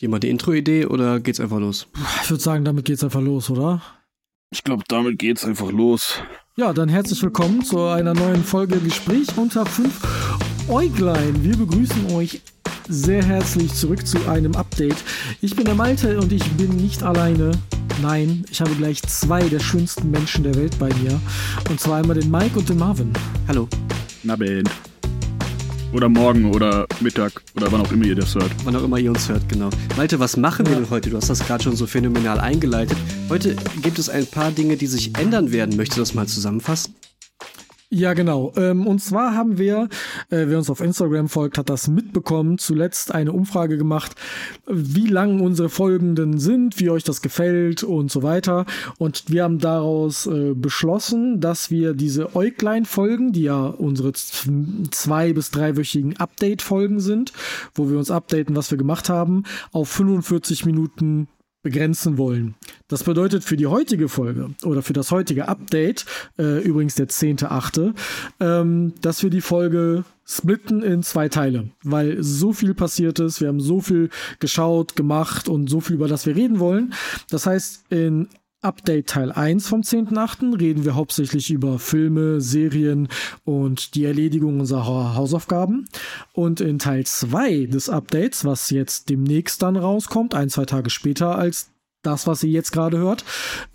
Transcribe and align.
Jemand 0.00 0.22
eine 0.24 0.30
Intro-Idee 0.30 0.86
oder 0.86 1.18
geht's 1.18 1.40
einfach 1.40 1.58
los? 1.58 1.88
Ich 2.22 2.30
würde 2.30 2.40
sagen, 2.40 2.64
damit 2.64 2.84
geht's 2.84 3.02
einfach 3.02 3.20
los, 3.20 3.50
oder? 3.50 3.82
Ich 4.52 4.62
glaube, 4.62 4.84
damit 4.86 5.18
geht's 5.18 5.44
einfach 5.44 5.72
los. 5.72 6.20
Ja, 6.56 6.72
dann 6.72 6.88
herzlich 6.88 7.20
willkommen 7.20 7.64
zu 7.64 7.80
einer 7.80 8.14
neuen 8.14 8.44
Folge 8.44 8.78
Gespräch 8.78 9.26
unter 9.36 9.66
fünf 9.66 10.00
Äuglein. 10.68 11.42
Wir 11.42 11.56
begrüßen 11.56 12.12
euch 12.12 12.40
sehr 12.88 13.24
herzlich 13.24 13.74
zurück 13.74 14.06
zu 14.06 14.24
einem 14.30 14.54
Update. 14.54 15.02
Ich 15.40 15.56
bin 15.56 15.64
der 15.64 15.74
Malte 15.74 16.20
und 16.20 16.30
ich 16.30 16.44
bin 16.52 16.76
nicht 16.76 17.02
alleine. 17.02 17.50
Nein, 18.00 18.44
ich 18.52 18.60
habe 18.60 18.76
gleich 18.76 19.02
zwei 19.02 19.48
der 19.48 19.58
schönsten 19.58 20.12
Menschen 20.12 20.44
der 20.44 20.54
Welt 20.54 20.78
bei 20.78 20.94
mir. 20.94 21.20
Und 21.68 21.80
zwar 21.80 21.98
einmal 21.98 22.20
den 22.20 22.30
Mike 22.30 22.56
und 22.56 22.68
den 22.68 22.78
Marvin. 22.78 23.12
Hallo. 23.48 23.66
Na, 24.22 24.36
Ben. 24.36 24.62
Oder 25.92 26.08
morgen 26.08 26.44
oder 26.54 26.86
Mittag 27.00 27.42
oder 27.56 27.72
wann 27.72 27.80
auch 27.80 27.90
immer 27.92 28.04
ihr 28.04 28.14
das 28.14 28.34
hört. 28.34 28.50
Wann 28.64 28.76
auch 28.76 28.84
immer 28.84 28.98
ihr 28.98 29.10
uns 29.10 29.28
hört, 29.28 29.48
genau. 29.48 29.70
Malte, 29.96 30.20
was 30.20 30.36
machen 30.36 30.66
wir 30.66 30.74
denn 30.74 30.90
heute? 30.90 31.08
Du 31.08 31.16
hast 31.16 31.30
das 31.30 31.40
gerade 31.46 31.64
schon 31.64 31.76
so 31.76 31.86
phänomenal 31.86 32.38
eingeleitet. 32.40 32.98
Heute 33.30 33.56
gibt 33.82 33.98
es 33.98 34.10
ein 34.10 34.26
paar 34.26 34.50
Dinge, 34.50 34.76
die 34.76 34.86
sich 34.86 35.16
ändern 35.16 35.50
werden. 35.50 35.76
Möchtest 35.76 35.96
du 35.96 36.02
das 36.02 36.14
mal 36.14 36.26
zusammenfassen? 36.26 36.94
Ja, 37.90 38.12
genau. 38.12 38.52
Ähm, 38.56 38.86
und 38.86 38.98
zwar 38.98 39.34
haben 39.34 39.56
wir, 39.56 39.88
äh, 40.28 40.44
wer 40.46 40.58
uns 40.58 40.68
auf 40.68 40.82
Instagram 40.82 41.30
folgt, 41.30 41.56
hat 41.56 41.70
das 41.70 41.88
mitbekommen, 41.88 42.58
zuletzt 42.58 43.14
eine 43.14 43.32
Umfrage 43.32 43.78
gemacht, 43.78 44.14
wie 44.66 45.06
lang 45.06 45.40
unsere 45.40 45.70
Folgenden 45.70 46.38
sind, 46.38 46.78
wie 46.80 46.90
euch 46.90 47.02
das 47.02 47.22
gefällt 47.22 47.82
und 47.84 48.10
so 48.10 48.22
weiter. 48.22 48.66
Und 48.98 49.30
wir 49.30 49.42
haben 49.42 49.58
daraus 49.58 50.26
äh, 50.26 50.52
beschlossen, 50.54 51.40
dass 51.40 51.70
wir 51.70 51.94
diese 51.94 52.36
Äuglein-Folgen, 52.36 53.32
die 53.32 53.44
ja 53.44 53.64
unsere 53.64 54.12
zwei- 54.12 55.32
bis 55.32 55.50
dreiwöchigen 55.50 56.18
Update-Folgen 56.18 57.00
sind, 57.00 57.32
wo 57.74 57.88
wir 57.88 57.96
uns 57.96 58.10
updaten, 58.10 58.54
was 58.54 58.70
wir 58.70 58.76
gemacht 58.76 59.08
haben, 59.08 59.44
auf 59.72 59.88
45 59.88 60.66
Minuten 60.66 61.26
begrenzen 61.68 62.16
wollen. 62.16 62.54
Das 62.88 63.04
bedeutet 63.04 63.44
für 63.44 63.58
die 63.58 63.66
heutige 63.66 64.08
Folge 64.08 64.54
oder 64.64 64.80
für 64.80 64.94
das 64.94 65.10
heutige 65.10 65.48
Update, 65.48 66.06
äh, 66.38 66.62
übrigens 66.62 66.94
der 66.94 67.08
10.8., 67.08 67.94
ähm, 68.40 68.94
dass 69.02 69.22
wir 69.22 69.28
die 69.28 69.42
Folge 69.42 70.04
splitten 70.24 70.82
in 70.82 71.02
zwei 71.02 71.28
Teile, 71.28 71.68
weil 71.82 72.22
so 72.22 72.54
viel 72.54 72.72
passiert 72.72 73.18
ist, 73.18 73.42
wir 73.42 73.48
haben 73.48 73.60
so 73.60 73.82
viel 73.82 74.08
geschaut, 74.40 74.96
gemacht 74.96 75.50
und 75.50 75.68
so 75.68 75.80
viel, 75.80 75.96
über 75.96 76.08
das 76.08 76.24
wir 76.24 76.36
reden 76.36 76.58
wollen. 76.58 76.94
Das 77.28 77.44
heißt, 77.44 77.84
in 77.90 78.28
Update 78.60 79.06
Teil 79.08 79.30
1 79.30 79.68
vom 79.68 79.82
10.8. 79.82 80.60
reden 80.60 80.84
wir 80.84 80.96
hauptsächlich 80.96 81.50
über 81.50 81.78
Filme, 81.78 82.40
Serien 82.40 83.06
und 83.44 83.94
die 83.94 84.04
Erledigung 84.04 84.58
unserer 84.58 85.14
Hausaufgaben. 85.14 85.88
Und 86.32 86.60
in 86.60 86.80
Teil 86.80 87.06
2 87.06 87.66
des 87.66 87.88
Updates, 87.88 88.44
was 88.44 88.70
jetzt 88.70 89.10
demnächst 89.10 89.62
dann 89.62 89.76
rauskommt, 89.76 90.34
ein, 90.34 90.48
zwei 90.48 90.64
Tage 90.64 90.90
später 90.90 91.38
als 91.38 91.70
das, 92.02 92.26
was 92.26 92.42
ihr 92.42 92.50
jetzt 92.50 92.72
gerade 92.72 92.98
hört, 92.98 93.24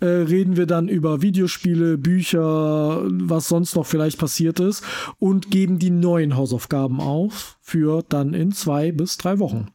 äh, 0.00 0.06
reden 0.06 0.58
wir 0.58 0.66
dann 0.66 0.88
über 0.88 1.22
Videospiele, 1.22 1.96
Bücher, 1.96 3.04
was 3.10 3.48
sonst 3.48 3.76
noch 3.76 3.86
vielleicht 3.86 4.18
passiert 4.18 4.60
ist 4.60 4.84
und 5.18 5.50
geben 5.50 5.78
die 5.78 5.90
neuen 5.90 6.36
Hausaufgaben 6.36 7.00
auf 7.00 7.58
für 7.62 8.02
dann 8.06 8.34
in 8.34 8.52
zwei 8.52 8.92
bis 8.92 9.16
drei 9.16 9.38
Wochen. 9.38 9.68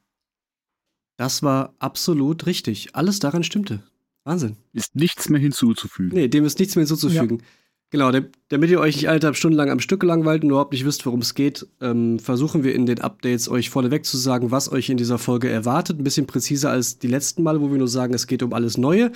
Das 1.17 1.41
war 1.41 1.73
absolut 1.79 2.45
richtig. 2.45 2.95
Alles 2.95 3.19
daran 3.19 3.44
stimmte. 3.44 3.88
Wahnsinn. 4.23 4.58
Ist 4.73 4.95
nichts 4.95 5.30
mehr 5.30 5.39
hinzuzufügen. 5.39 6.12
Nee, 6.14 6.28
dem 6.28 6.45
ist 6.45 6.59
nichts 6.59 6.75
mehr 6.75 6.86
hinzuzufügen. 6.86 7.39
Ja. 7.39 7.45
Genau, 7.92 8.12
damit 8.50 8.70
ihr 8.70 8.80
euch 8.80 8.98
nicht 8.98 9.09
eineinhalb 9.09 9.36
Stunden 9.36 9.58
lang 9.58 9.72
am 9.72 9.80
Stück 9.80 10.03
langweilt 10.03 10.44
und 10.44 10.52
überhaupt 10.52 10.73
nicht 10.73 10.86
wisst, 10.86 11.08
worum 11.08 11.22
es 11.22 11.34
geht, 11.34 11.66
ähm, 11.81 12.20
versuchen 12.20 12.64
wir 12.64 12.75
in 12.75 12.86
den 12.86 13.02
Updates 13.02 13.50
euch 13.50 13.72
vorneweg 13.72 14.06
zu 14.06 14.16
sagen, 14.17 14.52
was 14.52 14.72
euch 14.72 14.90
in 14.90 14.97
dieser 14.97 15.17
Folge 15.17 15.50
erwartet. 15.50 15.97
Ein 15.97 16.03
bisschen 16.03 16.28
präziser 16.28 16.70
als 16.70 17.00
die 17.00 17.08
letzten 17.08 17.42
Male, 17.42 17.62
wo 17.62 17.72
wir 17.72 17.80
nur 17.80 17.88
sagen, 17.88 18.14
es 18.14 18.28
geht 18.28 18.44
um 18.44 18.53
alles 18.53 18.78
Neue. 18.78 19.12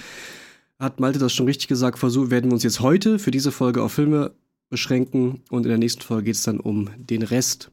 Hat 0.80 1.00
Malte 1.00 1.20
das 1.20 1.34
schon 1.34 1.46
richtig 1.46 1.68
gesagt, 1.68 2.00
versuchen 2.00 2.31
werden 2.31 2.50
wir 2.50 2.54
uns 2.54 2.64
jetzt 2.64 2.80
heute 2.80 3.20
für 3.20 3.30
diese 3.30 3.52
Folge 3.52 3.84
auf 3.84 3.94
Filme 3.94 4.31
beschränken 4.70 5.44
und 5.52 5.63
in 5.63 5.69
der 5.69 5.78
nächsten 5.78 6.02
Folge 6.02 6.24
geht 6.24 6.36
es 6.36 6.44
dann 6.44 6.59
um 6.59 6.90
den 6.97 7.22
Rest. 7.22 7.69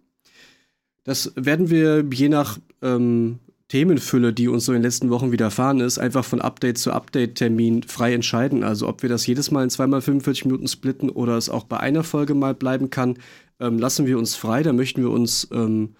Das 1.04 1.32
werden 1.34 1.70
wir 1.70 2.04
je 2.12 2.28
nach 2.28 2.58
ähm, 2.82 3.38
Themenfülle, 3.70 4.32
die 4.32 4.48
uns 4.48 4.64
so 4.64 4.72
in 4.72 4.78
den 4.78 4.82
letzten 4.82 5.10
Wochen 5.10 5.30
widerfahren 5.30 5.78
ist, 5.78 5.98
einfach 5.98 6.24
von 6.24 6.40
Update 6.40 6.76
zu 6.76 6.92
Update-Termin 6.92 7.84
frei 7.84 8.14
entscheiden. 8.14 8.64
Also 8.64 8.88
ob 8.88 9.02
wir 9.02 9.08
das 9.08 9.28
jedes 9.28 9.52
Mal 9.52 9.62
in 9.62 9.70
zweimal 9.70 10.02
45 10.02 10.46
Minuten 10.46 10.66
splitten 10.66 11.08
oder 11.08 11.36
es 11.36 11.48
auch 11.48 11.62
bei 11.62 11.78
einer 11.78 12.02
Folge 12.02 12.34
mal 12.34 12.52
bleiben 12.52 12.90
kann, 12.90 13.16
ähm, 13.60 13.78
lassen 13.78 14.06
wir 14.06 14.18
uns 14.18 14.34
frei. 14.34 14.64
Da 14.64 14.72
möchten 14.72 15.02
wir 15.02 15.10
uns 15.10 15.46
ähm, 15.52 15.94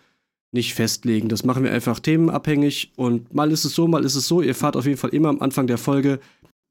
nicht 0.51 0.75
festlegen. 0.75 1.29
Das 1.29 1.45
machen 1.45 1.63
wir 1.63 1.73
einfach 1.73 2.01
themenabhängig 2.01 2.91
und 2.97 3.33
mal 3.33 3.53
ist 3.53 3.65
es 3.65 3.73
so, 3.77 3.87
mal 3.87 4.05
ist 4.05 4.17
es 4.17 4.27
so. 4.27 4.43
Ihr 4.43 4.57
fahrt 4.57 4.77
auf 4.77 4.87
jeden 4.87 4.99
Fall 4.99 5.11
immer 5.11 5.29
am 5.29 5.41
Anfang 5.41 5.69
der 5.69 5.79
Folge, 5.79 6.19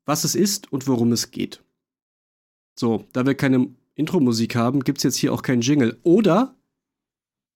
was 0.05 0.25
es 0.25 0.35
ist 0.35 0.69
und 0.69 0.85
worum 0.85 1.13
es 1.13 1.31
geht. 1.31 1.63
So, 2.77 3.05
da 3.13 3.25
wir 3.25 3.35
keine 3.35 3.69
Intro-Musik 3.95 4.57
haben, 4.57 4.83
gibt 4.83 4.97
es 4.97 5.03
jetzt 5.05 5.15
hier 5.15 5.31
auch 5.31 5.43
keinen 5.43 5.61
Jingle. 5.61 5.97
Oder, 6.03 6.55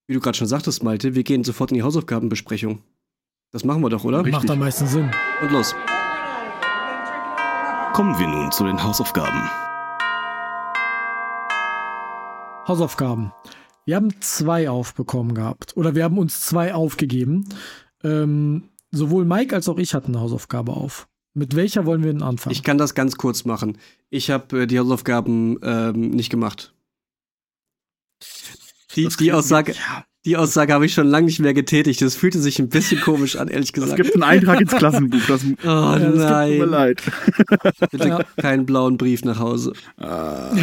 wie 0.08 0.14
du 0.14 0.22
gerade 0.22 0.38
schon 0.38 0.48
sagtest, 0.48 0.82
Malte, 0.82 1.14
wir 1.14 1.24
gehen 1.24 1.44
sofort 1.44 1.72
in 1.72 1.76
die 1.76 1.84
Hausaufgabenbesprechung. 1.84 2.82
Das 3.54 3.64
machen 3.64 3.84
wir 3.84 3.92
doch, 3.92 4.04
oder? 4.04 4.18
Richtig. 4.26 4.34
Macht 4.34 4.50
am 4.50 4.58
meisten 4.58 4.88
Sinn. 4.88 5.12
Und 5.44 5.52
los. 5.52 5.76
Kommen 7.94 8.18
wir 8.18 8.28
nun 8.28 8.52
zu 8.52 8.64
den 8.64 8.84
Hausaufgaben. 8.84 9.48
Hausaufgaben. 12.68 13.32
Wir 13.86 13.98
haben 13.98 14.20
zwei 14.22 14.72
aufbekommen 14.72 15.36
gehabt. 15.36 15.78
Oder 15.78 15.94
wir 15.94 16.04
haben 16.04 16.18
uns 16.18 16.42
zwei 16.42 16.74
aufgegeben. 16.74 17.48
Ähm, 18.04 18.70
sowohl 18.90 19.24
Mike 19.24 19.54
als 19.54 19.70
auch 19.70 19.78
ich 19.78 19.94
hatten 19.94 20.16
eine 20.16 20.22
Hausaufgabe 20.22 20.72
auf. 20.72 21.08
Mit 21.36 21.56
welcher 21.56 21.86
wollen 21.86 22.04
wir 22.04 22.12
denn 22.12 22.24
anfangen? 22.24 22.54
Ich 22.54 22.64
kann 22.64 22.80
das 22.80 22.96
ganz 22.96 23.18
kurz 23.18 23.46
machen. 23.46 23.78
Ich 24.10 24.32
habe 24.32 24.64
äh, 24.64 24.66
die 24.66 24.80
Hausaufgaben 24.80 25.60
ähm, 25.62 26.10
nicht 26.10 26.32
gemacht. 26.32 26.74
Die, 28.96 29.08
die 29.10 29.32
Aussage, 29.32 29.74
ja. 29.74 30.06
Die 30.26 30.38
Aussage 30.38 30.72
habe 30.72 30.86
ich 30.86 30.94
schon 30.94 31.08
lange 31.08 31.26
nicht 31.26 31.40
mehr 31.40 31.54
getätigt. 31.54 32.02
Das 32.02 32.16
fühlte 32.16 32.40
sich 32.40 32.58
ein 32.60 32.70
bisschen 32.70 33.02
komisch 33.02 33.36
an, 33.36 33.50
ehrlich 33.50 33.74
gesagt. 33.74 33.92
Es 33.92 33.98
gibt 33.98 34.16
einen 34.16 34.24
Eintrag 34.24 34.62
ins 34.62 34.72
Klassenbuch. 34.72 35.20
Das, 35.28 35.42
oh 35.64 35.68
ja, 35.68 36.00
das 36.00 36.16
nein. 36.16 36.52
Tut 36.52 36.60
mir 36.60 36.66
leid. 36.66 37.02
Bitte 37.92 38.08
ja. 38.08 38.24
keinen 38.38 38.66
blauen 38.66 38.98
Brief 38.98 39.26
nach 39.26 39.40
Hause. 39.40 39.74
Ah, 39.98 40.56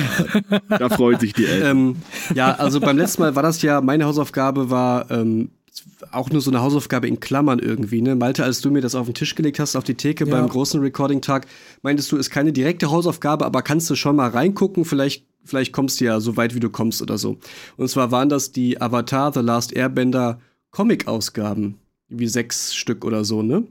da 0.69 0.89
freut 0.89 1.21
sich 1.21 1.35
die 1.35 1.45
Eltern. 1.45 1.71
ähm, 1.71 1.97
ja, 2.35 2.55
also 2.55 2.81
beim 2.81 2.97
letzten 2.97 3.21
Mal 3.21 3.37
war 3.37 3.43
das 3.43 3.61
ja, 3.61 3.83
meine 3.83 4.07
Hausaufgabe 4.07 4.71
war 4.71 5.11
ähm, 5.11 5.51
auch 6.11 6.31
nur 6.31 6.41
so 6.41 6.51
eine 6.51 6.63
Hausaufgabe 6.63 7.07
in 7.07 7.21
Klammern 7.21 7.59
irgendwie. 7.59 8.01
Ne? 8.01 8.17
Malte, 8.17 8.45
als 8.45 8.61
du 8.61 8.71
mir 8.71 8.81
das 8.81 8.95
auf 8.95 9.07
den 9.07 9.15
Tisch 9.15 9.35
gelegt 9.35 9.59
hast, 9.59 9.77
auf 9.77 9.85
die 9.85 9.95
Theke 9.95 10.25
ja. 10.25 10.31
beim 10.31 10.49
großen 10.49 10.81
Recording-Tag, 10.81 11.47
meintest 11.83 12.11
du, 12.13 12.17
ist 12.17 12.31
keine 12.31 12.53
direkte 12.53 12.91
Hausaufgabe, 12.91 13.45
aber 13.45 13.63
kannst 13.63 13.91
du 13.91 13.95
schon 13.95 14.17
mal 14.17 14.31
reingucken, 14.31 14.85
vielleicht 14.85 15.27
vielleicht 15.45 15.73
kommst 15.73 16.01
du 16.01 16.05
ja 16.05 16.21
so 16.21 16.37
weit, 16.37 16.55
wie 16.55 16.61
du 16.61 16.71
kommst 16.71 17.03
oder 17.03 17.19
so. 17.19 17.39
Und 17.77 17.89
zwar 17.89 18.11
waren 18.11 18.29
das 18.29 18.53
die 18.53 18.81
Avatar 18.81 19.33
The 19.33 19.41
Last 19.41 19.73
Airbender 19.73 20.41
Comic-Ausgaben. 20.71 21.79
Wie 22.09 22.27
sechs 22.27 22.75
Stück 22.75 23.05
oder 23.05 23.25
so, 23.25 23.43
ne? 23.43 23.67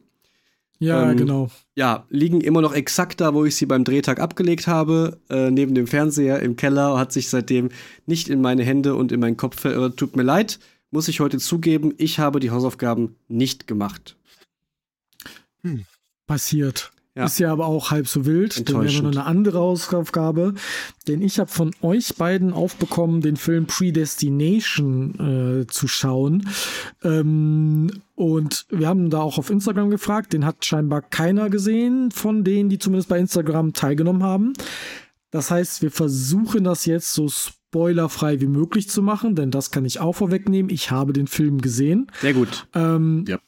Ja, 0.79 1.11
ähm, 1.11 1.17
genau. 1.17 1.49
Ja, 1.75 2.05
liegen 2.09 2.39
immer 2.41 2.61
noch 2.61 2.73
exakt 2.73 3.19
da, 3.19 3.33
wo 3.33 3.43
ich 3.43 3.55
sie 3.55 3.65
beim 3.65 3.83
Drehtag 3.83 4.19
abgelegt 4.19 4.67
habe, 4.67 5.19
äh, 5.29 5.51
neben 5.51 5.75
dem 5.75 5.87
Fernseher 5.87 6.39
im 6.39 6.55
Keller, 6.55 6.97
hat 6.97 7.11
sich 7.11 7.27
seitdem 7.27 7.69
nicht 8.05 8.29
in 8.29 8.41
meine 8.41 8.63
Hände 8.63 8.95
und 8.95 9.11
in 9.11 9.19
meinen 9.19 9.37
Kopf 9.37 9.59
verirrt. 9.59 9.97
Tut 9.97 10.15
mir 10.15 10.23
leid, 10.23 10.59
muss 10.89 11.09
ich 11.09 11.19
heute 11.19 11.37
zugeben, 11.37 11.93
ich 11.97 12.19
habe 12.19 12.39
die 12.39 12.51
Hausaufgaben 12.51 13.15
nicht 13.27 13.67
gemacht. 13.67 14.15
Hm. 15.63 15.85
Passiert. 16.25 16.91
Ja. 17.19 17.25
Ist 17.25 17.37
ja 17.37 17.51
aber 17.51 17.65
auch 17.65 17.91
halb 17.91 18.07
so 18.07 18.25
wild. 18.25 18.69
Dann 18.69 18.81
wäre 18.81 19.03
noch 19.03 19.11
eine 19.11 19.25
andere 19.25 19.59
Hausaufgabe. 19.59 20.53
Denn 21.05 21.21
ich 21.21 21.37
habe 21.37 21.51
von 21.51 21.71
euch 21.81 22.15
beiden 22.15 22.53
aufbekommen, 22.53 23.19
den 23.19 23.35
Film 23.35 23.65
Predestination 23.65 25.63
äh, 25.63 25.67
zu 25.67 25.89
schauen. 25.89 26.47
Ähm, 27.03 27.91
und 28.15 28.67
wir 28.69 28.87
haben 28.87 29.09
da 29.09 29.19
auch 29.19 29.37
auf 29.37 29.49
Instagram 29.49 29.89
gefragt. 29.89 30.31
Den 30.31 30.45
hat 30.45 30.63
scheinbar 30.63 31.01
keiner 31.01 31.49
gesehen 31.49 32.11
von 32.11 32.45
denen, 32.45 32.69
die 32.69 32.79
zumindest 32.79 33.09
bei 33.09 33.19
Instagram 33.19 33.73
teilgenommen 33.73 34.23
haben. 34.23 34.53
Das 35.29 35.51
heißt, 35.51 35.81
wir 35.81 35.91
versuchen 35.91 36.63
das 36.63 36.85
jetzt 36.85 37.13
so 37.13 37.27
spoilerfrei 37.27 38.39
wie 38.39 38.47
möglich 38.47 38.89
zu 38.89 39.03
machen, 39.03 39.35
denn 39.35 39.51
das 39.51 39.71
kann 39.71 39.83
ich 39.83 39.99
auch 39.99 40.13
vorwegnehmen. 40.13 40.71
Ich 40.71 40.89
habe 40.89 41.11
den 41.11 41.27
Film 41.27 41.59
gesehen. 41.59 42.09
Sehr 42.21 42.33
gut. 42.33 42.65
Ähm, 42.73 43.25
ja 43.27 43.39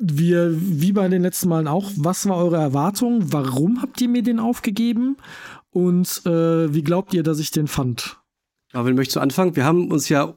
wir, 0.00 0.50
wie 0.56 0.92
bei 0.92 1.06
den 1.08 1.22
letzten 1.22 1.50
Malen 1.50 1.68
auch, 1.68 1.90
was 1.96 2.26
war 2.28 2.36
eure 2.36 2.56
Erwartung? 2.56 3.32
Warum 3.32 3.82
habt 3.82 4.00
ihr 4.00 4.08
mir 4.08 4.22
den 4.22 4.40
aufgegeben? 4.40 5.18
Und 5.70 6.22
äh, 6.24 6.72
wie 6.74 6.82
glaubt 6.82 7.14
ihr, 7.14 7.22
dass 7.22 7.38
ich 7.38 7.50
den 7.50 7.68
fand? 7.68 8.18
Aber 8.72 8.92
möchtest 8.92 9.16
du 9.16 9.20
anfangen? 9.20 9.56
Wir 9.56 9.64
haben 9.64 9.90
uns 9.90 10.08
ja 10.08 10.34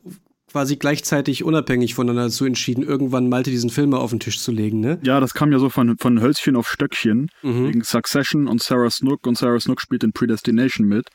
quasi 0.51 0.75
gleichzeitig 0.75 1.44
unabhängig 1.44 1.95
voneinander 1.95 2.25
dazu 2.25 2.45
entschieden, 2.45 2.83
irgendwann 2.83 3.27
Malte 3.27 3.50
diesen 3.50 3.71
Film 3.71 3.89
mal 3.89 3.98
auf 3.98 4.12
den 4.12 4.19
Tisch 4.19 4.39
zu 4.39 4.51
legen, 4.51 4.81
ne? 4.81 5.00
Ja, 5.04 5.19
das 5.19 5.33
kam 5.33 5.51
ja 5.51 5.57
so 5.57 5.69
von, 5.69 5.98
von 5.98 6.21
Hölzchen 6.21 6.56
auf 6.56 6.69
Stöckchen 6.69 7.30
mhm. 7.42 7.68
wegen 7.68 7.83
Succession 7.83 8.48
und 8.48 8.62
Sarah 8.62 8.92
Snook 8.92 9.25
und 9.25 9.36
Sarah 9.36 9.60
Snook 9.60 9.81
spielt 9.81 10.04
in 10.04 10.13
Predestination 10.13 10.88
mit. 10.88 11.10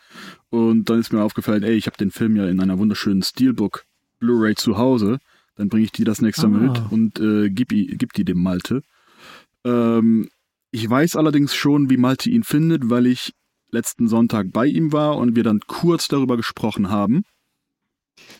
Und 0.51 0.91
dann 0.91 0.99
ist 0.99 1.13
mir 1.13 1.23
aufgefallen, 1.23 1.63
ey, 1.63 1.75
ich 1.75 1.87
habe 1.87 1.97
den 1.97 2.11
Film 2.11 2.35
ja 2.35 2.49
in 2.49 2.61
einer 2.61 2.79
wunderschönen 2.79 3.23
Steelbook 3.23 3.85
Blu-ray 4.19 4.57
zu 4.57 4.77
Hause 4.77 5.19
Dann 5.59 5.69
bringe 5.69 5.85
ich 5.85 5.93
die 5.93 6.05
das 6.05 6.23
nächste 6.23 6.47
ah. 6.47 6.51
mit 6.51 6.81
und 6.91 7.21
äh, 7.21 7.51
gib, 7.51 7.71
gib 7.71 8.13
die 8.13 8.25
dem 8.25 8.43
Malte. 8.43 8.83
Ähm, 9.65 10.29
ich 10.71 10.89
weiß 10.89 11.17
allerdings 11.17 11.55
schon, 11.55 11.91
wie 11.91 11.97
Malte 11.97 12.31
ihn 12.31 12.45
findet, 12.45 12.89
weil 12.89 13.07
ich 13.07 13.33
letzten 13.71 14.09
Sonntag 14.09 14.53
bei 14.53 14.67
ihm 14.67 14.93
war 14.93 15.17
und 15.17 15.37
wir 15.37 15.43
dann 15.43 15.61
kurz 15.67 16.09
darüber 16.09 16.37
gesprochen 16.37 16.91
haben. 16.91 17.25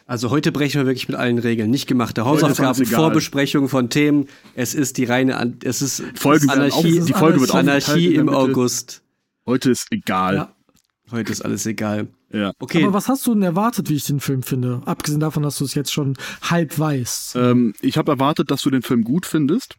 Also 0.07 0.31
heute 0.31 0.53
brechen 0.53 0.81
wir 0.81 0.87
wirklich 0.87 1.09
mit 1.09 1.17
allen 1.17 1.39
Regeln. 1.39 1.71
Nicht 1.71 1.87
gemachte 1.87 2.25
Hausaufgaben, 2.25 2.87
Vorbesprechungen 2.87 3.69
von 3.69 3.91
Themen. 3.91 4.27
Es 4.55 4.75
ist 4.75 4.97
die 4.97 5.05
reine, 5.05 5.57
es 5.65 5.83
ist 5.83 6.03
Folge 6.15 6.49
Anarchie, 6.51 7.01
auch, 7.01 7.07
die 7.07 7.13
Folge 7.13 7.41
wird 7.41 7.55
Anarchie 7.55 8.15
im 8.15 8.29
August. 8.29 9.03
Heute 9.45 9.71
ist 9.71 9.89
egal. 9.91 10.35
Ja. 10.35 10.57
Heute 11.11 11.33
ist 11.33 11.43
alles 11.43 11.67
egal. 11.67 12.09
Ja. 12.31 12.53
Okay. 12.59 12.83
Aber 12.83 12.93
was 12.93 13.09
hast 13.09 13.27
du 13.27 13.35
denn 13.35 13.43
erwartet, 13.43 13.89
wie 13.89 13.95
ich 13.95 14.05
den 14.05 14.21
Film 14.21 14.43
finde? 14.43 14.83
Abgesehen 14.85 15.21
davon, 15.21 15.43
dass 15.43 15.59
du 15.59 15.65
es 15.65 15.75
jetzt 15.75 15.93
schon 15.93 16.17
halb 16.43 16.79
weißt. 16.79 17.37
Ähm, 17.37 17.75
ich 17.81 17.97
habe 17.97 18.13
erwartet, 18.13 18.51
dass 18.51 18.63
du 18.63 18.71
den 18.71 18.83
Film 18.83 19.03
gut 19.03 19.25
findest. 19.25 19.77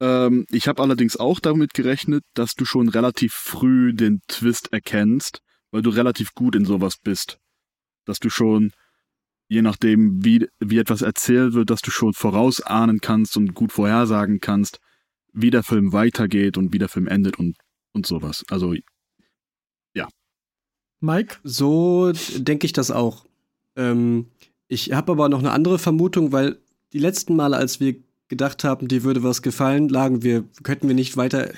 Ähm, 0.00 0.46
ich 0.50 0.68
habe 0.68 0.82
allerdings 0.82 1.16
auch 1.16 1.40
damit 1.40 1.74
gerechnet, 1.74 2.24
dass 2.34 2.54
du 2.54 2.64
schon 2.64 2.88
relativ 2.88 3.32
früh 3.32 3.92
den 3.92 4.20
Twist 4.28 4.72
erkennst, 4.72 5.40
weil 5.72 5.82
du 5.82 5.90
relativ 5.90 6.34
gut 6.34 6.54
in 6.54 6.64
sowas 6.64 6.96
bist. 7.02 7.38
Dass 8.04 8.18
du 8.18 8.30
schon, 8.30 8.72
je 9.48 9.62
nachdem, 9.62 10.24
wie, 10.24 10.48
wie 10.60 10.78
etwas 10.78 11.02
erzählt 11.02 11.54
wird, 11.54 11.70
dass 11.70 11.82
du 11.82 11.90
schon 11.90 12.14
vorausahnen 12.14 13.00
kannst 13.00 13.36
und 13.36 13.54
gut 13.54 13.72
vorhersagen 13.72 14.38
kannst, 14.38 14.78
wie 15.32 15.50
der 15.50 15.62
Film 15.62 15.92
weitergeht 15.92 16.56
und 16.56 16.72
wie 16.72 16.78
der 16.78 16.88
Film 16.88 17.08
endet 17.08 17.38
und, 17.38 17.56
und 17.92 18.06
sowas. 18.06 18.44
Also, 18.48 18.74
ja. 18.74 18.80
Mike? 21.02 21.36
So 21.44 22.12
denke 22.36 22.66
ich 22.66 22.72
das 22.72 22.90
auch. 22.90 23.26
Ähm, 23.76 24.26
ich 24.68 24.92
habe 24.92 25.12
aber 25.12 25.28
noch 25.28 25.40
eine 25.40 25.50
andere 25.50 25.78
Vermutung, 25.78 26.32
weil 26.32 26.58
die 26.92 26.98
letzten 26.98 27.36
Male, 27.36 27.56
als 27.56 27.80
wir 27.80 27.96
gedacht 28.28 28.64
haben, 28.64 28.88
dir 28.88 29.02
würde 29.02 29.22
was 29.22 29.42
gefallen, 29.42 29.90
lagen 29.90 30.22
wir, 30.22 30.44
könnten 30.62 30.88
wir 30.88 30.94
nicht 30.94 31.18
weiter 31.18 31.50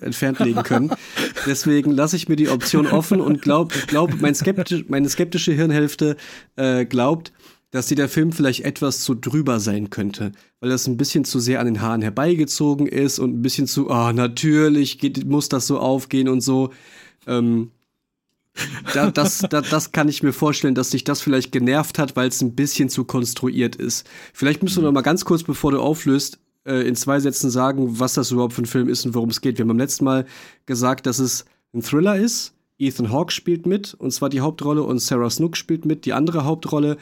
entfernt 0.00 0.38
legen 0.38 0.62
können. 0.62 0.90
Deswegen 1.46 1.90
lasse 1.90 2.16
ich 2.16 2.30
mir 2.30 2.36
die 2.36 2.48
Option 2.48 2.86
offen 2.86 3.20
und 3.20 3.42
glaube, 3.42 3.74
glaub, 3.86 4.18
mein 4.22 4.34
skeptisch, 4.34 4.86
meine 4.88 5.08
skeptische 5.10 5.52
Hirnhälfte 5.52 6.16
äh, 6.56 6.86
glaubt, 6.86 7.32
dass 7.72 7.88
dir 7.88 7.96
der 7.96 8.08
Film 8.08 8.32
vielleicht 8.32 8.64
etwas 8.64 9.02
zu 9.02 9.14
drüber 9.14 9.60
sein 9.60 9.90
könnte, 9.90 10.32
weil 10.60 10.70
das 10.70 10.86
ein 10.86 10.96
bisschen 10.96 11.26
zu 11.26 11.40
sehr 11.40 11.60
an 11.60 11.66
den 11.66 11.82
Haaren 11.82 12.00
herbeigezogen 12.00 12.86
ist 12.86 13.18
und 13.18 13.34
ein 13.34 13.42
bisschen 13.42 13.66
zu, 13.66 13.90
ah, 13.90 14.08
oh, 14.08 14.12
natürlich 14.12 14.98
geht, 14.98 15.26
muss 15.26 15.50
das 15.50 15.66
so 15.66 15.78
aufgehen 15.78 16.28
und 16.28 16.40
so. 16.40 16.70
Ähm, 17.26 17.70
da, 18.92 19.10
das, 19.10 19.38
da, 19.50 19.60
das 19.60 19.92
kann 19.92 20.08
ich 20.08 20.22
mir 20.22 20.32
vorstellen, 20.32 20.74
dass 20.74 20.90
sich 20.90 21.04
das 21.04 21.20
vielleicht 21.20 21.52
genervt 21.52 21.98
hat, 21.98 22.16
weil 22.16 22.28
es 22.28 22.40
ein 22.40 22.54
bisschen 22.54 22.88
zu 22.88 23.04
konstruiert 23.04 23.76
ist. 23.76 24.06
Vielleicht 24.32 24.62
müssen 24.62 24.82
wir 24.82 24.86
noch 24.86 24.92
mal 24.92 25.02
ganz 25.02 25.24
kurz, 25.24 25.42
bevor 25.42 25.72
du 25.72 25.80
auflöst, 25.80 26.38
äh, 26.64 26.86
in 26.86 26.94
zwei 26.94 27.20
Sätzen 27.20 27.50
sagen, 27.50 27.98
was 27.98 28.14
das 28.14 28.30
überhaupt 28.30 28.52
für 28.52 28.62
ein 28.62 28.66
Film 28.66 28.88
ist 28.88 29.04
und 29.06 29.14
worum 29.14 29.30
es 29.30 29.40
geht. 29.40 29.58
Wir 29.58 29.64
haben 29.64 29.68
beim 29.68 29.78
letzten 29.78 30.04
Mal 30.04 30.26
gesagt, 30.66 31.06
dass 31.06 31.18
es 31.18 31.44
ein 31.74 31.82
Thriller 31.82 32.16
ist. 32.16 32.54
Ethan 32.78 33.12
Hawke 33.12 33.32
spielt 33.32 33.66
mit, 33.66 33.94
und 33.94 34.12
zwar 34.12 34.28
die 34.28 34.40
Hauptrolle, 34.40 34.82
und 34.82 34.98
Sarah 34.98 35.30
Snook 35.30 35.56
spielt 35.56 35.84
mit, 35.84 36.04
die 36.04 36.12
andere 36.12 36.44
Hauptrolle. 36.44 36.96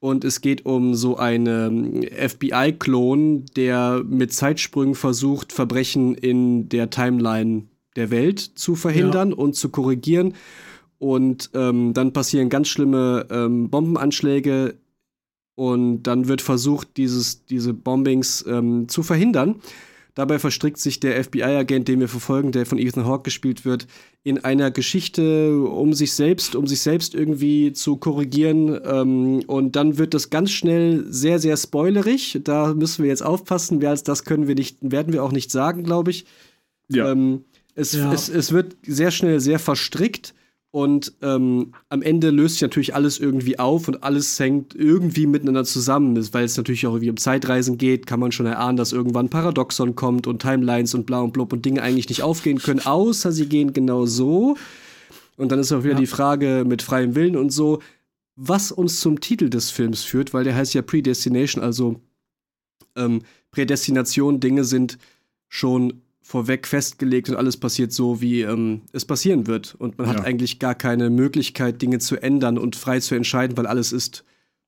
Und 0.00 0.24
es 0.24 0.40
geht 0.40 0.66
um 0.66 0.96
so 0.96 1.16
einen 1.16 2.02
ähm, 2.02 2.28
FBI-Klon, 2.28 3.46
der 3.56 4.02
mit 4.04 4.32
Zeitsprüngen 4.32 4.96
versucht, 4.96 5.52
Verbrechen 5.52 6.16
in 6.16 6.68
der 6.68 6.90
Timeline 6.90 7.68
der 7.94 8.10
Welt 8.10 8.40
zu 8.40 8.74
verhindern 8.74 9.30
ja. 9.30 9.36
und 9.36 9.54
zu 9.54 9.68
korrigieren 9.68 10.34
und 11.02 11.50
ähm, 11.54 11.94
dann 11.94 12.12
passieren 12.12 12.48
ganz 12.48 12.68
schlimme 12.68 13.26
ähm, 13.28 13.70
Bombenanschläge 13.70 14.76
und 15.56 16.04
dann 16.04 16.28
wird 16.28 16.42
versucht, 16.42 16.96
dieses, 16.96 17.44
diese 17.44 17.74
Bombings 17.74 18.44
ähm, 18.46 18.88
zu 18.88 19.02
verhindern. 19.02 19.56
Dabei 20.14 20.38
verstrickt 20.38 20.78
sich 20.78 21.00
der 21.00 21.24
FBI-Agent, 21.24 21.88
den 21.88 21.98
wir 21.98 22.06
verfolgen, 22.06 22.52
der 22.52 22.66
von 22.66 22.78
Ethan 22.78 23.04
Hawke 23.04 23.24
gespielt 23.24 23.64
wird, 23.64 23.88
in 24.22 24.44
einer 24.44 24.70
Geschichte 24.70 25.62
um 25.62 25.92
sich 25.92 26.12
selbst, 26.12 26.54
um 26.54 26.68
sich 26.68 26.82
selbst 26.82 27.16
irgendwie 27.16 27.72
zu 27.72 27.96
korrigieren. 27.96 28.78
Ähm, 28.84 29.42
und 29.48 29.74
dann 29.74 29.98
wird 29.98 30.14
das 30.14 30.30
ganz 30.30 30.52
schnell 30.52 31.04
sehr, 31.08 31.40
sehr 31.40 31.56
spoilerig. 31.56 32.38
Da 32.44 32.74
müssen 32.74 33.02
wir 33.02 33.08
jetzt 33.10 33.24
aufpassen. 33.24 33.78
Mehr 33.78 33.90
als 33.90 34.04
das 34.04 34.22
können 34.22 34.46
wir 34.46 34.54
nicht, 34.54 34.78
werden 34.82 35.12
wir 35.12 35.24
auch 35.24 35.32
nicht 35.32 35.50
sagen, 35.50 35.82
glaube 35.82 36.12
ich. 36.12 36.26
Ja. 36.86 37.10
Ähm, 37.10 37.44
es, 37.74 37.92
ja. 37.92 38.12
Es, 38.12 38.28
es 38.28 38.52
wird 38.52 38.76
sehr 38.86 39.10
schnell 39.10 39.40
sehr 39.40 39.58
verstrickt. 39.58 40.32
Und 40.72 41.12
ähm, 41.20 41.74
am 41.90 42.00
Ende 42.00 42.30
löst 42.30 42.54
sich 42.54 42.62
natürlich 42.62 42.94
alles 42.94 43.20
irgendwie 43.20 43.58
auf 43.58 43.88
und 43.88 44.02
alles 44.02 44.40
hängt 44.40 44.74
irgendwie 44.74 45.26
miteinander 45.26 45.64
zusammen. 45.64 46.16
Weil 46.32 46.46
es 46.46 46.56
natürlich 46.56 46.86
auch 46.86 46.94
irgendwie 46.94 47.10
um 47.10 47.18
Zeitreisen 47.18 47.76
geht, 47.76 48.06
kann 48.06 48.18
man 48.18 48.32
schon 48.32 48.46
erahnen, 48.46 48.78
dass 48.78 48.92
irgendwann 48.92 49.28
Paradoxon 49.28 49.94
kommt 49.94 50.26
und 50.26 50.40
Timelines 50.40 50.94
und 50.94 51.04
bla 51.04 51.20
und 51.20 51.34
blub 51.34 51.52
und 51.52 51.66
Dinge 51.66 51.82
eigentlich 51.82 52.08
nicht 52.08 52.22
aufgehen 52.22 52.58
können, 52.58 52.80
außer 52.80 53.32
sie 53.32 53.46
gehen 53.46 53.74
genau 53.74 54.06
so. 54.06 54.56
Und 55.36 55.52
dann 55.52 55.58
ist 55.58 55.72
auch 55.72 55.84
wieder 55.84 55.94
ja. 55.94 56.00
die 56.00 56.06
Frage 56.06 56.64
mit 56.66 56.80
freiem 56.80 57.14
Willen 57.14 57.36
und 57.36 57.50
so, 57.50 57.80
was 58.36 58.72
uns 58.72 59.00
zum 59.00 59.20
Titel 59.20 59.50
des 59.50 59.70
Films 59.70 60.02
führt, 60.02 60.32
weil 60.32 60.44
der 60.44 60.54
heißt 60.54 60.72
ja 60.72 60.80
Predestination, 60.80 61.62
also 61.62 62.00
ähm, 62.96 63.22
Prädestination, 63.50 64.40
Dinge 64.40 64.64
sind 64.64 64.98
schon 65.48 66.01
vorweg 66.22 66.66
festgelegt 66.66 67.28
und 67.28 67.36
alles 67.36 67.56
passiert 67.56 67.92
so, 67.92 68.20
wie 68.20 68.42
ähm, 68.42 68.82
es 68.92 69.04
passieren 69.04 69.46
wird. 69.46 69.74
Und 69.74 69.98
man 69.98 70.06
ja. 70.06 70.14
hat 70.14 70.24
eigentlich 70.24 70.58
gar 70.58 70.74
keine 70.74 71.10
Möglichkeit, 71.10 71.82
Dinge 71.82 71.98
zu 71.98 72.16
ändern 72.16 72.58
und 72.58 72.76
frei 72.76 73.00
zu 73.00 73.14
entscheiden, 73.14 73.56
weil 73.56 73.66
alles 73.66 73.92
ist 73.92 74.24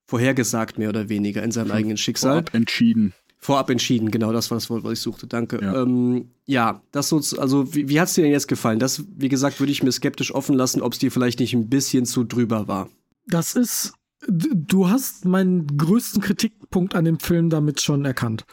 vorhergesagt, 0.07 0.79
mehr 0.79 0.91
oder 0.91 1.09
weniger, 1.09 1.43
in 1.43 1.53
seinem 1.53 1.71
eigenen 1.71 1.97
Schicksal. 1.97 2.33
Vorab 2.33 2.55
entschieden. 2.55 3.15
Vorab 3.39 3.71
entschieden, 3.71 4.11
genau, 4.11 4.33
das 4.33 4.51
war 4.51 4.57
das 4.57 4.71
Wort, 4.71 4.85
was 4.85 4.95
ich 4.95 5.01
suchte. 5.01 5.27
Danke. 5.27 5.61
Ja, 5.63 5.83
ähm, 5.83 6.31
ja 6.47 6.83
das 6.93 7.09
so, 7.09 7.21
also 7.39 7.75
wie, 7.75 7.89
wie 7.89 8.01
hat 8.01 8.09
es 8.09 8.15
dir 8.15 8.23
denn 8.23 8.33
jetzt 8.33 8.49
gefallen? 8.49 8.79
Das, 8.79 9.05
wie 9.17 9.29
gesagt, 9.29 9.61
würde 9.61 9.73
ich 9.73 9.83
mir 9.83 9.93
skeptisch 9.93 10.35
offen 10.35 10.55
lassen, 10.55 10.83
ob 10.83 10.95
es 10.95 10.99
dir 10.99 11.13
vielleicht 11.13 11.41
nicht 11.41 11.55
ein 11.55 11.69
bisschen 11.69 12.07
zu 12.07 12.25
drüber 12.25 12.69
war. 12.69 12.89
Das 13.27 13.55
ist 13.55 13.95
du 14.29 14.89
hast 14.89 15.25
meinen 15.25 15.77
größten 15.77 16.23
Kritikpunkt 16.23 16.95
an 16.95 17.05
dem 17.05 17.19
Film 17.19 17.51
damit 17.51 17.81
schon 17.81 18.05
erkannt. 18.05 18.45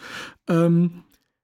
Ähm, 0.47 1.03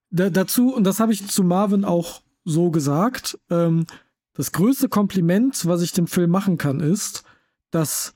da, 0.09 0.29
dazu, 0.29 0.73
und 0.73 0.83
das 0.83 0.99
habe 0.99 1.13
ich 1.13 1.27
zu 1.27 1.43
Marvin 1.43 1.85
auch 1.85 2.21
so 2.43 2.71
gesagt, 2.71 3.37
ähm, 3.49 3.85
das 4.33 4.51
größte 4.51 4.87
Kompliment, 4.89 5.65
was 5.65 5.81
ich 5.81 5.91
dem 5.91 6.07
Film 6.07 6.29
machen 6.29 6.57
kann, 6.57 6.79
ist, 6.79 7.23
dass 7.71 8.13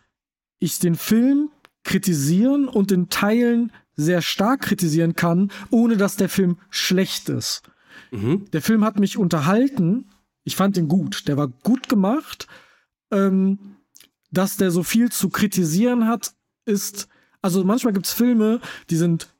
ich 0.59 0.79
den 0.79 0.95
Film 0.95 1.49
kritisieren 1.83 2.67
und 2.67 2.91
in 2.91 3.09
Teilen 3.09 3.71
sehr 3.95 4.21
stark 4.21 4.61
kritisieren 4.61 5.15
kann, 5.15 5.51
ohne 5.69 5.97
dass 5.97 6.15
der 6.15 6.29
Film 6.29 6.57
schlecht 6.69 7.27
ist. 7.29 7.63
Mhm. 8.11 8.45
Der 8.51 8.61
Film 8.61 8.85
hat 8.85 9.00
mich 9.00 9.17
unterhalten. 9.17 10.10
Ich 10.43 10.55
fand 10.55 10.77
ihn 10.77 10.88
gut. 10.88 11.27
Der 11.27 11.38
war 11.38 11.48
gut 11.48 11.89
gemacht. 11.89 12.48
Ähm, 13.12 13.77
dass 14.31 14.57
der 14.57 14.71
so 14.71 14.83
viel 14.83 15.12
zu 15.12 15.29
kritisieren 15.29 16.07
hat, 16.07 16.33
ist. 16.65 17.07
Also 17.41 17.63
manchmal 17.63 17.93
gibt 17.93 18.05
es 18.05 18.13
Filme, 18.13 18.62
die 18.89 18.95
sind 18.95 19.33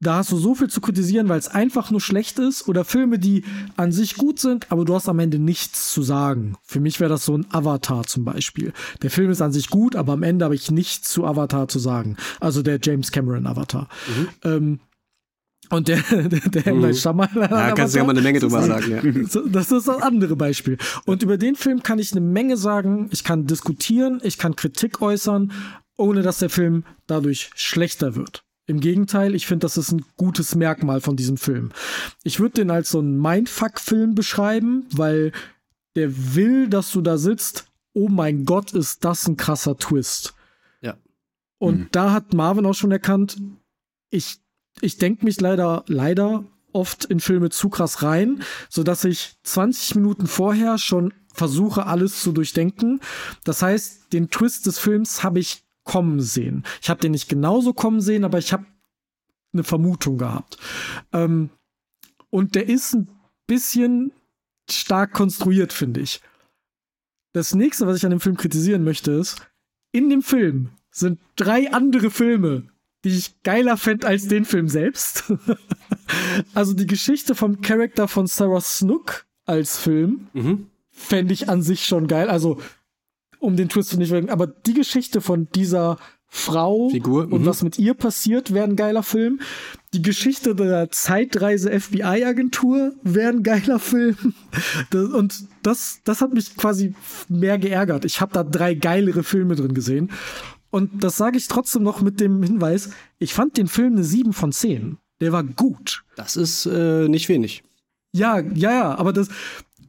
da 0.00 0.16
hast 0.16 0.30
du 0.30 0.36
so 0.36 0.54
viel 0.54 0.68
zu 0.68 0.80
kritisieren, 0.80 1.28
weil 1.28 1.38
es 1.38 1.48
einfach 1.48 1.90
nur 1.90 2.00
schlecht 2.00 2.38
ist. 2.38 2.68
Oder 2.68 2.84
Filme, 2.84 3.18
die 3.18 3.44
an 3.76 3.92
sich 3.92 4.16
gut 4.16 4.38
sind, 4.38 4.70
aber 4.70 4.84
du 4.84 4.94
hast 4.94 5.08
am 5.08 5.18
Ende 5.18 5.38
nichts 5.38 5.92
zu 5.92 6.02
sagen. 6.02 6.56
Für 6.62 6.80
mich 6.80 7.00
wäre 7.00 7.10
das 7.10 7.24
so 7.24 7.36
ein 7.36 7.46
Avatar 7.50 8.04
zum 8.04 8.24
Beispiel. 8.24 8.72
Der 9.02 9.10
Film 9.10 9.30
ist 9.30 9.40
an 9.40 9.52
sich 9.52 9.70
gut, 9.70 9.96
aber 9.96 10.12
am 10.12 10.22
Ende 10.22 10.44
habe 10.44 10.54
ich 10.54 10.70
nichts 10.70 11.10
zu 11.10 11.24
Avatar 11.24 11.68
zu 11.68 11.78
sagen. 11.78 12.16
Also 12.40 12.62
der 12.62 12.78
James 12.82 13.10
Cameron 13.10 13.46
Avatar. 13.46 13.88
Mhm. 14.08 14.28
Ähm, 14.44 14.80
und 15.70 15.88
der, 15.88 16.00
der, 16.10 16.40
der 16.40 16.74
mhm. 16.74 16.92
Shyamalan. 16.94 17.50
Ja, 17.50 17.72
kannst 17.72 17.94
du 17.94 17.98
ja 17.98 18.04
mal 18.04 18.10
eine 18.10 18.20
Menge 18.20 18.40
drüber 18.40 18.62
sagen, 18.62 18.90
ja. 18.90 19.00
Das 19.48 19.72
ist 19.72 19.88
das 19.88 20.02
andere 20.02 20.36
Beispiel. 20.36 20.76
Und 21.06 21.22
über 21.22 21.38
den 21.38 21.56
Film 21.56 21.82
kann 21.82 21.98
ich 21.98 22.12
eine 22.12 22.20
Menge 22.20 22.58
sagen. 22.58 23.08
Ich 23.12 23.24
kann 23.24 23.46
diskutieren, 23.46 24.20
ich 24.22 24.36
kann 24.36 24.56
Kritik 24.56 25.00
äußern, 25.00 25.52
ohne 25.96 26.22
dass 26.22 26.38
der 26.38 26.50
Film 26.50 26.84
dadurch 27.06 27.50
schlechter 27.54 28.14
wird. 28.14 28.45
Im 28.66 28.80
Gegenteil, 28.80 29.34
ich 29.34 29.46
finde, 29.46 29.64
das 29.64 29.76
ist 29.76 29.92
ein 29.92 30.04
gutes 30.16 30.56
Merkmal 30.56 31.00
von 31.00 31.16
diesem 31.16 31.36
Film. 31.36 31.70
Ich 32.24 32.40
würde 32.40 32.54
den 32.54 32.70
als 32.70 32.90
so 32.90 32.98
einen 32.98 33.20
Mindfuck-Film 33.20 34.14
beschreiben, 34.14 34.86
weil 34.90 35.32
der 35.94 36.34
will, 36.34 36.68
dass 36.68 36.90
du 36.90 37.00
da 37.00 37.16
sitzt. 37.16 37.66
Oh 37.92 38.08
mein 38.08 38.44
Gott, 38.44 38.72
ist 38.72 39.04
das 39.04 39.28
ein 39.28 39.36
krasser 39.36 39.76
Twist. 39.76 40.34
Ja. 40.80 40.96
Und 41.58 41.78
mhm. 41.78 41.88
da 41.92 42.12
hat 42.12 42.34
Marvin 42.34 42.66
auch 42.66 42.74
schon 42.74 42.90
erkannt, 42.90 43.38
ich, 44.10 44.38
ich 44.80 44.98
denke 44.98 45.24
mich 45.24 45.40
leider, 45.40 45.84
leider 45.86 46.44
oft 46.72 47.04
in 47.04 47.20
Filme 47.20 47.50
zu 47.50 47.70
krass 47.70 48.02
rein, 48.02 48.42
sodass 48.68 49.04
ich 49.04 49.36
20 49.44 49.94
Minuten 49.94 50.26
vorher 50.26 50.76
schon 50.76 51.14
versuche, 51.32 51.86
alles 51.86 52.20
zu 52.20 52.32
durchdenken. 52.32 53.00
Das 53.44 53.62
heißt, 53.62 54.12
den 54.12 54.30
Twist 54.30 54.66
des 54.66 54.78
Films 54.78 55.22
habe 55.22 55.38
ich 55.38 55.65
kommen 55.86 56.20
sehen. 56.20 56.64
Ich 56.82 56.90
habe 56.90 57.00
den 57.00 57.12
nicht 57.12 57.30
genauso 57.30 57.72
kommen 57.72 58.02
sehen, 58.02 58.24
aber 58.24 58.36
ich 58.36 58.52
habe 58.52 58.66
eine 59.54 59.64
Vermutung 59.64 60.18
gehabt. 60.18 60.58
Ähm, 61.12 61.48
und 62.28 62.54
der 62.54 62.68
ist 62.68 62.92
ein 62.92 63.08
bisschen 63.46 64.12
stark 64.68 65.12
konstruiert, 65.12 65.72
finde 65.72 66.00
ich. 66.00 66.20
Das 67.32 67.54
nächste, 67.54 67.86
was 67.86 67.96
ich 67.96 68.04
an 68.04 68.10
dem 68.10 68.20
Film 68.20 68.36
kritisieren 68.36 68.84
möchte, 68.84 69.12
ist, 69.12 69.46
in 69.92 70.10
dem 70.10 70.22
Film 70.22 70.70
sind 70.90 71.20
drei 71.36 71.72
andere 71.72 72.10
Filme, 72.10 72.64
die 73.04 73.10
ich 73.10 73.42
geiler 73.42 73.76
fände 73.76 74.06
als 74.06 74.28
den 74.28 74.44
Film 74.44 74.68
selbst. 74.68 75.32
also 76.54 76.74
die 76.74 76.86
Geschichte 76.86 77.34
vom 77.34 77.60
Charakter 77.60 78.08
von 78.08 78.26
Sarah 78.26 78.60
Snook 78.60 79.26
als 79.44 79.78
Film 79.78 80.28
mhm. 80.32 80.66
fände 80.90 81.32
ich 81.32 81.48
an 81.48 81.62
sich 81.62 81.86
schon 81.86 82.08
geil. 82.08 82.28
Also 82.28 82.60
um 83.38 83.56
den 83.56 83.68
Twist 83.68 83.90
zu 83.90 83.98
nicht 83.98 84.10
wirken, 84.10 84.30
aber 84.30 84.46
die 84.46 84.74
Geschichte 84.74 85.20
von 85.20 85.48
dieser 85.54 85.98
Frau 86.28 86.88
Figur, 86.90 87.24
und 87.24 87.42
mhm. 87.42 87.46
was 87.46 87.62
mit 87.62 87.78
ihr 87.78 87.94
passiert, 87.94 88.52
wäre 88.52 88.66
ein 88.66 88.76
geiler 88.76 89.02
Film. 89.02 89.40
Die 89.94 90.02
Geschichte 90.02 90.54
der 90.54 90.90
Zeitreise 90.90 91.70
FBI-Agentur 91.80 92.94
wäre 93.02 93.30
ein 93.30 93.42
geiler 93.42 93.78
Film. 93.78 94.16
Das, 94.90 95.08
und 95.10 95.44
das, 95.62 96.00
das 96.04 96.20
hat 96.20 96.32
mich 96.32 96.56
quasi 96.56 96.94
mehr 97.28 97.58
geärgert. 97.58 98.04
Ich 98.04 98.20
habe 98.20 98.32
da 98.32 98.42
drei 98.42 98.74
geilere 98.74 99.22
Filme 99.22 99.54
drin 99.54 99.74
gesehen. 99.74 100.10
Und 100.70 101.02
das 101.02 101.16
sage 101.16 101.38
ich 101.38 101.48
trotzdem 101.48 101.82
noch 101.82 102.02
mit 102.02 102.20
dem 102.20 102.42
Hinweis, 102.42 102.90
ich 103.18 103.32
fand 103.32 103.56
den 103.56 103.68
Film 103.68 103.94
eine 103.94 104.04
7 104.04 104.32
von 104.32 104.52
10. 104.52 104.98
Der 105.20 105.32
war 105.32 105.44
gut. 105.44 106.04
Das 106.16 106.36
ist 106.36 106.66
äh, 106.66 107.08
nicht 107.08 107.28
wenig. 107.28 107.62
Ja, 108.12 108.40
ja, 108.40 108.70
ja, 108.70 108.94
aber 108.94 109.12
das, 109.12 109.28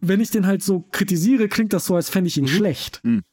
wenn 0.01 0.22
ich 0.22 0.32
den 0.32 0.48
halt 0.48 0.63
so 0.63 0.86
kritisiere, 0.92 1.48
klingt 1.48 1.74
das 1.74 1.86
so, 1.86 1.96
als 1.96 2.10
fände 2.10 2.27
ich 2.27 2.38
ihn 2.38 2.46
mhm. 2.46 2.50
schlecht. 2.50 3.01
Mhm. 3.04 3.24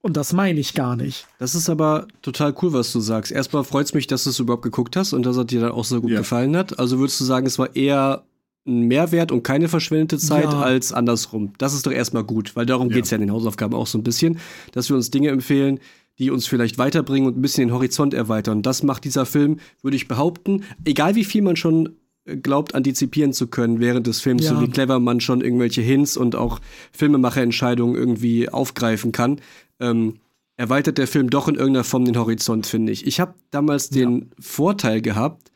Und 0.00 0.16
das 0.16 0.32
meine 0.32 0.60
ich 0.60 0.74
gar 0.74 0.94
nicht. 0.94 1.26
Das 1.38 1.54
ist 1.54 1.68
aber 1.68 2.06
total 2.22 2.54
cool, 2.62 2.72
was 2.72 2.92
du 2.92 3.00
sagst. 3.00 3.32
Erstmal 3.32 3.64
freut 3.64 3.86
es 3.86 3.94
mich, 3.94 4.06
dass 4.06 4.24
du 4.24 4.30
es 4.30 4.38
überhaupt 4.38 4.62
geguckt 4.62 4.96
hast 4.96 5.12
und 5.12 5.26
dass 5.26 5.36
er 5.36 5.44
dir 5.44 5.60
dann 5.60 5.72
auch 5.72 5.84
so 5.84 6.00
gut 6.00 6.10
ja. 6.10 6.18
gefallen 6.18 6.56
hat. 6.56 6.78
Also 6.78 6.98
würdest 6.98 7.20
du 7.20 7.24
sagen, 7.24 7.46
es 7.46 7.58
war 7.58 7.74
eher 7.74 8.22
ein 8.66 8.82
Mehrwert 8.82 9.32
und 9.32 9.42
keine 9.42 9.68
verschwendete 9.68 10.18
Zeit 10.18 10.44
ja. 10.44 10.60
als 10.60 10.92
andersrum. 10.92 11.52
Das 11.58 11.74
ist 11.74 11.86
doch 11.86 11.92
erstmal 11.92 12.22
gut, 12.22 12.54
weil 12.54 12.66
darum 12.66 12.90
ja. 12.90 12.96
geht 12.96 13.06
es 13.06 13.10
ja 13.10 13.16
in 13.16 13.22
den 13.22 13.32
Hausaufgaben 13.32 13.74
auch 13.74 13.86
so 13.86 13.98
ein 13.98 14.04
bisschen, 14.04 14.38
dass 14.72 14.88
wir 14.88 14.96
uns 14.96 15.10
Dinge 15.10 15.30
empfehlen, 15.30 15.80
die 16.18 16.30
uns 16.30 16.46
vielleicht 16.46 16.78
weiterbringen 16.78 17.28
und 17.28 17.38
ein 17.38 17.42
bisschen 17.42 17.68
den 17.68 17.74
Horizont 17.74 18.14
erweitern. 18.14 18.62
Das 18.62 18.82
macht 18.82 19.04
dieser 19.04 19.26
Film, 19.26 19.58
würde 19.82 19.96
ich 19.96 20.06
behaupten, 20.06 20.64
egal 20.84 21.14
wie 21.14 21.24
viel 21.24 21.42
man 21.42 21.56
schon 21.56 21.96
glaubt, 22.42 22.74
antizipieren 22.74 23.32
zu 23.32 23.46
können 23.46 23.80
während 23.80 24.06
des 24.06 24.20
Films, 24.20 24.44
ja. 24.44 24.54
so 24.54 24.60
wie 24.60 24.68
clever 24.68 25.00
man 25.00 25.20
schon 25.20 25.40
irgendwelche 25.40 25.80
Hints 25.80 26.16
und 26.16 26.36
auch 26.36 26.60
Filmemacherentscheidungen 26.92 27.96
irgendwie 27.96 28.48
aufgreifen 28.48 29.12
kann, 29.12 29.40
ähm, 29.80 30.20
erweitert 30.56 30.98
der 30.98 31.06
Film 31.06 31.30
doch 31.30 31.48
in 31.48 31.54
irgendeiner 31.54 31.84
Form 31.84 32.04
den 32.04 32.18
Horizont, 32.18 32.66
finde 32.66 32.92
ich. 32.92 33.06
Ich 33.06 33.20
habe 33.20 33.34
damals 33.50 33.90
den 33.90 34.18
ja. 34.18 34.26
Vorteil 34.40 35.00
gehabt, 35.00 35.50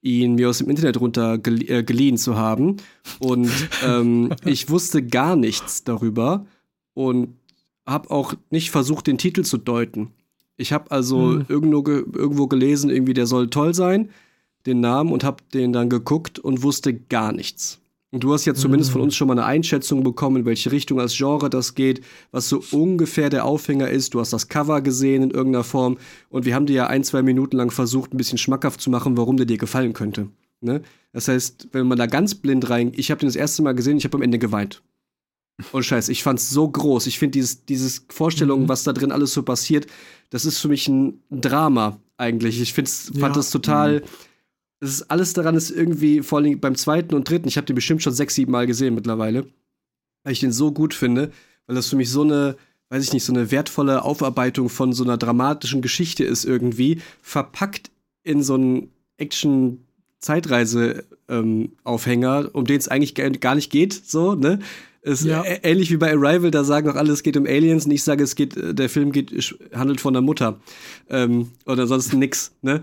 ihn 0.00 0.36
mir 0.36 0.48
aus 0.48 0.58
dem 0.58 0.70
Internet 0.70 1.00
runter 1.00 1.34
äh, 1.34 1.82
geliehen 1.82 2.16
zu 2.16 2.36
haben 2.36 2.76
und 3.18 3.50
ähm, 3.84 4.34
ich 4.44 4.70
wusste 4.70 5.04
gar 5.04 5.36
nichts 5.36 5.84
darüber 5.84 6.46
und 6.94 7.36
habe 7.86 8.10
auch 8.10 8.34
nicht 8.50 8.70
versucht, 8.70 9.06
den 9.06 9.18
Titel 9.18 9.42
zu 9.42 9.58
deuten. 9.58 10.12
Ich 10.56 10.72
habe 10.72 10.90
also 10.90 11.32
hm. 11.32 11.46
irgendwo, 11.48 11.82
ge 11.82 12.04
irgendwo 12.12 12.46
gelesen, 12.46 12.90
irgendwie 12.90 13.14
der 13.14 13.26
soll 13.26 13.48
toll 13.48 13.74
sein, 13.74 14.10
den 14.66 14.80
Namen 14.80 15.12
und 15.12 15.24
habe 15.24 15.42
den 15.54 15.72
dann 15.72 15.88
geguckt 15.88 16.38
und 16.38 16.62
wusste 16.62 16.94
gar 16.94 17.32
nichts. 17.32 17.80
Und 18.10 18.24
du 18.24 18.32
hast 18.32 18.46
ja 18.46 18.54
zumindest 18.54 18.90
von 18.90 19.02
uns 19.02 19.14
schon 19.14 19.28
mal 19.28 19.34
eine 19.34 19.44
Einschätzung 19.44 20.02
bekommen, 20.02 20.38
in 20.38 20.44
welche 20.46 20.72
Richtung 20.72 20.98
als 20.98 21.14
Genre 21.14 21.50
das 21.50 21.74
geht, 21.74 22.00
was 22.30 22.48
so 22.48 22.62
ungefähr 22.72 23.28
der 23.28 23.44
Aufhänger 23.44 23.90
ist. 23.90 24.14
Du 24.14 24.20
hast 24.20 24.32
das 24.32 24.48
Cover 24.48 24.80
gesehen 24.80 25.22
in 25.22 25.30
irgendeiner 25.30 25.64
Form 25.64 25.98
und 26.30 26.46
wir 26.46 26.54
haben 26.54 26.64
dir 26.64 26.74
ja 26.74 26.86
ein, 26.86 27.04
zwei 27.04 27.20
Minuten 27.22 27.58
lang 27.58 27.70
versucht, 27.70 28.14
ein 28.14 28.16
bisschen 28.16 28.38
schmackhaft 28.38 28.80
zu 28.80 28.88
machen, 28.88 29.18
warum 29.18 29.36
der 29.36 29.44
dir 29.44 29.58
gefallen 29.58 29.92
könnte. 29.92 30.28
Ne? 30.62 30.80
Das 31.12 31.28
heißt, 31.28 31.68
wenn 31.72 31.86
man 31.86 31.98
da 31.98 32.06
ganz 32.06 32.34
blind 32.34 32.70
rein, 32.70 32.92
ich 32.94 33.10
habe 33.10 33.20
den 33.20 33.28
das 33.28 33.36
erste 33.36 33.62
Mal 33.62 33.74
gesehen, 33.74 33.98
ich 33.98 34.04
habe 34.04 34.16
am 34.16 34.22
Ende 34.22 34.38
geweint. 34.38 34.82
Und 35.72 35.84
scheiße, 35.84 36.10
ich 36.10 36.22
fand's 36.22 36.48
so 36.48 36.68
groß. 36.68 37.06
Ich 37.08 37.18
finde 37.18 37.32
dieses, 37.32 37.66
dieses 37.66 38.06
Vorstellung, 38.08 38.62
mhm. 38.62 38.68
was 38.68 38.84
da 38.84 38.92
drin 38.92 39.12
alles 39.12 39.34
so 39.34 39.42
passiert, 39.42 39.86
das 40.30 40.46
ist 40.46 40.60
für 40.60 40.68
mich 40.68 40.88
ein 40.88 41.20
Drama 41.30 42.00
eigentlich. 42.16 42.60
Ich 42.60 42.72
find's, 42.72 43.10
ja. 43.12 43.20
fand 43.20 43.36
das 43.36 43.50
total. 43.50 44.00
Mhm. 44.00 44.04
Das 44.80 44.90
ist 44.90 45.10
alles 45.10 45.32
daran 45.32 45.56
ist 45.56 45.70
irgendwie, 45.70 46.22
vor 46.22 46.38
allem 46.38 46.60
beim 46.60 46.76
zweiten 46.76 47.14
und 47.14 47.28
dritten, 47.28 47.48
ich 47.48 47.56
habe 47.56 47.66
den 47.66 47.74
bestimmt 47.74 48.02
schon 48.02 48.12
sechs, 48.12 48.34
sieben 48.34 48.52
Mal 48.52 48.66
gesehen 48.66 48.94
mittlerweile, 48.94 49.46
weil 50.22 50.32
ich 50.32 50.40
den 50.40 50.52
so 50.52 50.72
gut 50.72 50.94
finde, 50.94 51.32
weil 51.66 51.76
das 51.76 51.88
für 51.88 51.96
mich 51.96 52.10
so 52.10 52.22
eine, 52.22 52.56
weiß 52.90 53.02
ich 53.02 53.12
nicht, 53.12 53.24
so 53.24 53.32
eine 53.32 53.50
wertvolle 53.50 54.02
Aufarbeitung 54.02 54.68
von 54.68 54.92
so 54.92 55.02
einer 55.02 55.16
dramatischen 55.16 55.82
Geschichte 55.82 56.24
ist 56.24 56.44
irgendwie, 56.44 57.00
verpackt 57.22 57.90
in 58.22 58.42
so 58.42 58.54
einen 58.54 58.90
Action- 59.16 59.84
Zeitreise-Aufhänger, 60.20 62.40
ähm, 62.40 62.50
um 62.52 62.64
den 62.64 62.78
es 62.78 62.88
eigentlich 62.88 63.14
gar 63.14 63.54
nicht 63.54 63.70
geht, 63.70 63.92
so, 63.92 64.34
ne? 64.34 64.58
Ist 65.00 65.24
ja. 65.24 65.44
ähnlich 65.44 65.92
wie 65.92 65.96
bei 65.96 66.12
Arrival, 66.12 66.50
da 66.50 66.64
sagen 66.64 66.90
auch 66.90 66.96
alle, 66.96 67.12
es 67.12 67.22
geht 67.22 67.36
um 67.36 67.46
Aliens 67.46 67.86
und 67.86 67.92
ich 67.92 68.02
sage, 68.02 68.24
es 68.24 68.34
geht, 68.34 68.56
äh, 68.56 68.74
der 68.74 68.88
Film 68.88 69.12
geht, 69.12 69.30
handelt 69.72 70.00
von 70.00 70.12
der 70.12 70.22
Mutter. 70.22 70.58
Ähm, 71.08 71.52
oder 71.66 71.82
ansonsten 71.82 72.18
nix, 72.18 72.50
ne? 72.62 72.82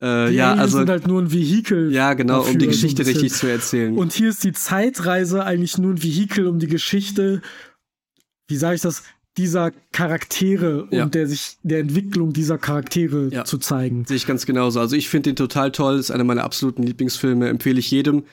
Äh, 0.00 0.30
die 0.30 0.36
ja, 0.36 0.50
Aliens 0.50 0.60
also 0.60 0.78
sind 0.78 0.90
halt 0.90 1.06
nur 1.06 1.22
ein 1.22 1.32
Vehikel. 1.32 1.92
Ja, 1.92 2.14
genau, 2.14 2.38
dafür, 2.38 2.52
um 2.52 2.58
die 2.58 2.66
Geschichte 2.66 3.04
so 3.04 3.10
richtig 3.10 3.32
zu 3.32 3.46
erzählen. 3.46 3.96
Und 3.96 4.12
hier 4.12 4.28
ist 4.28 4.44
die 4.44 4.52
Zeitreise 4.52 5.44
eigentlich 5.44 5.78
nur 5.78 5.92
ein 5.92 6.02
Vehikel, 6.02 6.46
um 6.46 6.58
die 6.58 6.66
Geschichte, 6.66 7.40
wie 8.48 8.56
sage 8.56 8.76
ich 8.76 8.82
das, 8.82 9.02
dieser 9.36 9.70
Charaktere 9.92 10.88
ja. 10.90 11.04
und 11.04 11.14
der 11.14 11.26
sich 11.26 11.56
der 11.62 11.80
Entwicklung 11.80 12.32
dieser 12.32 12.58
Charaktere 12.58 13.28
ja. 13.30 13.44
zu 13.44 13.58
zeigen. 13.58 14.04
Sehe 14.06 14.16
ich 14.16 14.26
ganz 14.26 14.46
genauso. 14.46 14.80
Also 14.80 14.96
ich 14.96 15.08
finde 15.08 15.30
den 15.30 15.36
total 15.36 15.72
toll, 15.72 15.98
ist 15.98 16.10
einer 16.10 16.24
meiner 16.24 16.44
absoluten 16.44 16.82
Lieblingsfilme, 16.82 17.48
empfehle 17.48 17.78
ich 17.78 17.90
jedem. 17.90 18.24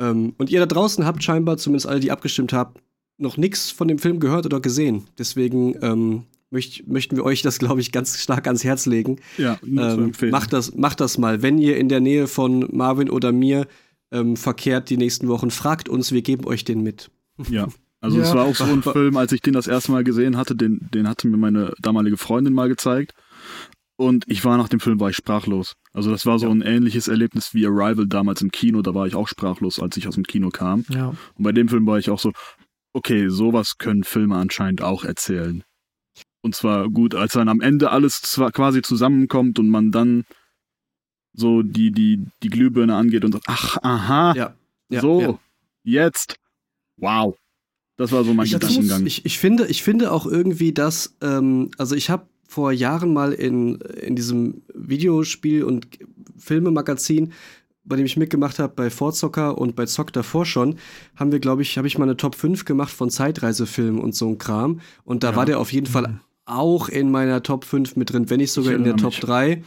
Ähm, 0.00 0.34
und 0.38 0.50
ihr 0.50 0.60
da 0.60 0.66
draußen 0.66 1.06
habt 1.06 1.22
scheinbar, 1.22 1.58
zumindest 1.58 1.86
alle, 1.86 2.00
die 2.00 2.10
abgestimmt 2.10 2.52
habt, 2.52 2.80
noch 3.18 3.36
nichts 3.36 3.70
von 3.70 3.86
dem 3.88 3.98
Film 3.98 4.18
gehört 4.18 4.46
oder 4.46 4.60
gesehen. 4.60 5.04
Deswegen 5.16 5.76
ähm, 5.80 6.24
möcht, 6.52 6.86
möchten 6.86 7.16
wir 7.16 7.24
euch 7.24 7.42
das, 7.42 7.58
glaube 7.58 7.80
ich, 7.80 7.92
ganz 7.92 8.20
stark 8.20 8.46
ans 8.46 8.64
Herz 8.64 8.86
legen. 8.86 9.16
Ja, 9.38 9.58
nur 9.64 9.84
ähm, 9.84 9.94
zu 9.94 10.00
empfehlen. 10.04 10.32
Macht 10.32 10.52
das, 10.52 10.74
macht 10.74 11.00
das 11.00 11.18
mal. 11.18 11.42
Wenn 11.42 11.58
ihr 11.58 11.76
in 11.76 11.88
der 11.88 12.00
Nähe 12.00 12.28
von 12.28 12.68
Marvin 12.70 13.10
oder 13.10 13.32
mir 13.32 13.66
ähm, 14.12 14.36
verkehrt 14.36 14.90
die 14.90 14.96
nächsten 14.96 15.28
Wochen, 15.28 15.50
fragt 15.50 15.88
uns, 15.88 16.12
wir 16.12 16.22
geben 16.22 16.46
euch 16.46 16.64
den 16.64 16.82
mit. 16.82 17.10
Ja. 17.48 17.68
Also 18.00 18.20
es 18.20 18.34
war 18.34 18.44
auch 18.44 18.56
so 18.56 18.64
ein 18.64 18.82
Film, 18.82 19.16
als 19.16 19.32
ich 19.32 19.40
den 19.40 19.54
das 19.54 19.68
erste 19.68 19.92
Mal 19.92 20.02
gesehen 20.02 20.36
hatte, 20.36 20.56
den, 20.56 20.88
den 20.92 21.08
hatte 21.08 21.28
mir 21.28 21.36
meine 21.36 21.72
damalige 21.80 22.16
Freundin 22.16 22.52
mal 22.52 22.68
gezeigt. 22.68 23.12
Und 23.96 24.24
ich 24.26 24.44
war 24.44 24.56
nach 24.56 24.68
dem 24.68 24.80
Film 24.80 24.98
war 24.98 25.10
ich 25.10 25.16
sprachlos. 25.16 25.74
Also 25.92 26.10
das 26.10 26.26
war 26.26 26.38
so 26.40 26.46
ja. 26.46 26.52
ein 26.52 26.62
ähnliches 26.62 27.06
Erlebnis 27.06 27.54
wie 27.54 27.66
Arrival 27.66 28.06
damals 28.08 28.42
im 28.42 28.50
Kino. 28.50 28.82
Da 28.82 28.94
war 28.94 29.06
ich 29.06 29.14
auch 29.14 29.28
sprachlos, 29.28 29.78
als 29.78 29.96
ich 29.96 30.08
aus 30.08 30.16
dem 30.16 30.24
Kino 30.24 30.48
kam. 30.48 30.84
Ja. 30.88 31.08
Und 31.08 31.44
bei 31.44 31.52
dem 31.52 31.68
Film 31.68 31.86
war 31.86 31.98
ich 31.98 32.10
auch 32.10 32.18
so, 32.18 32.32
okay, 32.92 33.28
sowas 33.28 33.78
können 33.78 34.02
Filme 34.02 34.36
anscheinend 34.36 34.82
auch 34.82 35.04
erzählen. 35.04 35.62
Und 36.42 36.54
zwar 36.54 36.90
gut, 36.90 37.14
als 37.14 37.32
dann 37.32 37.48
am 37.48 37.60
Ende 37.60 37.90
alles 37.90 38.20
zwar 38.20 38.50
quasi 38.52 38.82
zusammenkommt 38.82 39.58
und 39.58 39.68
man 39.68 39.90
dann 39.90 40.24
so 41.32 41.62
die, 41.62 41.92
die, 41.92 42.26
die 42.42 42.48
Glühbirne 42.48 42.94
angeht 42.94 43.24
und 43.24 43.32
sagt, 43.32 43.44
ach, 43.48 43.78
aha, 43.82 44.34
ja. 44.34 44.54
Ja, 44.90 45.00
so, 45.00 45.38
jetzt, 45.84 46.36
wow. 46.98 47.34
Das 47.96 48.12
war 48.12 48.24
so 48.24 48.34
mein 48.34 48.46
ich 48.46 48.52
Gedankengang. 48.52 49.06
Ich, 49.06 49.24
ich, 49.24 49.38
finde, 49.38 49.66
ich 49.68 49.82
finde 49.82 50.12
auch 50.12 50.26
irgendwie, 50.26 50.72
dass, 50.72 51.16
ähm, 51.22 51.70
also 51.78 51.94
ich 51.94 52.10
habe 52.10 52.26
vor 52.46 52.72
Jahren 52.72 53.14
mal 53.14 53.32
in, 53.32 53.76
in 53.76 54.16
diesem 54.16 54.62
Videospiel- 54.74 55.64
und 55.64 55.86
Filmemagazin, 56.36 57.32
bei 57.84 57.96
dem 57.96 58.04
ich 58.04 58.18
mitgemacht 58.18 58.58
habe, 58.58 58.74
bei 58.74 58.90
Forzocker 58.90 59.56
und 59.56 59.76
bei 59.76 59.86
Zock 59.86 60.12
davor 60.12 60.44
schon, 60.44 60.76
haben 61.16 61.32
wir, 61.32 61.40
glaube 61.40 61.62
ich, 61.62 61.78
habe 61.78 61.86
ich 61.86 61.96
mal 61.96 62.04
eine 62.04 62.16
Top 62.16 62.34
5 62.34 62.66
gemacht 62.66 62.92
von 62.92 63.08
Zeitreisefilmen 63.08 64.00
und 64.00 64.14
so 64.14 64.28
ein 64.28 64.38
Kram. 64.38 64.80
Und 65.04 65.22
da 65.22 65.30
ja. 65.30 65.36
war 65.36 65.46
der 65.46 65.58
auf 65.58 65.72
jeden 65.72 65.86
Fall 65.86 66.08
mhm. 66.08 66.20
Auch 66.44 66.88
in 66.88 67.10
meiner 67.10 67.42
Top 67.42 67.64
5 67.64 67.96
mit 67.96 68.12
drin, 68.12 68.30
wenn 68.30 68.38
nicht 68.38 68.52
sogar 68.52 68.74
in 68.74 68.84
der 68.84 68.96
Top 68.96 69.12
mich. 69.12 69.20
3. 69.20 69.62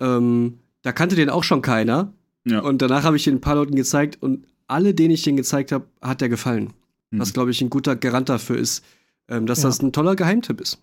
Ähm, 0.00 0.58
da 0.82 0.92
kannte 0.92 1.14
den 1.14 1.30
auch 1.30 1.44
schon 1.44 1.62
keiner. 1.62 2.12
Ja. 2.44 2.60
Und 2.60 2.82
danach 2.82 3.04
habe 3.04 3.16
ich 3.16 3.24
den 3.24 3.36
ein 3.36 3.40
paar 3.40 3.54
Leuten 3.54 3.76
gezeigt 3.76 4.18
und 4.20 4.46
alle, 4.66 4.94
denen 4.94 5.14
ich 5.14 5.22
den 5.22 5.36
gezeigt 5.36 5.70
habe, 5.70 5.86
hat 6.00 6.20
der 6.20 6.28
gefallen. 6.28 6.72
Mhm. 7.10 7.20
Was, 7.20 7.32
glaube 7.32 7.50
ich, 7.50 7.60
ein 7.60 7.70
guter 7.70 7.94
Garant 7.94 8.28
dafür 8.28 8.56
ist, 8.56 8.84
ähm, 9.28 9.46
dass 9.46 9.62
ja. 9.62 9.68
das 9.68 9.80
ein 9.82 9.92
toller 9.92 10.16
Geheimtipp 10.16 10.60
ist. 10.60 10.80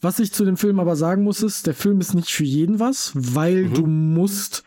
Was 0.00 0.18
ich 0.18 0.32
zu 0.32 0.44
dem 0.44 0.56
Film 0.56 0.78
aber 0.78 0.96
sagen 0.96 1.24
muss, 1.24 1.42
ist, 1.42 1.66
der 1.66 1.74
Film 1.74 2.00
ist 2.00 2.14
nicht 2.14 2.30
für 2.30 2.44
jeden 2.44 2.78
was, 2.78 3.12
weil 3.14 3.64
mhm. 3.64 3.74
du 3.74 3.86
musst 3.86 4.64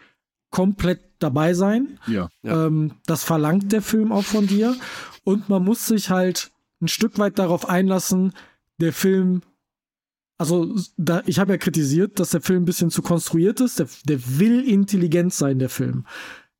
komplett 0.49 1.01
dabei 1.19 1.53
sein. 1.53 1.99
Ja. 2.07 2.29
Ähm, 2.43 2.93
das 3.05 3.23
verlangt 3.23 3.71
der 3.71 3.81
Film 3.81 4.11
auch 4.11 4.23
von 4.23 4.47
dir. 4.47 4.75
Und 5.23 5.49
man 5.49 5.63
muss 5.63 5.85
sich 5.85 6.09
halt 6.09 6.51
ein 6.81 6.87
Stück 6.87 7.19
weit 7.19 7.37
darauf 7.39 7.69
einlassen, 7.69 8.33
der 8.79 8.93
Film. 8.93 9.41
Also, 10.39 10.73
da, 10.95 11.21
ich 11.25 11.37
habe 11.37 11.51
ja 11.51 11.57
kritisiert, 11.57 12.19
dass 12.19 12.29
der 12.29 12.41
Film 12.41 12.63
ein 12.63 12.65
bisschen 12.65 12.89
zu 12.89 13.01
konstruiert 13.01 13.59
ist. 13.59 13.79
Der, 13.79 13.87
der 14.05 14.39
will 14.39 14.61
intelligent 14.67 15.33
sein, 15.33 15.59
der 15.59 15.69
Film. 15.69 16.05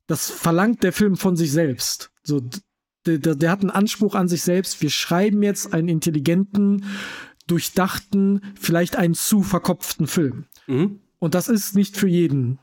Das 0.05 0.29
verlangt 0.29 0.83
der 0.83 0.91
Film 0.91 1.15
von 1.15 1.38
sich 1.38 1.51
selbst. 1.51 2.12
So, 2.21 2.41
der, 3.05 3.36
der, 3.36 3.50
hat 3.50 3.62
einen 3.62 3.69
Anspruch 3.69 4.15
an 4.15 4.27
sich 4.27 4.41
selbst. 4.43 4.81
Wir 4.81 4.89
schreiben 4.89 5.41
jetzt 5.43 5.74
einen 5.74 5.88
intelligenten, 5.88 6.83
durchdachten, 7.48 8.41
vielleicht 8.59 8.98
einen 8.98 9.15
zu 9.15 9.43
verkopften 9.43 10.07
Film. 10.07 10.45
Mhm. 10.67 11.00
Und 11.17 11.33
das 11.33 11.48
ist 11.48 11.74
nicht 11.74 11.95
für 11.95 12.07
jeden 12.07 12.59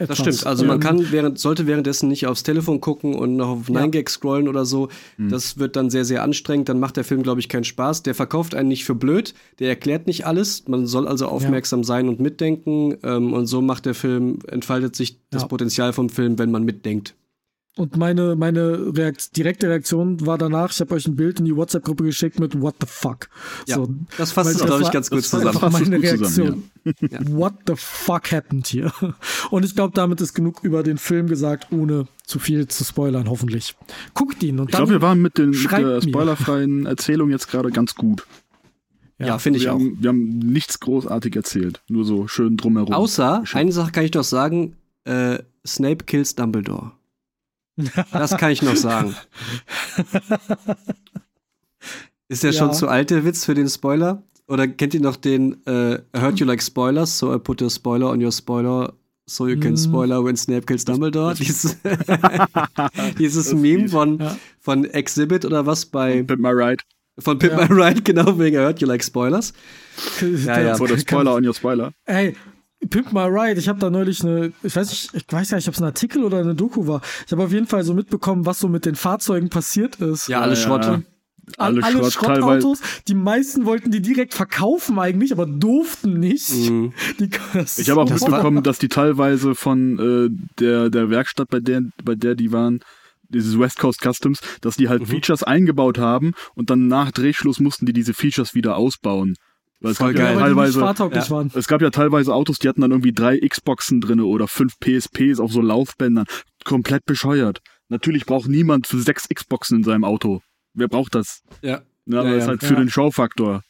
etwas. 0.00 0.18
Das 0.18 0.18
stimmt. 0.36 0.46
Also 0.46 0.64
man 0.64 0.80
kann 0.80 1.12
während, 1.12 1.38
sollte 1.38 1.66
währenddessen 1.66 2.08
nicht 2.08 2.26
aufs 2.26 2.42
Telefon 2.42 2.80
gucken 2.80 3.14
und 3.14 3.36
noch 3.36 3.48
auf 3.48 3.68
Ja. 3.68 3.80
9gag 3.82 4.08
scrollen 4.08 4.48
oder 4.48 4.64
so. 4.64 4.88
Das 5.18 5.58
wird 5.58 5.76
dann 5.76 5.90
sehr, 5.90 6.04
sehr 6.04 6.22
anstrengend. 6.22 6.68
Dann 6.68 6.80
macht 6.80 6.96
der 6.96 7.04
Film, 7.04 7.22
glaube 7.22 7.40
ich, 7.40 7.48
keinen 7.48 7.64
Spaß. 7.64 8.02
Der 8.02 8.14
verkauft 8.14 8.54
einen 8.54 8.68
nicht 8.68 8.84
für 8.84 8.94
blöd. 8.94 9.34
Der 9.58 9.68
erklärt 9.68 10.06
nicht 10.06 10.26
alles. 10.26 10.66
Man 10.66 10.86
soll 10.86 11.06
also 11.06 11.26
aufmerksam 11.26 11.84
sein 11.84 12.08
und 12.08 12.18
mitdenken. 12.20 12.96
Ähm, 13.04 13.32
und 13.32 13.46
so 13.46 13.60
macht 13.62 13.86
der 13.86 13.94
Film, 13.94 14.38
entfaltet 14.48 14.96
sich 14.96 15.18
das 15.30 15.42
Ja. 15.42 15.48
Potenzial 15.48 15.92
vom 15.92 16.08
Film, 16.08 16.38
wenn 16.38 16.50
man 16.50 16.64
mitdenkt. 16.64 17.14
Und 17.80 17.96
meine, 17.96 18.36
meine 18.36 18.94
Reakt 18.94 19.34
direkte 19.38 19.68
Reaktion 19.68 20.26
war 20.26 20.36
danach, 20.36 20.70
ich 20.70 20.80
habe 20.80 20.94
euch 20.94 21.06
ein 21.06 21.16
Bild 21.16 21.38
in 21.38 21.46
die 21.46 21.56
WhatsApp-Gruppe 21.56 22.04
geschickt 22.04 22.38
mit 22.38 22.60
What 22.60 22.74
the 22.80 22.86
fuck. 22.86 23.28
Ja, 23.66 23.76
So, 23.76 23.88
das 24.18 24.32
fasst 24.32 24.50
es, 24.50 24.56
das 24.58 24.66
glaube 24.66 24.80
ich, 24.82 24.86
war- 24.88 24.92
ganz 24.92 25.08
gut 25.08 25.18
das 25.20 25.32
war 25.32 25.40
zusammen. 25.40 25.58
Fasst 25.60 25.82
es 25.82 25.88
meine 25.88 26.00
gut 26.00 26.18
zusammen, 26.18 26.62
Reaktion. 26.84 27.38
What 27.38 27.54
the 27.66 27.72
fuck 27.76 28.30
happened 28.32 28.66
hier? 28.66 28.92
Und 29.50 29.64
ich 29.64 29.74
glaube, 29.74 29.94
damit 29.94 30.20
ist 30.20 30.34
genug 30.34 30.60
über 30.62 30.82
den 30.82 30.98
Film 30.98 31.26
gesagt, 31.26 31.68
ohne 31.72 32.06
zu 32.26 32.38
viel 32.38 32.68
zu 32.68 32.84
spoilern, 32.84 33.30
hoffentlich. 33.30 33.74
Guckt 34.12 34.42
ihn 34.42 34.58
und 34.60 34.68
Ich 34.70 34.76
glaube, 34.76 34.92
wir 34.92 35.00
waren 35.02 35.22
mit, 35.22 35.38
den, 35.38 35.50
mit 35.50 35.70
der 35.72 35.80
mir. 35.80 36.02
spoilerfreien 36.02 36.84
Erzählung 36.86 37.30
jetzt 37.30 37.48
gerade 37.48 37.70
ganz 37.70 37.94
gut. 37.94 38.26
Ja, 39.18 39.38
finde 39.38 39.58
ich 39.58 39.68
auch. 39.70 39.74
Haben, 39.74 39.96
wir 40.00 40.08
haben 40.10 40.38
nichts 40.38 40.80
großartig 40.80 41.34
erzählt. 41.34 41.80
Nur 41.88 42.04
so 42.04 42.28
schön 42.28 42.56
drumherum. 42.58 42.92
Außer, 42.92 43.40
Schön. 43.44 43.60
eine 43.62 43.72
Sache 43.72 43.90
kann 43.92 44.04
ich 44.04 44.12
noch 44.14 44.24
sagen, 44.24 44.76
äh, 45.04 45.38
Snape 45.66 46.04
kills 46.04 46.34
Dumbledore. 46.34 46.92
Das 48.12 48.36
kann 48.36 48.50
ich 48.50 48.62
noch 48.62 48.76
sagen. 48.76 49.14
Ist 52.28 52.42
der 52.44 52.52
Ja. 52.52 52.58
schon 52.58 52.72
zu 52.72 52.88
alt, 52.88 53.10
der 53.10 53.24
Witz, 53.24 53.44
für 53.44 53.54
den 53.54 53.68
Spoiler? 53.68 54.22
Oder 54.46 54.66
kennt 54.68 54.94
ihr 54.94 55.00
noch 55.00 55.16
den 55.16 55.64
äh, 55.66 55.94
I 55.96 56.00
heard 56.20 56.38
you 56.40 56.46
like 56.46 56.62
spoilers, 56.62 57.18
so 57.18 57.34
I 57.34 57.38
put 57.38 57.62
a 57.62 57.70
spoiler 57.70 58.10
on 58.10 58.22
your 58.22 58.32
spoiler, 58.32 58.92
so 59.26 59.46
you 59.46 59.58
can 59.58 59.72
Mm. 59.74 59.76
spoiler 59.78 60.24
when 60.24 60.36
Snape 60.36 60.66
kills 60.66 60.84
Dumbledore? 60.84 61.34
Dieses, 61.34 61.76
dieses 63.18 63.52
Meme 63.54 63.88
von, 63.88 64.18
Ja. 64.18 64.36
von 64.58 64.84
Exhibit 64.86 65.44
oder 65.44 65.66
was 65.66 65.86
bei 65.86 66.22
Pimp 66.22 66.40
My 66.40 66.50
Ride. 66.50 66.82
von 67.18 67.38
Pimp 67.38 67.52
Ja. 67.58 67.66
My 67.68 67.82
Ride, 67.82 68.02
genau 68.02 68.38
wegen 68.38 68.56
I 68.56 68.60
heard 68.60 68.80
you 68.80 68.88
like 68.88 69.04
spoilers. 69.04 69.52
Ja, 70.46 70.60
ja. 70.60 70.78
Oder 70.80 70.98
Spoiler 70.98 71.34
on 71.34 71.46
your 71.46 71.54
Spoiler. 71.54 71.92
Ey, 72.06 72.34
Pimp 72.88 73.12
My 73.12 73.24
Ride, 73.26 73.60
ich 73.60 73.68
habe 73.68 73.78
da 73.78 73.90
neulich 73.90 74.22
eine, 74.24 74.52
ich 74.62 74.74
weiß 74.74 74.88
nicht, 74.90 75.10
ich 75.14 75.24
weiß 75.28 75.50
gar 75.50 75.56
nicht, 75.56 75.68
ob 75.68 75.74
es 75.74 75.80
ein 75.80 75.84
Artikel 75.84 76.24
oder 76.24 76.38
eine 76.38 76.54
Doku 76.54 76.86
war. 76.86 77.02
Ich 77.26 77.32
habe 77.32 77.44
auf 77.44 77.52
jeden 77.52 77.66
Fall 77.66 77.84
so 77.84 77.92
mitbekommen, 77.94 78.46
was 78.46 78.58
so 78.58 78.68
mit 78.68 78.86
den 78.86 78.94
Fahrzeugen 78.94 79.48
passiert 79.50 79.96
ist. 79.96 80.28
Ja, 80.28 80.40
alles 80.40 80.60
Ja, 80.60 80.66
Schrott. 80.66 80.84
ja. 80.84 81.02
Alle, 81.56 81.82
Alle 81.82 81.96
alle 81.98 82.10
Schrott, 82.10 82.12
Schrottautos, 82.36 82.80
die 83.08 83.14
meisten 83.14 83.64
wollten 83.64 83.90
die 83.90 84.00
direkt 84.00 84.34
verkaufen 84.34 84.98
eigentlich, 85.00 85.32
aber 85.32 85.46
durften 85.46 86.20
nicht. 86.20 86.48
Mhm. 86.52 86.92
Die, 87.18 87.28
Ich 87.76 87.90
habe 87.90 88.02
auch 88.02 88.08
mitbekommen, 88.10 88.62
dass 88.62 88.78
die 88.78 88.88
teilweise 88.88 89.54
von 89.56 89.98
äh, 89.98 90.30
der, 90.60 90.90
der 90.90 91.10
Werkstatt, 91.10 91.48
bei 91.48 91.58
der, 91.58 91.82
bei 92.04 92.14
der 92.14 92.36
die 92.36 92.52
waren, 92.52 92.80
dieses 93.28 93.58
West 93.58 93.78
Coast 93.78 94.00
Customs, 94.00 94.40
dass 94.60 94.76
die 94.76 94.84
Mhm. 94.84 94.88
halt 94.90 95.08
Features 95.08 95.42
eingebaut 95.42 95.98
haben 95.98 96.34
und 96.54 96.70
dann 96.70 96.86
nach 96.86 97.10
Drehschluss 97.10 97.58
mussten 97.58 97.84
die 97.84 97.92
diese 97.92 98.14
Features 98.14 98.54
wieder 98.54 98.76
ausbauen. 98.76 99.34
Weil 99.80 99.92
es 99.92 99.98
Voll 99.98 100.12
gab 100.12 100.22
geil. 100.26 100.34
ja 100.34 100.40
teilweise, 100.40 100.80
ja. 100.80 101.30
waren. 101.30 101.50
es 101.54 101.66
gab 101.66 101.80
ja 101.80 101.90
teilweise 101.90 102.34
Autos, 102.34 102.58
die 102.58 102.68
hatten 102.68 102.82
dann 102.82 102.90
irgendwie 102.90 103.12
drei 103.12 103.38
Xboxen 103.38 104.00
drinne 104.00 104.24
oder 104.26 104.46
fünf 104.46 104.74
PSPs 104.78 105.40
auf 105.40 105.52
so 105.52 105.62
Laufbändern. 105.62 106.26
Komplett 106.64 107.06
bescheuert. 107.06 107.60
Natürlich 107.88 108.26
braucht 108.26 108.48
niemand 108.48 108.86
für 108.86 108.98
sechs 109.00 109.26
Xboxen 109.28 109.78
in 109.78 109.84
seinem 109.84 110.04
Auto. 110.04 110.42
Wer 110.74 110.88
braucht 110.88 111.14
das? 111.14 111.40
Ja. 111.62 111.80
Ja, 112.06 112.20
aber 112.20 112.28
Ja, 112.30 112.34
ist 112.36 112.42
ja. 112.44 112.48
halt 112.48 112.62
für 112.62 112.74
Ja. 112.74 112.80
den 112.80 112.90
Showfaktor. 112.90 113.62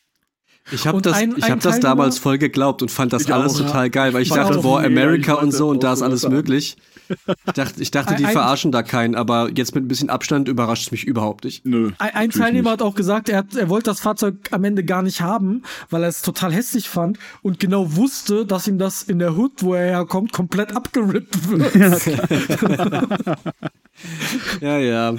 Ich 0.72 0.86
habe 0.86 1.00
das, 1.00 1.16
ein- 1.16 1.34
ich 1.36 1.44
ein 1.44 1.52
hab 1.52 1.60
das 1.60 1.80
damals 1.80 2.18
voll 2.18 2.38
geglaubt 2.38 2.82
und 2.82 2.90
fand 2.90 3.12
das 3.12 3.22
Ich 3.22 3.32
alles 3.32 3.54
auch, 3.54 3.66
total 3.66 3.88
geil, 3.90 4.12
weil 4.12 4.22
ich 4.22 4.28
Ich 4.28 4.34
dachte, 4.34 4.58
boah, 4.58 4.82
America 4.82 5.34
und 5.34 5.52
so 5.52 5.68
und 5.68 5.82
da 5.82 5.92
ist 5.94 6.02
alles 6.02 6.20
sagen. 6.22 6.34
möglich. 6.34 6.76
Ich 7.46 7.52
dachte, 7.54 7.82
ich 7.82 7.90
dachte 7.90 8.14
die 8.14 8.24
Ein- 8.24 8.32
verarschen 8.32 8.72
da 8.72 8.82
keinen, 8.82 9.14
aber 9.14 9.50
jetzt 9.54 9.74
mit 9.74 9.84
ein 9.84 9.88
bisschen 9.88 10.10
Abstand 10.10 10.48
überrascht 10.48 10.86
es 10.86 10.90
mich 10.92 11.04
überhaupt 11.04 11.44
nicht. 11.44 11.66
Nö. 11.66 11.90
Ein, 11.98 12.10
ein 12.14 12.30
Teilnehmer 12.30 12.70
nicht. 12.70 12.80
hat 12.80 12.82
auch 12.82 12.94
gesagt, 12.94 13.28
er, 13.28 13.38
hat, 13.38 13.54
er 13.56 13.68
wollte 13.68 13.90
das 13.90 14.00
Fahrzeug 14.00 14.34
am 14.50 14.64
Ende 14.64 14.84
gar 14.84 15.02
nicht 15.02 15.20
haben, 15.20 15.62
weil 15.90 16.02
er 16.02 16.08
es 16.08 16.22
total 16.22 16.52
hässlich 16.52 16.88
fand 16.88 17.18
und 17.42 17.58
genau 17.60 17.96
wusste, 17.96 18.46
dass 18.46 18.66
ihm 18.68 18.78
das 18.78 19.02
in 19.02 19.18
der 19.18 19.36
Hood, 19.36 19.62
wo 19.62 19.74
er 19.74 19.86
herkommt, 19.86 20.32
komplett 20.32 20.74
abgerippt 20.76 21.48
wird. 21.50 21.74
Ja, 24.60 24.78
ja. 24.78 25.14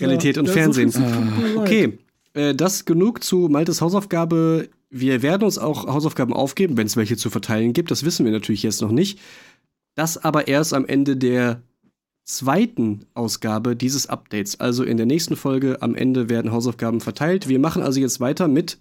Realität 0.00 0.36
Ja, 0.36 0.40
und 0.42 0.46
ja, 0.48 0.52
Fernsehen. 0.52 0.90
so 0.90 1.00
leid. 1.00 1.56
Okay, 1.56 1.98
äh, 2.34 2.54
das 2.54 2.84
genug 2.84 3.22
zu 3.24 3.48
Maltes 3.50 3.80
Hausaufgabe. 3.80 4.68
Wir 4.90 5.22
werden 5.22 5.42
uns 5.44 5.58
auch 5.58 5.86
Hausaufgaben 5.86 6.32
aufgeben, 6.32 6.76
wenn 6.76 6.86
es 6.86 6.96
welche 6.96 7.16
zu 7.16 7.28
verteilen 7.28 7.72
gibt. 7.72 7.90
Das 7.90 8.04
wissen 8.04 8.24
wir 8.24 8.32
natürlich 8.32 8.62
jetzt 8.62 8.80
noch 8.82 8.92
nicht. 8.92 9.18
Das 9.96 10.16
aber 10.22 10.46
erst 10.46 10.72
am 10.72 10.86
Ende 10.86 11.16
der 11.16 11.60
zweiten 12.24 13.06
Ausgabe 13.14 13.76
dieses 13.76 14.08
Updates. 14.08 14.58
Also 14.60 14.84
in 14.84 14.96
der 14.96 15.06
nächsten 15.06 15.36
Folge 15.36 15.80
am 15.82 15.94
Ende 15.94 16.28
werden 16.28 16.52
Hausaufgaben 16.52 17.00
verteilt. 17.00 17.48
Wir 17.48 17.58
machen 17.58 17.82
also 17.82 18.00
jetzt 18.00 18.20
weiter 18.20 18.48
mit 18.48 18.78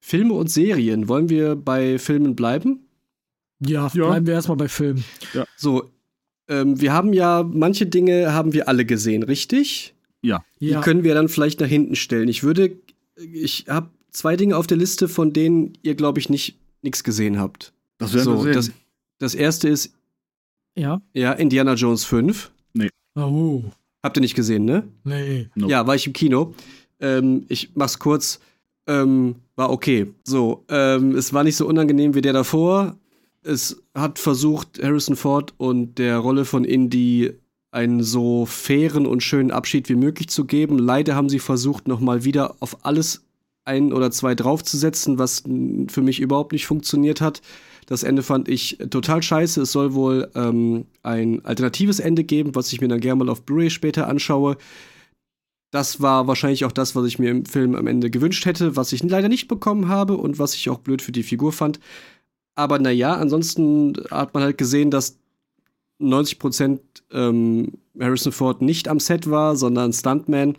Filme 0.00 0.34
und 0.34 0.50
Serien. 0.50 1.08
Wollen 1.08 1.28
wir 1.28 1.56
bei 1.56 1.98
Filmen 1.98 2.36
bleiben? 2.36 2.80
Ja, 3.60 3.90
Ja. 3.94 4.08
bleiben 4.08 4.26
wir 4.26 4.34
erstmal 4.34 4.56
bei 4.58 4.68
Filmen. 4.68 5.02
So, 5.56 5.90
ähm, 6.48 6.78
wir 6.80 6.92
haben 6.92 7.12
ja, 7.14 7.42
manche 7.42 7.86
Dinge 7.86 8.34
haben 8.34 8.52
wir 8.52 8.68
alle 8.68 8.84
gesehen, 8.84 9.22
richtig? 9.22 9.94
Ja. 10.20 10.44
Die 10.60 10.68
Ja, 10.68 10.80
können 10.82 11.04
wir 11.04 11.14
dann 11.14 11.28
vielleicht 11.28 11.60
nach 11.60 11.66
hinten 11.68 11.96
stellen. 11.96 12.28
Ich 12.28 12.42
würde, 12.42 12.76
ich 13.16 13.64
habe 13.68 13.88
zwei 14.10 14.36
Dinge 14.36 14.56
auf 14.58 14.66
der 14.66 14.76
Liste, 14.76 15.08
von 15.08 15.32
denen 15.32 15.72
ihr, 15.82 15.94
glaube 15.94 16.18
ich, 16.20 16.28
nicht 16.28 16.58
nichts 16.82 17.02
gesehen 17.02 17.38
habt. 17.40 17.72
Das 17.96 18.12
werden 18.12 18.24
So, 18.24 18.44
wir 18.44 18.52
sehen. 18.62 18.74
das, 19.18 19.32
das 19.32 19.34
erste 19.34 19.68
ist, 19.70 19.94
ja. 20.76 21.00
ja, 21.12 21.32
Indiana 21.32 21.74
Jones 21.74 22.04
5. 22.04 22.50
Oh, 23.16 23.62
Habt 24.02 24.16
ihr 24.16 24.20
nicht 24.20 24.34
gesehen, 24.34 24.64
ne? 24.64 24.84
nee. 25.04 25.48
Nope. 25.54 25.70
Ja, 25.70 25.86
war 25.86 25.94
ich 25.94 26.06
im 26.06 26.12
Kino. 26.12 26.54
Ähm, 27.00 27.44
ich 27.48 27.70
mach's 27.74 27.98
kurz. 27.98 28.40
Ähm, 28.86 29.36
war 29.56 29.70
okay. 29.70 30.12
So, 30.24 30.64
ähm, 30.68 31.14
es 31.14 31.32
war 31.32 31.44
nicht 31.44 31.56
so 31.56 31.66
unangenehm 31.66 32.14
wie 32.14 32.20
der 32.20 32.32
davor. 32.32 32.96
Es 33.42 33.82
hat 33.94 34.18
versucht, 34.18 34.82
Harrison 34.82 35.16
Ford 35.16 35.54
und 35.56 35.98
der 35.98 36.18
Rolle 36.18 36.44
von 36.44 36.64
Indy 36.64 37.32
einen 37.70 38.02
so 38.02 38.46
fairen 38.46 39.06
und 39.06 39.22
schönen 39.22 39.50
Abschied 39.50 39.88
wie 39.88 39.96
möglich 39.96 40.28
zu 40.28 40.44
geben. 40.44 40.78
Leider 40.78 41.14
haben 41.14 41.28
sie 41.28 41.38
versucht, 41.38 41.88
nochmal 41.88 42.24
wieder 42.24 42.56
auf 42.60 42.84
alles 42.84 43.24
ein 43.64 43.92
oder 43.92 44.10
zwei 44.10 44.34
draufzusetzen, 44.34 45.18
was 45.18 45.44
für 45.88 46.02
mich 46.02 46.20
überhaupt 46.20 46.52
nicht 46.52 46.66
funktioniert 46.66 47.20
hat. 47.20 47.40
Das 47.86 48.02
Ende 48.02 48.22
fand 48.22 48.48
ich 48.48 48.78
total 48.90 49.22
scheiße. 49.22 49.62
Es 49.62 49.72
soll 49.72 49.94
wohl 49.94 50.30
ähm, 50.34 50.86
ein 51.02 51.44
alternatives 51.44 52.00
Ende 52.00 52.24
geben, 52.24 52.54
was 52.54 52.72
ich 52.72 52.80
mir 52.80 52.88
dann 52.88 53.00
gerne 53.00 53.24
mal 53.24 53.30
auf 53.30 53.42
Blu-ray 53.42 53.70
später 53.70 54.08
anschaue. 54.08 54.56
Das 55.70 56.00
war 56.00 56.28
wahrscheinlich 56.28 56.64
auch 56.64 56.72
das, 56.72 56.94
was 56.94 57.04
ich 57.06 57.18
mir 57.18 57.30
im 57.30 57.46
Film 57.46 57.74
am 57.74 57.86
Ende 57.86 58.10
gewünscht 58.10 58.46
hätte, 58.46 58.76
was 58.76 58.92
ich 58.92 59.02
leider 59.02 59.28
nicht 59.28 59.48
bekommen 59.48 59.88
habe 59.88 60.16
und 60.16 60.38
was 60.38 60.54
ich 60.54 60.70
auch 60.70 60.78
blöd 60.78 61.02
für 61.02 61.12
die 61.12 61.24
Figur 61.24 61.52
fand. 61.52 61.80
Aber 62.54 62.78
naja, 62.78 63.14
ansonsten 63.14 63.94
hat 64.10 64.34
man 64.34 64.44
halt 64.44 64.58
gesehen, 64.58 64.90
dass 64.90 65.18
90% 66.00 66.78
ähm, 67.12 67.72
Harrison 67.98 68.32
Ford 68.32 68.62
nicht 68.62 68.88
am 68.88 69.00
Set 69.00 69.28
war, 69.28 69.56
sondern 69.56 69.92
Stuntman, 69.92 70.56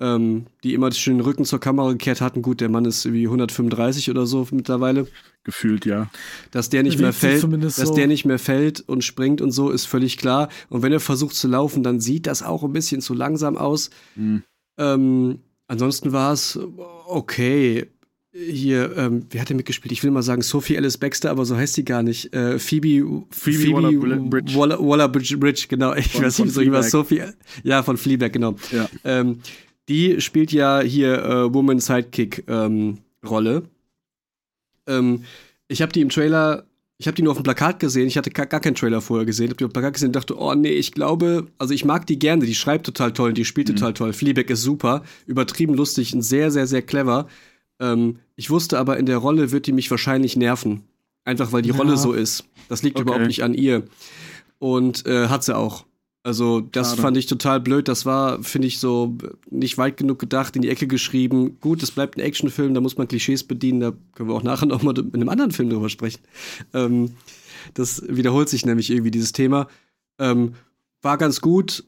ähm, 0.00 0.46
die 0.62 0.74
immer 0.74 0.92
schön 0.92 1.18
den 1.18 1.24
Rücken 1.24 1.44
zur 1.44 1.60
Kamera 1.60 1.90
gekehrt 1.92 2.20
hatten. 2.20 2.42
Gut, 2.42 2.60
der 2.60 2.68
Mann 2.68 2.84
ist 2.84 3.12
wie 3.12 3.24
135 3.26 4.10
oder 4.10 4.26
so 4.26 4.46
mittlerweile. 4.50 5.06
Gefühlt, 5.44 5.86
ja. 5.86 6.10
Dass 6.50 6.68
der 6.68 6.82
nicht 6.82 6.98
Der 6.98 7.06
mehr 7.06 7.12
fällt, 7.12 7.64
dass 7.64 7.76
so. 7.76 7.94
der 7.94 8.06
nicht 8.06 8.24
mehr 8.24 8.38
fällt 8.38 8.80
und 8.80 9.02
springt 9.02 9.40
und 9.40 9.50
so, 9.50 9.70
ist 9.70 9.86
völlig 9.86 10.16
klar. 10.18 10.48
Und 10.68 10.82
wenn 10.82 10.92
er 10.92 11.00
versucht 11.00 11.34
zu 11.34 11.48
laufen, 11.48 11.82
dann 11.82 12.00
sieht 12.00 12.26
das 12.26 12.42
auch 12.42 12.62
ein 12.64 12.72
bisschen 12.72 13.00
zu 13.00 13.14
langsam 13.14 13.56
aus. 13.56 13.90
Hm. 14.14 14.42
Ähm, 14.78 15.38
ansonsten 15.66 16.12
war 16.12 16.32
es 16.32 16.58
okay. 17.06 17.86
Hier, 18.30 18.94
ähm, 18.96 19.24
wer 19.30 19.40
hat 19.40 19.48
denn 19.48 19.56
mitgespielt? 19.56 19.90
Ich 19.90 20.04
will 20.04 20.10
mal 20.10 20.22
sagen 20.22 20.42
Sophie 20.42 20.76
Alice 20.76 20.98
Baxter, 20.98 21.30
aber 21.30 21.44
so 21.46 21.56
heißt 21.56 21.74
sie 21.74 21.84
gar 21.84 22.02
nicht. 22.02 22.32
Äh, 22.34 22.58
Phoebe, 22.58 23.24
Phoebe 23.30 23.72
Waller-Bridge. 23.72 24.54
Waller, 24.54 24.78
Waller-Bridge, 24.78 25.66
genau. 25.68 25.94
Ich 25.94 26.12
Von- 26.12 26.24
weiß 26.24 26.38
nicht, 26.40 26.52
so 26.52 26.60
über 26.60 26.82
Fleabag. 26.82 26.90
Sophie. 26.90 27.22
Ja, 27.64 27.82
von 27.82 27.96
Fleabag, 27.96 28.32
genau. 28.32 28.54
Ja. 28.70 28.88
Ähm, 29.02 29.38
die 29.88 30.20
spielt 30.20 30.52
ja 30.52 30.80
hier 30.80 31.24
äh, 31.24 31.54
Woman 31.54 31.80
Sidekick 31.80 32.44
ähm, 32.48 32.98
Rolle. 33.26 33.62
Ähm, 34.86 35.24
ich 35.68 35.82
habe 35.82 35.92
die 35.92 36.00
im 36.00 36.08
Trailer, 36.08 36.64
ich 36.98 37.06
habe 37.06 37.14
die 37.14 37.22
nur 37.22 37.32
auf 37.32 37.38
dem 37.38 37.44
Plakat 37.44 37.78
gesehen. 37.80 38.06
Ich 38.06 38.16
hatte 38.16 38.30
gar, 38.30 38.46
gar 38.46 38.60
keinen 38.60 38.74
Trailer 38.74 39.00
vorher 39.00 39.26
gesehen. 39.26 39.48
Habe 39.48 39.56
die 39.56 39.64
auf 39.64 39.70
dem 39.70 39.74
Plakat 39.74 39.94
gesehen 39.94 40.08
und 40.08 40.16
dachte, 40.16 40.38
oh 40.38 40.54
nee, 40.54 40.70
ich 40.70 40.92
glaube, 40.92 41.46
also 41.58 41.74
ich 41.74 41.84
mag 41.84 42.06
die 42.06 42.18
gerne. 42.18 42.44
Die 42.46 42.54
schreibt 42.54 42.86
total 42.86 43.12
toll 43.12 43.30
und 43.30 43.38
die 43.38 43.44
spielt 43.44 43.68
total 43.68 43.94
toll. 43.94 44.12
Fleabag 44.12 44.50
ist 44.50 44.62
super, 44.62 45.02
übertrieben 45.26 45.74
lustig 45.74 46.14
und 46.14 46.22
sehr, 46.22 46.50
sehr, 46.50 46.66
sehr 46.66 46.82
clever. 46.82 47.28
Ähm, 47.80 48.18
ich 48.36 48.50
wusste 48.50 48.78
aber, 48.78 48.96
in 48.98 49.06
der 49.06 49.18
Rolle 49.18 49.52
wird 49.52 49.66
die 49.66 49.72
mich 49.72 49.90
wahrscheinlich 49.90 50.36
nerven. 50.36 50.82
Einfach 51.24 51.52
weil 51.52 51.62
die 51.62 51.68
Ja. 51.70 51.76
Rolle 51.76 51.96
so 51.96 52.12
ist. 52.12 52.44
Das 52.68 52.82
liegt 52.82 52.96
Okay. 52.96 53.02
überhaupt 53.02 53.26
nicht 53.26 53.42
an 53.44 53.54
ihr. 53.54 53.84
Und 54.58 55.06
äh, 55.06 55.28
hat 55.28 55.44
sie 55.44 55.56
auch. 55.56 55.84
Also, 56.28 56.60
das 56.60 56.90
Schade. 56.90 57.00
fand 57.00 57.16
ich 57.16 57.24
total 57.24 57.58
blöd. 57.58 57.88
Das 57.88 58.04
war, 58.04 58.42
finde 58.42 58.68
ich, 58.68 58.80
so 58.80 59.16
nicht 59.50 59.78
weit 59.78 59.96
genug 59.96 60.18
gedacht, 60.18 60.56
in 60.56 60.60
die 60.62 60.68
Ecke 60.68 60.86
geschrieben. 60.86 61.56
Gut, 61.58 61.82
es 61.82 61.90
bleibt 61.90 62.18
ein 62.18 62.20
Actionfilm, 62.20 62.74
da 62.74 62.82
muss 62.82 62.98
man 62.98 63.08
Klischees 63.08 63.44
bedienen. 63.44 63.80
Da 63.80 63.94
können 64.14 64.28
wir 64.28 64.34
auch 64.34 64.42
nachher 64.42 64.66
noch 64.66 64.82
mal 64.82 64.92
mit 64.92 65.14
einem 65.14 65.30
anderen 65.30 65.52
Film 65.52 65.70
drüber 65.70 65.88
sprechen. 65.88 66.20
Ähm, 66.74 67.12
Das 67.72 68.02
wiederholt 68.06 68.50
sich 68.50 68.66
nämlich 68.66 68.90
irgendwie, 68.90 69.10
dieses 69.10 69.32
Thema. 69.32 69.68
Ähm, 70.18 70.52
war 71.00 71.16
ganz 71.16 71.40
gut, 71.40 71.84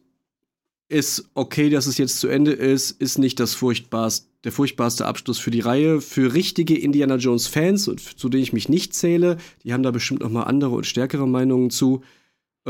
ist 0.88 1.28
okay, 1.34 1.68
dass 1.68 1.86
es 1.86 1.98
jetzt 1.98 2.18
zu 2.18 2.28
Ende 2.28 2.52
ist, 2.52 2.92
ist 2.92 3.18
nicht 3.18 3.40
das 3.40 3.52
furchtbarste, 3.52 4.26
der 4.44 4.52
furchtbarste 4.52 5.04
Abschluss 5.04 5.38
für 5.38 5.50
die 5.50 5.60
Reihe. 5.60 6.00
Für 6.00 6.32
richtige 6.32 6.78
Indiana 6.78 7.16
Jones-Fans, 7.16 7.90
zu 8.16 8.28
denen 8.30 8.42
ich 8.42 8.54
mich 8.54 8.70
nicht 8.70 8.94
zähle, 8.94 9.36
die 9.64 9.74
haben 9.74 9.82
da 9.82 9.90
bestimmt 9.90 10.20
noch 10.20 10.30
mal 10.30 10.44
andere 10.44 10.76
und 10.76 10.86
stärkere 10.86 11.28
Meinungen 11.28 11.68
zu. 11.68 12.00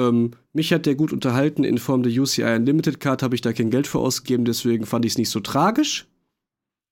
Ähm, 0.01 0.31
mich 0.55 0.73
hat 0.73 0.87
der 0.87 0.95
gut 0.95 1.13
unterhalten. 1.13 1.63
In 1.63 1.79
Form 1.79 2.03
der 2.03 2.13
UCI 2.13 2.43
Unlimited 2.57 3.01
Card 3.01 3.23
habe 3.23 3.35
ich 3.35 3.43
da 3.43 3.53
kein 3.53 3.71
Geld 3.71 3.87
für 3.87 3.99
ausgegeben, 3.99 4.45
deswegen 4.47 4.87
fand 4.87 5.05
ich 5.05 5.13
es 5.13 5.19
nicht 5.19 5.29
so 5.31 5.41
tragisch, 5.41 6.07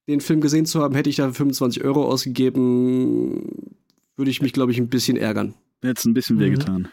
den 0.09 0.21
Film 0.21 0.41
gesehen 0.41 0.67
zu 0.67 0.83
haben. 0.83 0.95
Hätte 0.95 1.09
ich 1.09 1.17
da 1.17 1.33
25 1.33 1.85
Euro 1.85 2.07
ausgegeben, 2.07 3.73
würde 4.17 4.31
ich 4.31 4.43
mich, 4.43 4.53
glaube 4.53 4.73
ich, 4.73 4.79
ein 4.79 4.89
bisschen 4.89 5.17
ärgern. 5.17 5.55
Jetzt 5.83 6.05
ein 6.05 6.15
bisschen 6.15 6.37
mhm. 6.37 6.41
wehgetan. 6.41 6.89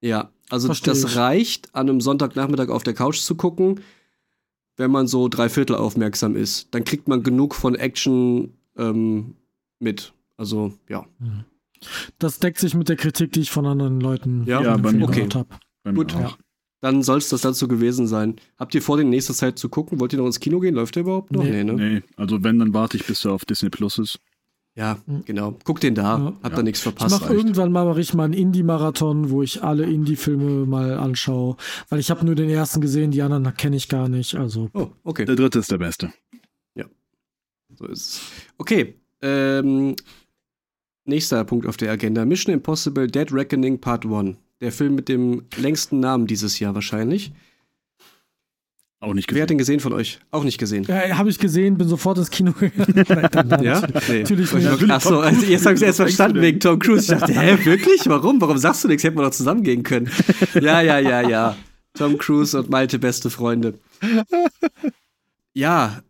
Ja, 0.00 0.30
also 0.50 0.66
Versteh 0.66 0.90
das 0.90 1.04
ich. 1.04 1.16
reicht, 1.16 1.74
an 1.74 1.88
einem 1.88 2.00
Sonntagnachmittag 2.00 2.68
auf 2.68 2.82
der 2.82 2.94
Couch 2.94 3.18
zu 3.18 3.34
gucken, 3.34 3.80
wenn 4.76 4.90
man 4.90 5.06
so 5.06 5.28
dreiviertel 5.28 5.76
aufmerksam 5.76 6.36
ist. 6.36 6.68
Dann 6.72 6.84
kriegt 6.84 7.08
man 7.08 7.22
genug 7.22 7.54
von 7.54 7.74
Action 7.74 8.52
ähm, 8.76 9.34
mit. 9.78 10.12
Also, 10.36 10.72
ja. 10.88 11.06
Mhm. 11.18 11.44
Das 12.18 12.38
deckt 12.38 12.58
sich 12.58 12.74
mit 12.74 12.88
der 12.88 12.96
Kritik, 12.96 13.32
die 13.32 13.40
ich 13.40 13.50
von 13.50 13.66
anderen 13.66 14.00
Leuten 14.00 14.44
ja, 14.44 14.62
ja 14.62 14.76
bei 14.76 14.92
mir 14.92 15.04
okay. 15.04 15.28
habe. 15.34 15.48
Gut, 15.94 16.12
ja. 16.12 16.34
dann 16.80 17.02
soll 17.02 17.18
es 17.18 17.28
das 17.28 17.42
dazu 17.42 17.68
gewesen 17.68 18.06
sein. 18.06 18.36
Habt 18.58 18.74
ihr 18.74 18.82
vor, 18.82 18.96
den 18.96 19.10
nächste 19.10 19.32
Zeit 19.34 19.58
zu 19.58 19.68
gucken? 19.68 20.00
Wollt 20.00 20.12
ihr 20.12 20.18
noch 20.18 20.26
ins 20.26 20.40
Kino 20.40 20.60
gehen? 20.60 20.74
Läuft 20.74 20.96
der 20.96 21.02
überhaupt 21.02 21.32
noch? 21.32 21.42
Nee, 21.42 21.62
nee, 21.62 21.64
ne? 21.64 21.72
nee. 21.72 22.02
also 22.16 22.42
wenn, 22.44 22.58
dann 22.58 22.74
warte 22.74 22.96
ich, 22.96 23.06
bis 23.06 23.24
er 23.24 23.32
auf 23.32 23.44
Disney 23.44 23.70
Plus 23.70 23.98
ist. 23.98 24.18
Ja, 24.78 24.96
hm. 25.06 25.24
genau. 25.24 25.58
Guck 25.64 25.80
den 25.80 25.96
da. 25.96 26.18
Ja. 26.18 26.24
Habt 26.24 26.44
ja. 26.44 26.50
da 26.50 26.62
nichts 26.62 26.80
verpasst. 26.80 27.12
Ich 27.12 27.20
mach 27.20 27.30
irgendwann 27.30 27.72
mal 27.72 27.84
mache 27.84 28.00
ich 28.00 28.14
mal 28.14 28.24
einen 28.24 28.32
Indie-Marathon, 28.32 29.30
wo 29.30 29.42
ich 29.42 29.64
alle 29.64 29.84
Indie-Filme 29.84 30.66
mal 30.66 30.96
anschaue. 30.96 31.56
Weil 31.88 31.98
ich 31.98 32.10
habe 32.10 32.24
nur 32.24 32.36
den 32.36 32.48
ersten 32.48 32.80
gesehen, 32.80 33.10
die 33.10 33.22
anderen 33.22 33.52
kenne 33.56 33.74
ich 33.74 33.88
gar 33.88 34.08
nicht. 34.08 34.36
Also. 34.36 34.70
Oh, 34.74 34.90
okay. 35.02 35.24
Der 35.24 35.34
dritte 35.34 35.58
ist 35.58 35.72
der 35.72 35.78
beste. 35.78 36.12
Ja. 36.76 36.84
So 37.74 37.86
ist 37.86 37.98
es. 37.98 38.20
Okay. 38.56 38.94
Ähm, 39.20 39.96
Nächster 41.08 41.42
Punkt 41.44 41.66
auf 41.66 41.78
der 41.78 41.90
Agenda: 41.90 42.26
Mission 42.26 42.52
Impossible 42.52 43.06
Dead 43.06 43.32
Reckoning 43.32 43.80
Part 43.80 44.04
1. 44.04 44.36
Der 44.60 44.70
Film 44.70 44.94
mit 44.94 45.08
dem 45.08 45.44
längsten 45.56 46.00
Namen 46.00 46.26
dieses 46.26 46.58
Jahr 46.58 46.74
wahrscheinlich. 46.74 47.32
Auch 49.00 49.14
nicht 49.14 49.26
gesehen. 49.26 49.36
Wer 49.36 49.42
hat 49.44 49.50
den 49.50 49.56
gesehen 49.56 49.80
von 49.80 49.94
euch? 49.94 50.18
Auch 50.32 50.44
nicht 50.44 50.58
gesehen. 50.58 50.84
Ja, 50.86 51.16
habe 51.16 51.30
ich 51.30 51.38
gesehen, 51.38 51.78
bin 51.78 51.88
sofort 51.88 52.18
ins 52.18 52.28
Kino 52.30 52.52
gegangen. 52.52 53.62
ja? 53.64 53.80
Nee. 54.08 54.20
Natürlich 54.20 54.52
nicht. 54.52 54.90
Achso, 54.90 55.20
also 55.20 55.46
jetzt 55.46 55.64
habe 55.64 55.76
ich 55.76 55.80
es 55.80 55.86
erst 55.86 55.96
verstanden 55.96 56.42
wegen 56.42 56.60
Tom 56.60 56.78
Cruise. 56.78 57.10
Ich 57.10 57.18
dachte, 57.18 57.32
hä, 57.32 57.56
wirklich? 57.64 58.02
Warum? 58.04 58.38
Warum 58.42 58.58
sagst 58.58 58.84
du 58.84 58.88
nichts? 58.88 59.02
Hätten 59.02 59.16
wir 59.16 59.22
doch 59.22 59.30
zusammen 59.30 59.62
gehen 59.62 59.84
können. 59.84 60.10
Ja, 60.60 60.82
ja, 60.82 60.98
ja, 60.98 61.26
ja. 61.26 61.56
Tom 61.94 62.18
Cruise 62.18 62.58
und 62.58 62.68
Malte 62.68 62.98
beste 62.98 63.30
Freunde. 63.30 63.78
Ja, 65.54 66.02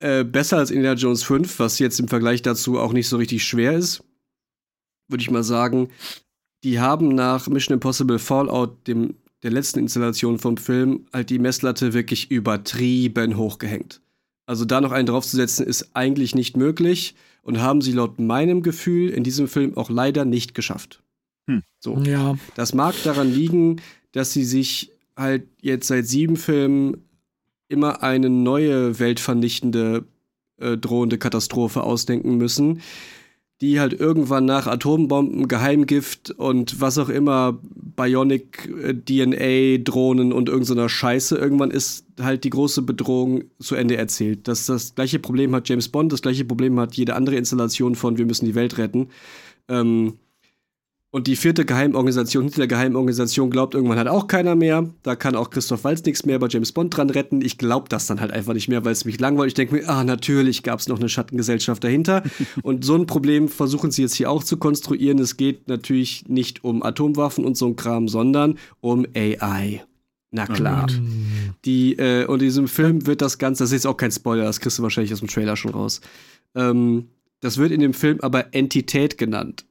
äh, 0.00 0.24
besser 0.24 0.58
als 0.58 0.70
Indiana 0.70 0.98
Jones 0.98 1.22
5, 1.22 1.58
was 1.58 1.78
jetzt 1.78 1.98
im 2.00 2.08
Vergleich 2.08 2.42
dazu 2.42 2.78
auch 2.78 2.92
nicht 2.92 3.08
so 3.08 3.16
richtig 3.16 3.44
schwer 3.44 3.72
ist 3.72 4.04
würde 5.12 5.22
ich 5.22 5.30
mal 5.30 5.44
sagen, 5.44 5.90
die 6.64 6.80
haben 6.80 7.08
nach 7.08 7.48
Mission 7.48 7.74
Impossible 7.74 8.18
Fallout, 8.18 8.86
dem, 8.86 9.14
der 9.42 9.50
letzten 9.50 9.80
Installation 9.80 10.38
vom 10.38 10.56
Film, 10.56 11.06
halt 11.12 11.30
die 11.30 11.38
Messlatte 11.38 11.92
wirklich 11.92 12.30
übertrieben 12.30 13.36
hochgehängt. 13.36 14.00
Also 14.46 14.64
da 14.64 14.80
noch 14.80 14.92
einen 14.92 15.06
draufzusetzen, 15.06 15.66
ist 15.66 15.90
eigentlich 15.94 16.34
nicht 16.34 16.56
möglich 16.56 17.14
und 17.42 17.60
haben 17.60 17.80
sie 17.80 17.92
laut 17.92 18.18
meinem 18.18 18.62
Gefühl 18.62 19.10
in 19.10 19.24
diesem 19.24 19.48
Film 19.48 19.76
auch 19.76 19.90
leider 19.90 20.24
nicht 20.24 20.54
geschafft. 20.54 21.02
Hm. 21.48 21.62
So. 21.80 21.98
Ja. 21.98 22.36
Das 22.54 22.74
mag 22.74 22.94
daran 23.04 23.32
liegen, 23.32 23.80
dass 24.12 24.32
sie 24.32 24.44
sich 24.44 24.92
halt 25.16 25.46
jetzt 25.60 25.88
seit 25.88 26.06
sieben 26.06 26.36
Filmen 26.36 27.04
immer 27.68 28.02
eine 28.02 28.30
neue 28.30 28.98
weltvernichtende 28.98 30.04
äh, 30.58 30.76
drohende 30.76 31.18
Katastrophe 31.18 31.82
ausdenken 31.82 32.36
müssen, 32.36 32.82
die 33.62 33.78
halt 33.78 33.98
irgendwann 33.98 34.44
nach 34.44 34.66
Atombomben, 34.66 35.46
Geheimgift 35.46 36.32
und 36.32 36.80
was 36.80 36.98
auch 36.98 37.08
immer, 37.08 37.60
Bionic 37.62 38.68
äh, 38.68 38.92
DNA, 38.92 39.84
Drohnen 39.84 40.32
und 40.32 40.48
irgendeiner 40.48 40.82
so 40.82 40.88
Scheiße, 40.88 41.38
irgendwann 41.38 41.70
ist 41.70 42.04
halt 42.20 42.42
die 42.42 42.50
große 42.50 42.82
Bedrohung 42.82 43.44
zu 43.60 43.76
Ende 43.76 43.96
erzählt. 43.96 44.48
Das, 44.48 44.66
das 44.66 44.96
gleiche 44.96 45.20
Problem 45.20 45.54
hat 45.54 45.68
James 45.68 45.88
Bond, 45.88 46.12
das 46.12 46.22
gleiche 46.22 46.44
Problem 46.44 46.78
hat 46.80 46.94
jede 46.94 47.14
andere 47.14 47.36
Installation 47.36 47.94
von 47.94 48.18
Wir 48.18 48.26
müssen 48.26 48.46
die 48.46 48.56
Welt 48.56 48.78
retten. 48.78 49.10
Ähm, 49.68 50.14
und 51.14 51.26
die 51.26 51.36
vierte 51.36 51.66
Geheimorganisation 51.66 52.44
hinter 52.44 52.60
der 52.60 52.68
Geheimorganisation 52.68 53.50
glaubt 53.50 53.74
irgendwann 53.74 53.98
halt 53.98 54.08
auch 54.08 54.28
keiner 54.28 54.54
mehr. 54.54 54.88
Da 55.02 55.14
kann 55.14 55.36
auch 55.36 55.50
Christoph 55.50 55.84
Walz 55.84 56.02
nichts 56.04 56.24
mehr 56.24 56.38
bei 56.38 56.48
James 56.48 56.72
Bond 56.72 56.96
dran 56.96 57.10
retten. 57.10 57.42
Ich 57.42 57.58
glaube 57.58 57.90
das 57.90 58.06
dann 58.06 58.18
halt 58.18 58.30
einfach 58.30 58.54
nicht 58.54 58.68
mehr, 58.68 58.86
weil 58.86 58.92
es 58.92 59.04
mich 59.04 59.20
langweilt. 59.20 59.48
Ich 59.48 59.54
denke 59.54 59.74
mir, 59.74 59.88
ah, 59.90 60.04
natürlich 60.04 60.62
gab 60.62 60.80
es 60.80 60.88
noch 60.88 60.98
eine 60.98 61.10
Schattengesellschaft 61.10 61.84
dahinter. 61.84 62.22
und 62.62 62.86
so 62.86 62.94
ein 62.94 63.04
Problem 63.04 63.48
versuchen 63.48 63.90
sie 63.90 64.00
jetzt 64.00 64.14
hier 64.14 64.30
auch 64.30 64.42
zu 64.42 64.56
konstruieren. 64.56 65.18
Es 65.18 65.36
geht 65.36 65.68
natürlich 65.68 66.28
nicht 66.28 66.64
um 66.64 66.82
Atomwaffen 66.82 67.44
und 67.44 67.58
so 67.58 67.66
ein 67.66 67.76
Kram, 67.76 68.08
sondern 68.08 68.56
um 68.80 69.06
AI. 69.14 69.84
Na 70.30 70.46
klar. 70.46 70.86
Oh 70.90 71.52
die, 71.66 71.92
äh, 71.98 72.24
und 72.24 72.40
in 72.40 72.46
diesem 72.46 72.68
Film 72.68 73.06
wird 73.06 73.20
das 73.20 73.36
Ganze, 73.36 73.64
das 73.64 73.68
ist 73.68 73.84
jetzt 73.84 73.86
auch 73.86 73.98
kein 73.98 74.12
Spoiler, 74.12 74.44
das 74.44 74.60
kriegst 74.60 74.78
du 74.78 74.82
wahrscheinlich 74.82 75.12
aus 75.12 75.18
dem 75.18 75.28
Trailer 75.28 75.56
schon 75.56 75.72
raus. 75.72 76.00
Ähm, 76.54 77.08
das 77.40 77.58
wird 77.58 77.70
in 77.70 77.80
dem 77.80 77.92
Film 77.92 78.18
aber 78.22 78.54
Entität 78.54 79.18
genannt 79.18 79.66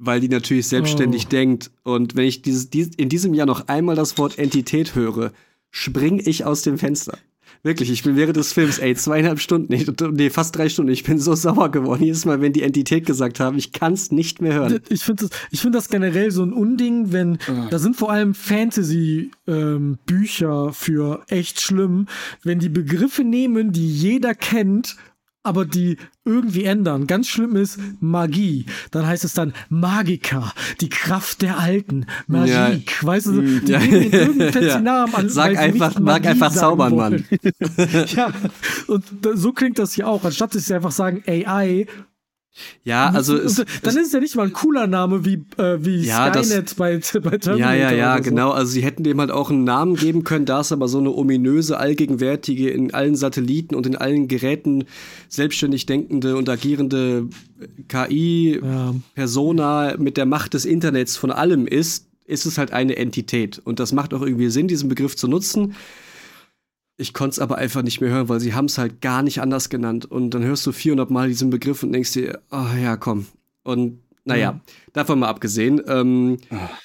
weil 0.00 0.20
die 0.20 0.28
natürlich 0.28 0.66
selbstständig 0.66 1.26
oh. 1.26 1.28
denkt. 1.28 1.70
Und 1.84 2.16
wenn 2.16 2.24
ich 2.24 2.42
dieses, 2.42 2.70
dies, 2.70 2.88
in 2.96 3.08
diesem 3.08 3.34
Jahr 3.34 3.46
noch 3.46 3.68
einmal 3.68 3.94
das 3.94 4.18
Wort 4.18 4.36
Entität 4.38 4.96
höre, 4.96 5.30
springe 5.70 6.22
ich 6.22 6.44
aus 6.44 6.62
dem 6.62 6.78
Fenster. 6.78 7.16
Wirklich, 7.62 7.90
ich 7.90 8.02
bin 8.02 8.16
während 8.16 8.38
des 8.38 8.54
Films, 8.54 8.78
ey, 8.78 8.94
zweieinhalb 8.94 9.38
Stunden, 9.38 9.76
nee, 10.14 10.30
fast 10.30 10.56
drei 10.56 10.70
Stunden, 10.70 10.90
ich 10.90 11.02
bin 11.02 11.18
so 11.18 11.34
sauer 11.34 11.70
geworden. 11.70 12.02
Jedes 12.02 12.24
Mal, 12.24 12.40
wenn 12.40 12.54
die 12.54 12.62
Entität 12.62 13.04
gesagt 13.04 13.38
haben, 13.38 13.58
ich 13.58 13.72
kann 13.72 13.92
es 13.92 14.10
nicht 14.10 14.40
mehr 14.40 14.54
hören. 14.54 14.80
Ich 14.88 15.02
finde 15.02 15.28
das, 15.28 15.38
ich 15.50 15.60
find 15.60 15.74
das 15.74 15.90
generell 15.90 16.30
so 16.30 16.42
ein 16.42 16.54
Unding, 16.54 17.12
wenn, 17.12 17.36
ah. 17.48 17.66
da 17.68 17.78
sind 17.78 17.96
vor 17.96 18.10
allem 18.10 18.32
Fantasy-Bücher 18.32 20.66
ähm, 20.66 20.72
für 20.72 21.22
echt 21.28 21.60
schlimm, 21.60 22.06
wenn 22.42 22.60
die 22.60 22.70
Begriffe 22.70 23.24
nehmen, 23.24 23.72
die 23.72 23.86
jeder 23.86 24.34
kennt 24.34 24.96
aber 25.42 25.64
die 25.64 25.96
irgendwie 26.24 26.64
ändern. 26.64 27.06
Ganz 27.06 27.28
schlimm 27.28 27.56
ist 27.56 27.78
Magie. 28.00 28.66
Dann 28.90 29.06
heißt 29.06 29.24
es 29.24 29.32
dann 29.32 29.52
Magica, 29.68 30.52
die 30.80 30.88
Kraft 30.88 31.42
der 31.42 31.58
Alten. 31.58 32.06
Magie. 32.26 32.50
Ja. 32.50 32.76
Weißt 33.00 33.26
du, 33.26 33.42
die 33.42 33.72
ja. 33.72 33.80
irgendeinen. 33.80 34.84
Namen 34.84 35.14
an. 35.14 35.28
Sag 35.28 35.56
einfach, 35.56 35.98
mag 35.98 36.26
einfach 36.26 36.52
zaubern, 36.52 36.94
Mann. 36.94 37.24
ja, 38.14 38.32
und 38.86 39.04
so 39.34 39.52
klingt 39.52 39.78
das 39.78 39.94
hier 39.94 40.08
auch. 40.08 40.24
Anstatt 40.24 40.54
dass 40.54 40.66
sie 40.66 40.74
einfach 40.74 40.92
sagen 40.92 41.22
AI, 41.26 41.86
ja, 42.84 43.10
also 43.10 43.36
es, 43.36 43.56
dann 43.82 43.96
ist 43.96 44.06
es 44.06 44.12
ja 44.12 44.20
nicht 44.20 44.36
mal 44.36 44.46
ein 44.46 44.52
cooler 44.52 44.86
Name 44.86 45.24
wie, 45.24 45.44
äh, 45.58 45.84
wie 45.84 46.02
ja, 46.02 46.32
Skynet 46.32 46.66
das, 46.66 46.74
bei, 46.74 47.00
bei 47.20 47.38
Terminator. 47.38 47.56
Ja, 47.56 47.74
ja, 47.74 47.92
ja, 47.92 48.16
so. 48.16 48.22
genau. 48.22 48.50
Also 48.50 48.72
sie 48.72 48.82
hätten 48.82 49.02
dem 49.02 49.20
halt 49.20 49.30
auch 49.30 49.50
einen 49.50 49.64
Namen 49.64 49.96
geben 49.96 50.24
können, 50.24 50.46
da 50.46 50.60
es 50.60 50.72
aber 50.72 50.88
so 50.88 50.98
eine 50.98 51.12
ominöse, 51.12 51.78
allgegenwärtige, 51.78 52.70
in 52.70 52.94
allen 52.94 53.16
Satelliten 53.16 53.74
und 53.74 53.86
in 53.86 53.96
allen 53.96 54.28
Geräten 54.28 54.84
selbstständig 55.28 55.86
denkende 55.86 56.36
und 56.36 56.48
agierende 56.48 57.28
KI-Persona 57.88 59.90
ja. 59.90 59.96
mit 59.98 60.16
der 60.16 60.26
Macht 60.26 60.54
des 60.54 60.64
Internets 60.64 61.16
von 61.16 61.30
allem 61.30 61.66
ist, 61.66 62.06
ist 62.26 62.46
es 62.46 62.58
halt 62.58 62.72
eine 62.72 62.96
Entität. 62.96 63.60
Und 63.62 63.80
das 63.80 63.92
macht 63.92 64.14
auch 64.14 64.22
irgendwie 64.22 64.50
Sinn, 64.50 64.68
diesen 64.68 64.88
Begriff 64.88 65.16
zu 65.16 65.28
nutzen. 65.28 65.74
Ich 67.00 67.14
konnte 67.14 67.32
es 67.32 67.38
aber 67.38 67.56
einfach 67.56 67.82
nicht 67.82 68.02
mehr 68.02 68.10
hören, 68.10 68.28
weil 68.28 68.40
sie 68.40 68.52
haben 68.52 68.66
es 68.66 68.76
halt 68.76 69.00
gar 69.00 69.22
nicht 69.22 69.40
anders 69.40 69.70
genannt. 69.70 70.04
Und 70.04 70.30
dann 70.30 70.42
hörst 70.42 70.66
du 70.66 70.72
400 70.72 71.10
Mal 71.10 71.28
diesen 71.28 71.48
Begriff 71.48 71.82
und 71.82 71.92
denkst 71.92 72.12
dir, 72.12 72.40
oh 72.50 72.76
ja, 72.78 72.98
komm. 72.98 73.26
Und 73.62 74.00
naja, 74.24 74.52
mhm. 74.52 74.60
davon 74.92 75.18
mal 75.20 75.28
abgesehen, 75.28 75.80
ähm, 75.86 76.36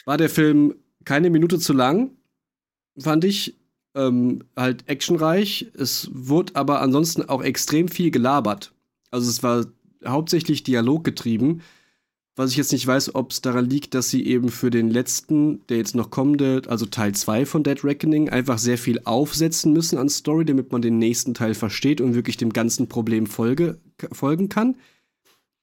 war 0.05 0.17
der 0.17 0.29
Film 0.29 0.75
keine 1.03 1.29
Minute 1.29 1.59
zu 1.59 1.73
lang, 1.73 2.11
fand 2.97 3.25
ich. 3.25 3.57
Ähm, 3.93 4.43
halt 4.57 4.87
actionreich. 4.89 5.71
Es 5.77 6.09
wurde 6.13 6.55
aber 6.55 6.81
ansonsten 6.81 7.27
auch 7.29 7.41
extrem 7.41 7.87
viel 7.87 8.11
gelabert. 8.11 8.73
Also 9.11 9.29
es 9.29 9.43
war 9.43 9.65
hauptsächlich 10.05 10.63
dialoggetrieben. 10.63 11.61
Was 12.37 12.51
ich 12.51 12.57
jetzt 12.57 12.73
nicht 12.73 12.85
weiß, 12.85 13.15
ob 13.15 13.31
es 13.31 13.39
daran 13.39 13.69
liegt, 13.69 13.93
dass 13.93 14.09
sie 14.09 14.25
eben 14.25 14.49
für 14.49 14.69
den 14.69 14.89
letzten, 14.89 15.65
der 15.67 15.77
jetzt 15.77 15.95
noch 15.95 16.11
kommende, 16.11 16.63
also 16.67 16.85
Teil 16.85 17.15
2 17.15 17.45
von 17.45 17.63
Dead 17.63 17.81
Reckoning, 17.81 18.29
einfach 18.29 18.57
sehr 18.57 18.77
viel 18.77 18.99
aufsetzen 19.05 19.71
müssen 19.71 19.97
an 19.97 20.09
Story, 20.09 20.43
damit 20.43 20.71
man 20.73 20.81
den 20.81 20.97
nächsten 20.97 21.33
Teil 21.33 21.53
versteht 21.53 22.01
und 22.01 22.13
wirklich 22.13 22.35
dem 22.35 22.51
ganzen 22.51 22.89
Problem 22.89 23.25
folge, 23.25 23.79
folgen 24.11 24.49
kann. 24.49 24.75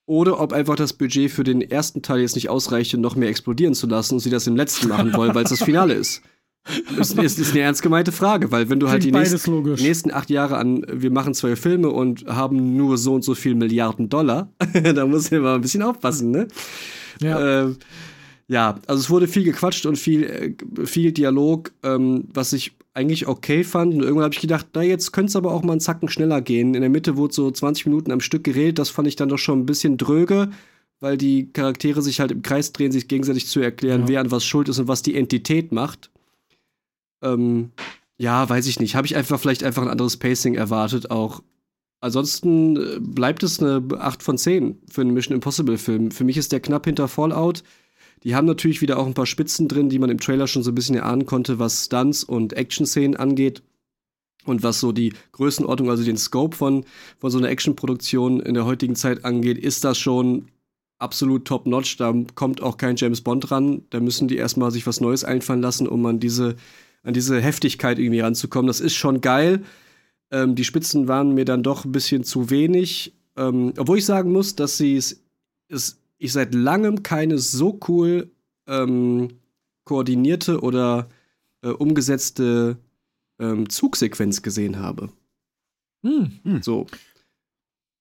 Oder 0.07 0.41
ob 0.41 0.55
einfach 0.55 0.77
das 0.77 0.95
Budget 0.95 1.31
für 1.31 1.45
den 1.45 1.61
ersten 1.61 2.01
Teil 2.01 2.21
jetzt 2.21 2.37
nicht 2.37 2.49
ausreicht, 2.49 2.95
um 2.95 3.03
noch 3.03 3.17
mehr 3.17 3.29
explodieren 3.29 3.75
zu 3.75 3.87
lassen 3.87 4.15
und 4.15 4.21
sie 4.21 4.31
das 4.31 4.47
im 4.47 4.57
letzten 4.57 4.89
machen 4.89 5.13
wollen, 5.13 5.35
weil 5.35 5.45
es 5.45 5.51
das 5.51 5.63
Finale 5.63 5.93
ist. 5.95 6.23
Das 6.97 7.11
ist, 7.11 7.39
ist, 7.41 7.51
eine 7.51 7.61
ernst 7.61 7.83
gemeinte 7.83 8.13
Frage, 8.13 8.53
weil 8.53 8.71
wenn 8.71 8.79
du 8.79 8.89
halt 8.89 9.03
die 9.03 9.11
nächsten, 9.11 9.63
nächsten, 9.63 10.13
acht 10.13 10.31
Jahre 10.31 10.59
an, 10.59 10.87
wir 10.89 11.11
machen 11.11 11.35
zwei 11.35 11.57
Filme 11.57 11.91
und 11.91 12.27
haben 12.27 12.77
nur 12.77 12.99
so 12.99 13.15
und 13.15 13.25
so 13.25 13.35
viel 13.35 13.57
Milliarden 13.57 14.09
Dollar, 14.09 14.53
da 14.95 15.05
muss 15.07 15.33
ich 15.33 15.41
mal 15.41 15.57
ein 15.57 15.61
bisschen 15.61 15.83
aufpassen, 15.83 16.31
ne? 16.31 16.47
Ja. 17.21 17.65
Äh, 17.65 17.75
ja, 18.49 18.79
also 18.87 19.01
es 19.01 19.11
wurde 19.11 19.29
viel 19.29 19.45
gequatscht 19.45 19.87
und 19.87 19.97
viel, 19.99 20.25
äh, 20.25 20.87
viel 20.87 21.13
Dialog, 21.13 21.73
ähm, 21.83 22.25
was 22.33 22.53
ich 22.53 22.77
eigentlich 22.95 23.27
okay 23.27 23.65
fand. 23.65 23.95
Und 23.95 24.03
irgendwann 24.03 24.25
habe 24.25 24.35
ich 24.35 24.41
gedacht, 24.41 24.67
na, 24.75 24.83
jetzt 24.83 25.13
könnte 25.13 25.31
es 25.31 25.37
aber 25.37 25.53
auch 25.53 25.63
mal 25.63 25.73
einen 25.73 25.81
Zacken 25.81 26.09
schneller 26.09 26.41
gehen. 26.43 26.75
In 26.75 26.83
der 26.83 26.91
Mitte 26.91 27.17
wurde 27.17 27.35
so 27.35 27.51
20 27.51 27.87
Minuten 27.87 28.13
am 28.13 28.21
Stück 28.21 28.45
geredet. 28.45 28.79
Das 28.79 28.91
fand 28.91 29.09
ich 29.09 29.17
dann 29.17 29.29
doch 29.29 29.39
schon 29.39 29.61
ein 29.61 29.67
bisschen 29.67 29.97
dröge, 29.97 30.51
weil 31.01 31.17
die 31.17 31.51
Charaktere 31.53 32.03
sich 32.03 32.21
halt 32.21 32.31
im 32.31 32.43
Kreis 32.43 32.73
drehen, 32.73 32.93
sich 32.93 33.09
gegenseitig 33.09 33.47
zu 33.47 33.61
erklären, 33.61 34.03
ja. 34.03 34.09
wer 34.09 34.21
an 34.21 34.31
was 34.31 34.45
schuld 34.45 34.69
ist 34.69 34.79
und 34.79 34.89
was 34.89 35.03
die 35.03 35.15
Entität 35.15 35.73
macht. 35.73 36.11
Ähm, 37.23 37.71
ja, 38.19 38.49
weiß 38.49 38.67
ich 38.67 38.81
nicht. 38.81 38.95
Habe 38.95 39.07
ich 39.07 39.17
einfach 39.17 39.41
vielleicht 39.41 39.65
einfach 39.65 39.83
ein 39.83 39.89
anderes 39.89 40.17
Pacing 40.17 40.55
erwartet 40.55 41.11
auch. 41.11 41.43
Ansonsten 42.01 42.77
äh, 42.77 42.99
bleibt 43.01 43.43
es 43.43 43.63
eine 43.63 43.83
8 43.99 44.23
von 44.23 44.37
10 44.37 44.79
für 44.91 45.01
einen 45.01 45.15
Mission 45.15 45.35
Impossible 45.35 45.79
Film. 45.79 46.11
Für 46.11 46.25
mich 46.25 46.37
ist 46.37 46.53
der 46.53 46.61
knapp 46.61 46.85
hinter 46.85 47.09
Fallout. 47.09 47.63
Die 48.25 48.35
haben 48.35 48.47
natürlich 48.47 48.81
wieder 48.81 48.99
auch 48.99 49.07
ein 49.07 49.15
paar 49.15 49.27
Spitzen 49.27 49.69
drin, 49.69 49.89
die 49.89 49.99
man 49.99 50.11
im 50.11 50.21
Trailer 50.21 50.47
schon 50.47 50.63
so 50.63 50.71
ein 50.71 50.75
bisschen 50.75 50.97
erahnen 50.97 51.27
konnte, 51.27 51.59
was 51.59 51.87
Stunts 51.87 52.23
und 52.23 52.53
Action-Szenen 52.53 53.17
angeht. 53.17 53.63
Und 54.45 54.65
was 54.65 54.81
so 54.81 54.91
die 54.91 55.13
Größenordnung, 55.33 55.91
also 55.91 56.05
den 56.05 56.17
Scope 56.17 56.57
von, 56.57 56.85
von 57.19 57.31
so 57.31 57.39
einer 57.39 57.49
Action-Produktion 57.49 58.41
in 58.41 58.55
der 58.55 58.65
heutigen 58.65 58.97
Zeit 58.97 59.25
angeht, 59.25 59.59
ist 59.59 59.85
das 59.85 59.99
schon 59.99 60.49
absolut 60.99 61.45
top-notch. 61.45 61.97
Da 61.97 62.13
kommt 62.35 62.63
auch 62.63 62.77
kein 62.77 62.97
James 62.97 63.21
Bond 63.21 63.51
ran. 63.51 63.83
Da 63.91 64.01
müssen 64.01 64.29
die 64.29 64.37
erstmal 64.37 64.71
sich 64.71 64.87
was 64.87 65.01
Neues 65.01 65.25
einfallen 65.25 65.63
lassen, 65.63 65.87
um 65.87 66.05
an 66.07 66.19
diese, 66.19 66.57
an 67.03 67.15
diese 67.15 67.41
Heftigkeit 67.41 67.99
irgendwie 67.99 68.21
ranzukommen. 68.21 68.67
Das 68.67 68.81
ist 68.81 68.95
schon 68.95 69.21
geil. 69.21 69.63
Ähm, 70.31 70.55
die 70.55 70.65
Spitzen 70.65 71.09
waren 71.09 71.35
mir 71.35 71.45
dann 71.45 71.63
doch 71.63 71.85
ein 71.85 71.93
bisschen 71.93 72.25
zu 72.25 72.51
wenig. 72.51 73.15
Ähm, 73.37 73.73
obwohl 73.77 73.99
ich 73.99 74.05
sagen 74.05 74.33
muss, 74.33 74.57
dass 74.57 74.77
sie 74.77 74.97
es, 74.97 75.23
es 75.69 75.99
ich 76.19 76.33
seit 76.33 76.55
langem 76.55 77.03
keine 77.03 77.39
so 77.39 77.81
cool 77.89 78.31
ähm, 78.67 79.29
koordinierte 79.85 80.61
oder 80.61 81.09
äh, 81.63 81.69
umgesetzte 81.69 82.79
ähm, 83.41 83.69
Zugsequenz 83.69 84.43
gesehen 84.43 84.79
habe. 84.79 85.11
Hm. 86.05 86.41
Hm. 86.45 86.63
So. 86.63 86.87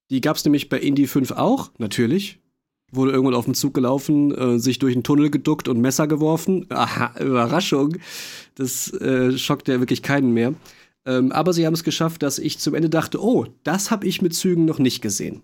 Die 0.09 0.21
gab 0.21 0.35
es 0.35 0.45
nämlich 0.45 0.69
bei 0.69 0.79
Indie 0.79 1.07
5 1.07 1.31
auch, 1.31 1.71
natürlich. 1.77 2.40
Wurde 2.91 3.11
irgendwann 3.11 3.35
auf 3.35 3.45
dem 3.45 3.53
Zug 3.53 3.73
gelaufen, 3.73 4.35
äh, 4.35 4.59
sich 4.59 4.79
durch 4.79 4.93
einen 4.93 5.03
Tunnel 5.03 5.29
geduckt 5.29 5.67
und 5.67 5.79
Messer 5.79 6.07
geworfen. 6.07 6.65
Aha, 6.69 7.13
Überraschung. 7.19 7.97
Das 8.55 8.91
äh, 8.93 9.37
schockt 9.37 9.67
ja 9.67 9.79
wirklich 9.79 10.01
keinen 10.01 10.33
mehr. 10.33 10.53
Ähm, 11.05 11.31
aber 11.31 11.53
sie 11.53 11.65
haben 11.65 11.73
es 11.73 11.83
geschafft, 11.83 12.21
dass 12.21 12.37
ich 12.37 12.59
zum 12.59 12.75
Ende 12.75 12.89
dachte, 12.89 13.23
oh, 13.23 13.47
das 13.63 13.91
habe 13.91 14.07
ich 14.07 14.21
mit 14.21 14.35
Zügen 14.35 14.65
noch 14.65 14.79
nicht 14.79 15.01
gesehen. 15.01 15.41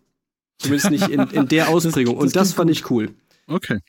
Zumindest 0.59 0.91
nicht 0.91 1.07
in, 1.09 1.21
in 1.21 1.47
der 1.47 1.69
Ausprägung. 1.69 2.15
Das, 2.15 2.23
das 2.23 2.27
und 2.27 2.35
das 2.35 2.53
fand 2.53 2.69
gut. 2.69 2.77
ich 2.77 2.91
cool. 2.91 3.09
Okay. 3.47 3.79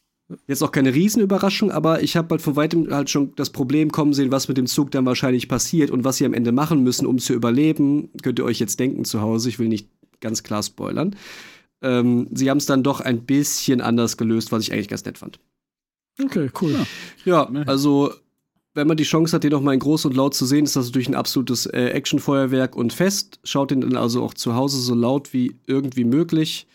Jetzt 0.46 0.62
auch 0.62 0.72
keine 0.72 0.94
Riesenüberraschung, 0.94 1.70
aber 1.70 2.02
ich 2.02 2.14
habe 2.14 2.28
halt 2.32 2.42
von 2.42 2.54
weitem 2.54 2.90
halt 2.90 3.08
schon 3.08 3.34
das 3.36 3.48
Problem 3.48 3.90
kommen 3.90 4.12
sehen, 4.12 4.30
was 4.30 4.46
mit 4.46 4.58
dem 4.58 4.66
Zug 4.66 4.90
dann 4.90 5.06
wahrscheinlich 5.06 5.48
passiert 5.48 5.90
und 5.90 6.04
was 6.04 6.18
sie 6.18 6.26
am 6.26 6.34
Ende 6.34 6.52
machen 6.52 6.82
müssen, 6.82 7.06
um 7.06 7.18
zu 7.18 7.32
überleben. 7.32 8.10
Könnt 8.22 8.38
ihr 8.38 8.44
euch 8.44 8.58
jetzt 8.58 8.78
denken 8.78 9.06
zu 9.06 9.22
Hause. 9.22 9.48
Ich 9.48 9.58
will 9.58 9.68
nicht 9.68 9.88
ganz 10.20 10.42
klar 10.42 10.62
spoilern. 10.62 11.16
Ähm, 11.82 12.28
sie 12.32 12.50
haben 12.50 12.58
es 12.58 12.66
dann 12.66 12.82
doch 12.82 13.00
ein 13.00 13.24
bisschen 13.24 13.80
anders 13.80 14.16
gelöst, 14.16 14.52
was 14.52 14.62
ich 14.62 14.72
eigentlich 14.72 14.88
ganz 14.88 15.04
nett 15.04 15.18
fand. 15.18 15.38
Okay, 16.20 16.50
cool. 16.60 16.74
Ja, 17.24 17.48
ja 17.52 17.62
also 17.66 18.12
wenn 18.74 18.86
man 18.86 18.96
die 18.96 19.04
Chance 19.04 19.34
hat, 19.34 19.44
den 19.44 19.50
noch 19.50 19.60
mal 19.60 19.74
in 19.74 19.80
groß 19.80 20.04
und 20.04 20.14
laut 20.14 20.34
zu 20.34 20.46
sehen, 20.46 20.64
ist 20.64 20.76
das 20.76 20.86
natürlich 20.86 21.08
ein 21.08 21.14
absolutes 21.14 21.66
äh, 21.66 21.88
Actionfeuerwerk 21.88 22.76
und 22.76 22.92
Fest. 22.92 23.40
Schaut 23.42 23.70
den 23.70 23.80
dann 23.80 23.96
also 23.96 24.22
auch 24.22 24.34
zu 24.34 24.54
Hause 24.54 24.80
so 24.80 24.94
laut 24.94 25.32
wie 25.32 25.56
irgendwie 25.66 26.04
möglich. 26.04 26.66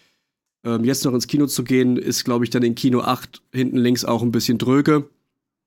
Ähm, 0.65 0.83
jetzt 0.83 1.05
noch 1.05 1.13
ins 1.13 1.27
Kino 1.27 1.47
zu 1.47 1.63
gehen, 1.63 1.97
ist, 1.97 2.23
glaube 2.23 2.43
ich, 2.43 2.49
dann 2.49 2.63
in 2.63 2.75
Kino 2.75 3.01
8 3.01 3.41
hinten 3.53 3.77
links 3.77 4.05
auch 4.05 4.21
ein 4.21 4.31
bisschen 4.31 4.57
dröge. 4.57 5.09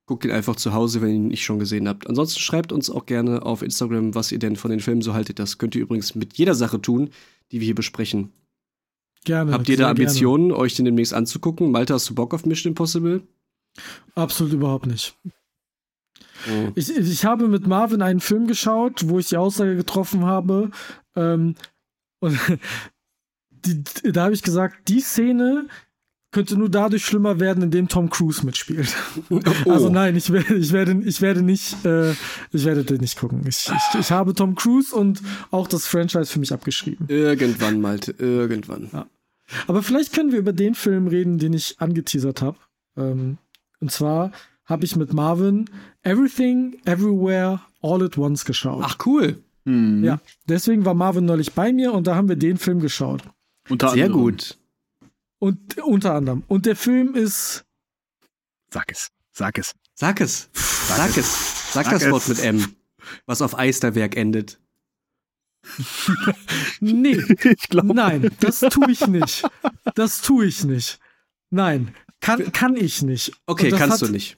Guckt 0.05 0.25
ihn 0.25 0.31
einfach 0.31 0.55
zu 0.55 0.73
Hause, 0.73 1.01
wenn 1.01 1.09
ihr 1.09 1.15
ihn 1.15 1.27
nicht 1.27 1.43
schon 1.43 1.59
gesehen 1.59 1.87
habt. 1.87 2.07
Ansonsten 2.07 2.39
schreibt 2.39 2.71
uns 2.71 2.89
auch 2.89 3.05
gerne 3.05 3.43
auf 3.43 3.61
Instagram, 3.61 4.15
was 4.15 4.31
ihr 4.31 4.39
denn 4.39 4.55
von 4.55 4.71
den 4.71 4.79
Filmen 4.79 5.01
so 5.01 5.13
haltet. 5.13 5.39
Das 5.39 5.57
könnt 5.57 5.75
ihr 5.75 5.81
übrigens 5.81 6.15
mit 6.15 6.37
jeder 6.37 6.55
Sache 6.55 6.81
tun, 6.81 7.09
die 7.51 7.59
wir 7.59 7.65
hier 7.65 7.75
besprechen. 7.75 8.31
Gerne. 9.23 9.51
Habt 9.51 9.69
ihr 9.69 9.77
da 9.77 9.89
Ambitionen, 9.89 10.49
gerne. 10.49 10.61
euch 10.61 10.75
den 10.75 10.85
demnächst 10.85 11.13
anzugucken? 11.13 11.71
Malte, 11.71 11.93
hast 11.93 12.09
du 12.09 12.15
Bock 12.15 12.33
auf 12.33 12.45
Mission 12.45 12.71
Impossible? 12.71 13.23
Absolut 14.15 14.53
überhaupt 14.53 14.87
nicht. 14.87 15.17
Mhm. 16.47 16.71
Ich, 16.75 16.89
ich 16.89 17.25
habe 17.25 17.47
mit 17.47 17.67
Marvin 17.67 18.01
einen 18.01 18.19
Film 18.19 18.47
geschaut, 18.47 19.07
wo 19.07 19.19
ich 19.19 19.29
die 19.29 19.37
Aussage 19.37 19.75
getroffen 19.75 20.25
habe. 20.25 20.71
Ähm, 21.15 21.55
und 22.19 22.39
die, 23.49 23.83
da 24.11 24.25
habe 24.25 24.33
ich 24.33 24.43
gesagt, 24.43 24.87
die 24.87 25.01
Szene 25.01 25.67
könnte 26.31 26.57
nur 26.57 26.69
dadurch 26.69 27.05
schlimmer 27.05 27.39
werden, 27.39 27.63
indem 27.63 27.87
Tom 27.87 28.09
Cruise 28.09 28.45
mitspielt. 28.45 28.93
Oh. 29.29 29.71
Also 29.71 29.89
nein, 29.89 30.15
ich 30.15 30.31
werde, 30.31 30.55
ich 30.55 30.71
werde, 30.71 31.01
ich 31.03 31.21
werde 31.21 31.41
nicht, 31.41 31.85
äh, 31.85 32.11
ich 32.51 32.65
werde 32.65 32.83
den 32.83 33.01
nicht 33.01 33.17
gucken. 33.17 33.41
Ich, 33.47 33.69
ich, 33.69 33.99
ich, 33.99 34.11
habe 34.11 34.33
Tom 34.33 34.55
Cruise 34.55 34.95
und 34.95 35.21
auch 35.51 35.67
das 35.67 35.85
Franchise 35.85 36.31
für 36.31 36.39
mich 36.39 36.53
abgeschrieben. 36.53 37.07
Irgendwann, 37.09 37.81
Malte, 37.81 38.13
irgendwann. 38.17 38.89
Ja. 38.93 39.07
Aber 39.67 39.83
vielleicht 39.83 40.13
können 40.13 40.31
wir 40.31 40.39
über 40.39 40.53
den 40.53 40.75
Film 40.75 41.07
reden, 41.07 41.39
den 41.39 41.53
ich 41.53 41.75
angeteasert 41.79 42.41
habe. 42.41 42.57
Ähm, 42.95 43.37
und 43.79 43.91
zwar 43.91 44.31
habe 44.65 44.85
ich 44.85 44.95
mit 44.95 45.13
Marvin 45.13 45.69
Everything, 46.03 46.77
Everywhere, 46.85 47.61
All 47.81 48.03
at 48.03 48.17
Once 48.17 48.45
geschaut. 48.45 48.83
Ach, 48.85 48.97
cool. 49.05 49.41
Mhm. 49.65 50.03
Ja, 50.03 50.19
deswegen 50.47 50.85
war 50.85 50.93
Marvin 50.93 51.25
neulich 51.25 51.53
bei 51.53 51.73
mir 51.73 51.93
und 51.93 52.07
da 52.07 52.15
haben 52.15 52.29
wir 52.29 52.35
den 52.35 52.57
Film 52.57 52.79
geschaut. 52.79 53.23
Unter 53.69 53.89
Sehr 53.89 54.05
anderem. 54.05 54.23
gut. 54.23 54.57
Und 55.39 55.77
unter 55.79 56.13
anderem. 56.13 56.43
Und 56.47 56.65
der 56.65 56.75
Film 56.75 57.15
ist. 57.15 57.65
Sag 58.71 58.91
es. 58.91 59.09
Sag 59.31 59.57
es. 59.57 59.75
Sag 59.93 60.19
es. 60.19 60.49
Sag, 60.53 61.17
es. 61.17 61.73
Sag, 61.73 61.85
Sag 61.85 61.93
das 61.93 62.03
es. 62.03 62.11
Wort 62.11 62.27
mit 62.27 62.39
M. 62.39 62.75
Was 63.25 63.41
auf 63.41 63.57
Eisterwerk 63.57 64.15
endet. 64.15 64.59
nee. 66.79 67.21
Ich 67.43 67.69
glaube. 67.69 67.93
Nein, 67.93 68.31
das 68.39 68.59
tue 68.59 68.91
ich 68.91 69.05
nicht. 69.07 69.47
Das 69.95 70.21
tue 70.21 70.45
ich 70.45 70.63
nicht. 70.63 70.99
Nein. 71.49 71.93
Kann, 72.19 72.51
kann 72.51 72.75
ich 72.75 73.01
nicht. 73.03 73.31
Okay, 73.45 73.69
kannst 73.69 74.01
hat, 74.01 74.09
du 74.09 74.11
nicht. 74.11 74.37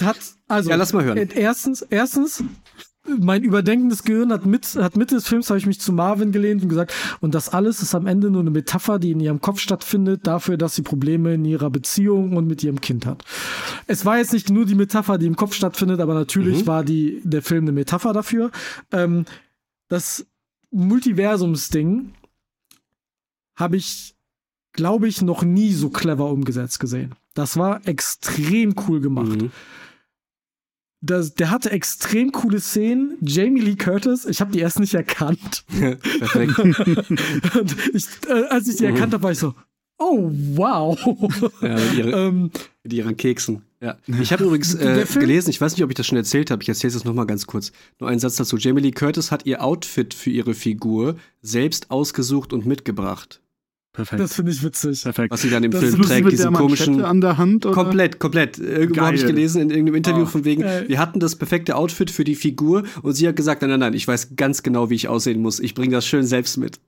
Hat, 0.00 0.18
also, 0.48 0.70
ja, 0.70 0.76
lass 0.76 0.92
mal 0.92 1.04
hören. 1.04 1.18
Erstens, 1.18 1.82
erstens, 1.82 2.42
mein 3.18 3.42
überdenkendes 3.42 4.04
Gehirn 4.04 4.32
hat 4.32 4.46
mit, 4.46 4.66
hat 4.76 4.96
Mitte 4.96 5.14
des 5.16 5.26
Films 5.26 5.50
habe 5.50 5.58
ich 5.58 5.66
mich 5.66 5.80
zu 5.80 5.92
Marvin 5.92 6.32
gelehnt 6.32 6.62
und 6.62 6.68
gesagt, 6.68 6.94
und 7.20 7.34
das 7.34 7.48
alles 7.48 7.82
ist 7.82 7.94
am 7.94 8.06
Ende 8.06 8.30
nur 8.30 8.40
eine 8.40 8.50
Metapher, 8.50 8.98
die 8.98 9.10
in 9.10 9.20
ihrem 9.20 9.40
Kopf 9.40 9.60
stattfindet, 9.60 10.26
dafür, 10.26 10.56
dass 10.56 10.74
sie 10.74 10.82
Probleme 10.82 11.34
in 11.34 11.44
ihrer 11.44 11.70
Beziehung 11.70 12.36
und 12.36 12.46
mit 12.46 12.62
ihrem 12.62 12.80
Kind 12.80 13.06
hat. 13.06 13.24
Es 13.86 14.04
war 14.04 14.18
jetzt 14.18 14.32
nicht 14.32 14.50
nur 14.50 14.66
die 14.66 14.74
Metapher, 14.74 15.18
die 15.18 15.26
im 15.26 15.36
Kopf 15.36 15.54
stattfindet, 15.54 16.00
aber 16.00 16.14
natürlich 16.14 16.62
mhm. 16.62 16.66
war 16.66 16.84
die, 16.84 17.20
der 17.24 17.42
Film 17.42 17.64
eine 17.64 17.72
Metapher 17.72 18.12
dafür. 18.12 18.50
Ähm, 18.92 19.24
das 19.88 20.26
Multiversumsding 20.70 22.12
habe 23.56 23.76
ich 23.76 24.14
glaube 24.72 25.08
ich, 25.08 25.22
noch 25.22 25.42
nie 25.42 25.72
so 25.72 25.90
clever 25.90 26.30
umgesetzt 26.30 26.80
gesehen. 26.80 27.14
Das 27.34 27.56
war 27.56 27.86
extrem 27.86 28.74
cool 28.86 29.00
gemacht. 29.00 29.42
Mhm. 29.42 29.50
Das, 31.02 31.34
der 31.34 31.50
hatte 31.50 31.70
extrem 31.70 32.30
coole 32.30 32.60
Szenen. 32.60 33.16
Jamie 33.22 33.62
Lee 33.62 33.76
Curtis, 33.76 34.26
ich 34.26 34.40
habe 34.40 34.52
die 34.52 34.58
erst 34.58 34.80
nicht 34.80 34.92
erkannt. 34.92 35.64
Perfekt. 35.78 36.58
Und 36.58 37.76
ich, 37.94 38.06
äh, 38.28 38.44
als 38.50 38.68
ich 38.68 38.76
die 38.76 38.86
mhm. 38.86 38.94
erkannt 38.94 39.14
habe, 39.14 39.22
war 39.22 39.32
ich 39.32 39.38
so, 39.38 39.54
oh, 39.98 40.30
wow. 40.30 40.98
Ja, 41.62 41.74
mit, 41.74 41.94
ihre, 41.94 42.10
ähm, 42.10 42.50
mit 42.82 42.92
ihren 42.92 43.16
Keksen. 43.16 43.62
Ja. 43.80 43.96
Ich 44.20 44.30
habe 44.30 44.44
übrigens 44.44 44.74
äh, 44.74 45.06
gelesen, 45.14 45.48
ich 45.48 45.60
weiß 45.60 45.72
nicht, 45.72 45.82
ob 45.82 45.90
ich 45.90 45.96
das 45.96 46.06
schon 46.06 46.18
erzählt 46.18 46.50
habe, 46.50 46.62
ich 46.62 46.68
erzähle 46.68 46.94
es 46.94 47.04
nochmal 47.04 47.26
ganz 47.26 47.46
kurz. 47.46 47.72
Nur 47.98 48.10
einen 48.10 48.20
Satz 48.20 48.36
dazu. 48.36 48.58
Jamie 48.58 48.82
Lee 48.82 48.90
Curtis 48.90 49.30
hat 49.30 49.46
ihr 49.46 49.64
Outfit 49.64 50.12
für 50.12 50.28
ihre 50.28 50.52
Figur 50.52 51.16
selbst 51.40 51.90
ausgesucht 51.90 52.52
und 52.52 52.66
mitgebracht. 52.66 53.40
Perfekt. 53.92 54.20
Das 54.20 54.34
finde 54.34 54.52
ich 54.52 54.62
witzig. 54.62 55.02
Perfekt. 55.02 55.32
Was 55.32 55.42
sie 55.42 55.50
dann 55.50 55.64
im 55.64 55.72
das 55.72 55.80
Film 55.80 56.02
trägt, 56.02 56.30
diesen 56.30 56.52
komischen. 56.52 57.04
an 57.04 57.20
der 57.20 57.38
Hand, 57.38 57.66
oder? 57.66 57.74
Komplett, 57.74 58.20
komplett. 58.20 58.58
Irgendwo 58.58 59.00
habe 59.02 59.16
ich 59.16 59.26
gelesen 59.26 59.62
in 59.62 59.70
irgendeinem 59.70 59.96
Interview 59.96 60.22
oh, 60.22 60.26
von 60.26 60.44
wegen, 60.44 60.62
geil. 60.62 60.84
wir 60.86 60.98
hatten 60.98 61.18
das 61.18 61.34
perfekte 61.34 61.74
Outfit 61.74 62.10
für 62.10 62.22
die 62.22 62.36
Figur 62.36 62.84
und 63.02 63.14
sie 63.14 63.26
hat 63.26 63.34
gesagt, 63.34 63.62
nein, 63.62 63.70
nein, 63.70 63.80
nein, 63.80 63.94
ich 63.94 64.06
weiß 64.06 64.36
ganz 64.36 64.62
genau, 64.62 64.90
wie 64.90 64.94
ich 64.94 65.08
aussehen 65.08 65.42
muss. 65.42 65.58
Ich 65.58 65.74
bringe 65.74 65.92
das 65.92 66.06
schön 66.06 66.24
selbst 66.24 66.56
mit. 66.56 66.78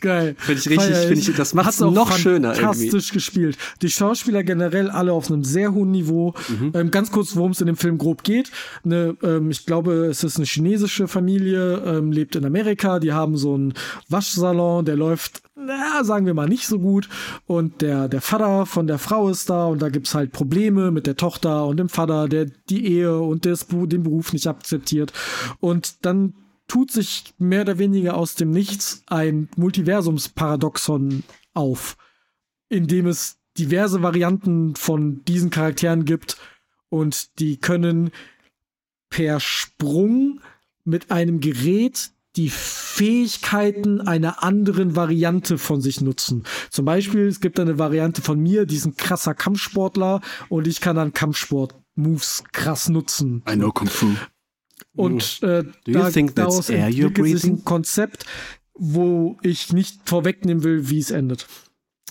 Geil. 0.00 0.34
Finde 0.38 0.60
ich 0.60 0.70
richtig, 0.70 0.96
finde 0.96 1.20
ich, 1.20 1.36
das 1.36 1.54
macht 1.54 1.70
es 1.70 1.80
noch 1.80 2.16
schöner 2.16 2.54
irgendwie. 2.54 2.88
Fantastisch 2.88 3.12
gespielt. 3.12 3.56
Die 3.82 3.90
Schauspieler 3.90 4.42
generell 4.42 4.90
alle 4.90 5.12
auf 5.12 5.30
einem 5.30 5.44
sehr 5.44 5.72
hohen 5.72 5.90
Niveau. 5.90 6.34
Mhm. 6.48 6.72
Ähm, 6.74 6.90
ganz 6.90 7.10
kurz, 7.10 7.36
worum 7.36 7.52
es 7.52 7.60
in 7.60 7.66
dem 7.66 7.76
Film 7.76 7.98
grob 7.98 8.22
geht. 8.22 8.50
Eine, 8.84 9.16
ähm, 9.22 9.50
ich 9.50 9.66
glaube, 9.66 10.06
es 10.06 10.24
ist 10.24 10.36
eine 10.36 10.46
chinesische 10.46 11.08
Familie, 11.08 11.82
ähm, 11.84 12.12
lebt 12.12 12.36
in 12.36 12.44
Amerika. 12.44 12.98
Die 12.98 13.12
haben 13.12 13.36
so 13.36 13.54
einen 13.54 13.74
Waschsalon, 14.08 14.84
der 14.84 14.96
läuft 14.96 15.42
na, 15.56 16.02
sagen 16.02 16.26
wir 16.26 16.34
mal 16.34 16.48
nicht 16.48 16.66
so 16.66 16.78
gut. 16.78 17.08
Und 17.46 17.80
der, 17.80 18.08
der 18.08 18.20
Vater 18.20 18.66
von 18.66 18.86
der 18.86 18.98
Frau 18.98 19.28
ist 19.28 19.50
da 19.50 19.66
und 19.66 19.80
da 19.80 19.88
gibt's 19.88 20.14
halt 20.14 20.32
Probleme 20.32 20.90
mit 20.90 21.06
der 21.06 21.16
Tochter 21.16 21.66
und 21.66 21.76
dem 21.76 21.88
Vater, 21.88 22.28
der 22.28 22.46
die 22.68 22.86
Ehe 22.86 23.18
und 23.20 23.44
des, 23.44 23.66
den 23.68 24.02
Beruf 24.02 24.32
nicht 24.32 24.46
akzeptiert. 24.46 25.12
Und 25.60 26.04
dann 26.04 26.34
tut 26.66 26.90
sich 26.90 27.34
mehr 27.38 27.62
oder 27.62 27.78
weniger 27.78 28.16
aus 28.16 28.34
dem 28.34 28.50
Nichts 28.50 29.02
ein 29.06 29.48
Multiversumsparadoxon 29.56 31.24
auf, 31.52 31.96
in 32.68 32.86
dem 32.86 33.06
es 33.06 33.38
diverse 33.58 34.02
Varianten 34.02 34.74
von 34.74 35.24
diesen 35.24 35.50
Charakteren 35.50 36.04
gibt 36.04 36.36
und 36.88 37.38
die 37.38 37.58
können 37.58 38.10
per 39.10 39.40
Sprung 39.40 40.40
mit 40.84 41.10
einem 41.10 41.40
Gerät 41.40 42.10
die 42.36 42.50
Fähigkeiten 42.50 44.00
einer 44.00 44.42
anderen 44.42 44.96
Variante 44.96 45.56
von 45.56 45.80
sich 45.80 46.00
nutzen. 46.00 46.42
Zum 46.70 46.84
Beispiel, 46.84 47.28
es 47.28 47.40
gibt 47.40 47.60
eine 47.60 47.78
Variante 47.78 48.22
von 48.22 48.40
mir, 48.40 48.66
die 48.66 48.76
ist 48.76 48.86
ein 48.86 48.96
krasser 48.96 49.34
Kampfsportler 49.34 50.20
und 50.48 50.66
ich 50.66 50.80
kann 50.80 50.96
dann 50.96 51.12
Kampfsport-Moves 51.12 52.42
krass 52.50 52.88
nutzen. 52.88 53.44
I 53.48 53.54
know 53.54 53.70
Kung 53.70 53.86
Fu. 53.86 54.08
Und 54.94 55.40
äh, 55.42 55.62
Do 55.64 55.70
you 55.86 55.92
da, 55.94 56.10
think 56.10 56.34
that's 56.34 56.48
daraus 56.50 56.68
air 56.70 56.88
you're 56.88 57.06
entwickelt 57.08 57.40
sich 57.40 57.50
ein 57.50 57.64
Konzept, 57.64 58.24
wo 58.74 59.36
ich 59.42 59.72
nicht 59.72 60.00
vorwegnehmen 60.08 60.62
will, 60.62 60.88
wie 60.90 60.98
es 60.98 61.10
endet. 61.10 61.46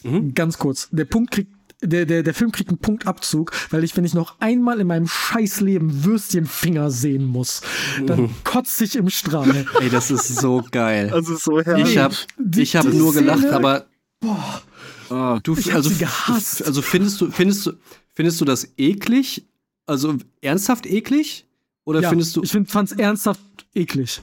Mhm. 0.04 0.34
Ganz 0.34 0.58
kurz. 0.58 0.90
Der 0.92 1.06
Punkt 1.06 1.32
kriegt 1.32 1.52
der, 1.86 2.06
der, 2.06 2.24
der 2.24 2.34
Film 2.34 2.54
kriegt 2.54 2.70
einen 2.70 2.78
Punktabzug, 2.78 3.52
weil 3.70 3.84
ich, 3.84 3.98
wenn 3.98 4.06
ich 4.06 4.14
noch 4.14 4.40
einmal 4.40 4.80
in 4.80 4.88
meinem 4.88 5.06
Scheißleben 5.08 6.06
Würstchenfinger 6.06 6.90
sehen 6.92 7.26
muss, 7.26 7.62
dann 8.06 8.22
Mhm. 8.22 8.30
kotze 8.46 8.86
ich 8.86 8.96
im 8.96 9.10
Strahl. 9.10 9.66
Ey, 9.82 9.90
das 9.90 10.10
ist 10.10 10.28
so 10.40 10.64
geil. 10.72 11.10
Das 11.10 11.28
ist 11.28 11.44
so 11.44 11.60
Ich 11.60 11.98
hab, 11.98 12.14
Die- 12.38 12.62
ich 12.62 12.78
hab 12.78 12.90
die 12.90 12.96
nur 12.98 13.14
gelacht, 13.14 13.40
Szene- 13.40 13.54
aber 13.56 13.86
Boah, 14.22 14.62
Ah, 15.10 15.40
du, 15.44 15.58
Ich 15.58 15.68
hab 15.72 15.76
also, 15.76 15.90
sie 15.90 15.98
gehasst. 15.98 16.66
also 16.66 16.82
findest 16.82 17.20
du, 17.20 17.30
findest 17.30 17.66
du, 17.66 17.74
findest 18.14 18.40
du 18.40 18.46
das 18.46 18.66
eklig? 18.78 19.46
Also 19.86 20.16
ernsthaft 20.42 20.86
eklig? 20.86 21.46
Oder 21.86 22.02
ja, 22.02 22.10
findest 22.10 22.36
du, 22.36 22.44
ich 22.44 22.52
find, 22.52 22.70
fand's 22.70 22.92
ernsthaft 22.94 23.42
eklig. 23.74 24.22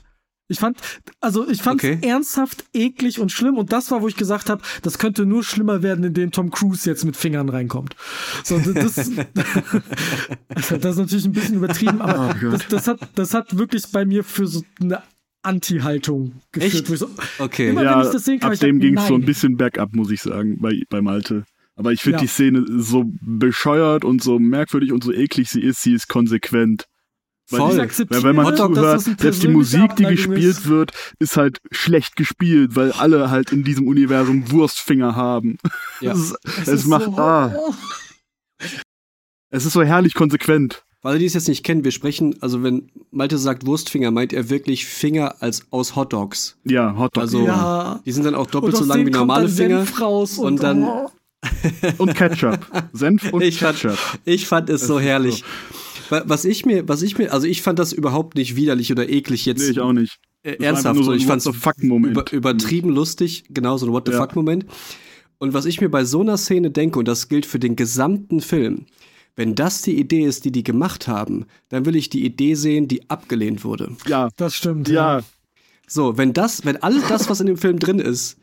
Ich 0.48 0.58
fand, 0.58 0.78
also 1.20 1.48
ich 1.48 1.62
fand's 1.62 1.84
Okay. 1.84 1.98
ernsthaft 2.02 2.64
eklig 2.74 3.20
und 3.20 3.30
schlimm 3.30 3.56
und 3.56 3.70
das 3.72 3.90
war, 3.92 4.02
wo 4.02 4.08
ich 4.08 4.16
gesagt 4.16 4.50
habe, 4.50 4.62
das 4.82 4.98
könnte 4.98 5.24
nur 5.24 5.44
schlimmer 5.44 5.82
werden, 5.84 6.02
indem 6.04 6.32
Tom 6.32 6.50
Cruise 6.50 6.88
jetzt 6.90 7.04
mit 7.04 7.16
Fingern 7.16 7.48
reinkommt. 7.48 7.94
So, 8.42 8.58
das, 8.58 8.94
das, 8.96 9.10
das 10.54 10.70
ist 10.70 10.98
natürlich 10.98 11.24
ein 11.26 11.32
bisschen 11.32 11.54
übertrieben, 11.56 12.00
aber 12.00 12.34
Oh 12.42 12.50
das, 12.50 12.66
das, 12.68 12.88
hat, 12.88 12.98
das 13.14 13.34
hat 13.34 13.56
wirklich 13.56 13.84
bei 13.92 14.04
mir 14.04 14.24
für 14.24 14.46
so 14.48 14.62
eine 14.80 15.02
Anti-Haltung 15.42 16.40
geführt. 16.52 16.86
So, 16.98 17.08
okay. 17.38 17.70
Immer- 17.70 17.84
ja, 17.84 17.98
wenn 17.98 18.06
ich 18.06 18.12
das 18.12 18.24
sehen 18.24 18.40
kann, 18.40 18.48
ab 18.48 18.54
ich 18.54 18.60
dem 18.60 18.80
ging 18.80 18.98
es 18.98 19.06
so 19.06 19.14
ein 19.14 19.24
bisschen 19.24 19.56
bergab, 19.56 19.94
muss 19.94 20.10
ich 20.10 20.20
sagen, 20.22 20.58
bei, 20.60 20.82
bei 20.90 21.00
Malte. 21.00 21.44
Aber 21.76 21.92
ich 21.92 22.02
finde 22.02 22.18
Ja. 22.18 22.22
die 22.22 22.26
Szene 22.28 22.64
so 22.66 23.04
bescheuert 23.22 24.04
und 24.04 24.22
so 24.22 24.38
merkwürdig 24.38 24.92
und 24.92 25.02
so 25.02 25.12
eklig 25.12 25.48
sie 25.48 25.62
ist, 25.62 25.80
sie 25.80 25.94
ist 25.94 26.08
konsequent. 26.08 26.86
Weil 27.50 27.60
Voll. 27.60 27.78
Weil 28.10 28.22
wenn 28.22 28.36
man 28.36 28.46
dass 28.56 29.04
zuhört, 29.04 29.20
selbst 29.20 29.42
die 29.42 29.48
Musik, 29.48 29.96
die 29.96 30.04
gespielt 30.04 30.38
ist. 30.44 30.66
wird, 30.68 30.92
ist 31.18 31.36
halt 31.36 31.58
schlecht 31.72 32.16
gespielt, 32.16 32.76
weil 32.76 32.92
alle 32.92 33.30
halt 33.30 33.50
in 33.52 33.64
diesem 33.64 33.88
Universum 33.88 34.50
Wurstfinger 34.50 35.16
haben. 35.16 35.58
Ja. 36.00 36.12
Es, 36.14 36.18
ist, 36.20 36.36
Es 36.44 36.58
es 36.58 36.68
ist 36.68 36.86
macht, 36.86 37.04
so, 37.06 37.18
ah, 37.18 37.54
es 39.50 39.66
ist 39.66 39.72
so 39.72 39.82
herrlich 39.82 40.14
konsequent. 40.14 40.84
Weil 41.02 41.18
die 41.18 41.24
es 41.24 41.32
jetzt 41.34 41.48
nicht 41.48 41.64
kennen, 41.64 41.82
wir 41.82 41.92
sprechen, 41.92 42.36
also 42.42 42.62
wenn 42.62 42.90
Malte 43.10 43.38
sagt 43.38 43.64
Wurstfinger, 43.66 44.10
meint 44.10 44.32
er 44.34 44.50
wirklich 44.50 44.84
Finger 44.86 45.36
als 45.40 45.62
aus 45.70 45.96
Hotdogs. 45.96 46.58
Ja, 46.64 46.94
Hotdog. 46.96 47.22
Also- 47.22 47.46
ja. 47.46 48.00
Die 48.04 48.12
sind 48.12 48.24
dann 48.24 48.34
auch 48.34 48.46
doppelt 48.46 48.76
so 48.76 48.84
lang 48.84 48.98
wie 49.00 49.04
kommt 49.04 49.14
normale 49.28 49.48
Finger. 49.48 49.78
Senf 49.86 50.00
raus 50.00 50.36
und, 50.38 50.46
und 50.46 50.62
dann- 50.62 50.84
oh. 50.84 51.10
Und 51.96 52.14
Ketchup. 52.14 52.66
Senf 52.92 53.32
und 53.32 53.40
Ich 53.42 53.58
fand, 53.58 53.78
Ketchup. 53.80 53.98
ich 54.26 54.46
fand 54.46 54.68
es 54.68 54.86
so 54.86 54.98
ist 54.98 55.04
herrlich. 55.04 55.42
Wa- 55.42 55.46
Was 56.10 56.44
ich 56.44 56.66
mir, 56.66 56.88
was 56.88 57.02
ich 57.02 57.16
mir, 57.18 57.32
also 57.32 57.46
ich 57.46 57.62
fand 57.62 57.78
das 57.78 57.92
überhaupt 57.92 58.36
nicht 58.36 58.56
widerlich 58.56 58.90
oder 58.92 59.08
eklig 59.08 59.46
jetzt. 59.46 59.62
Nee, 59.62 59.70
ich 59.70 59.80
auch 59.80 59.92
nicht. 59.92 60.18
äh, 60.42 60.56
ernsthaft, 60.62 60.96
so 60.96 61.02
so, 61.04 61.12
ich 61.12 61.26
the 61.26 61.52
fuck-Moment. 61.52 62.12
über, 62.12 62.32
übertrieben 62.32 62.90
lustig, 62.90 63.44
genau 63.50 63.76
so 63.76 63.86
ein 63.86 63.92
What 63.92 64.06
the 64.06 64.12
Ja. 64.12 64.18
fuck 64.20 64.34
Moment. 64.36 64.66
Und 65.38 65.54
was 65.54 65.64
ich 65.66 65.80
mir 65.80 65.88
bei 65.88 66.04
so 66.04 66.20
einer 66.20 66.36
Szene 66.36 66.70
denke, 66.70 66.98
und 66.98 67.08
das 67.08 67.28
gilt 67.28 67.46
für 67.46 67.58
den 67.58 67.76
gesamten 67.76 68.40
Film, 68.40 68.86
wenn 69.36 69.54
das 69.54 69.80
die 69.82 69.98
Idee 69.98 70.24
ist, 70.24 70.44
die 70.44 70.52
die 70.52 70.64
gemacht 70.64 71.08
haben, 71.08 71.46
dann 71.68 71.86
will 71.86 71.96
ich 71.96 72.10
die 72.10 72.24
Idee 72.24 72.54
sehen, 72.54 72.88
die 72.88 73.08
abgelehnt 73.08 73.64
wurde. 73.64 73.96
Ja, 74.06 74.28
Das 74.36 74.54
stimmt. 74.56 74.88
ja. 74.88 75.22
So, 75.86 76.16
wenn 76.18 76.32
das, 76.32 76.64
wenn 76.64 76.76
alles 76.76 77.04
das, 77.08 77.28
was 77.30 77.40
in 77.40 77.46
dem 77.46 77.56
Film 77.56 77.78
drin 77.78 77.98
ist, 77.98 78.36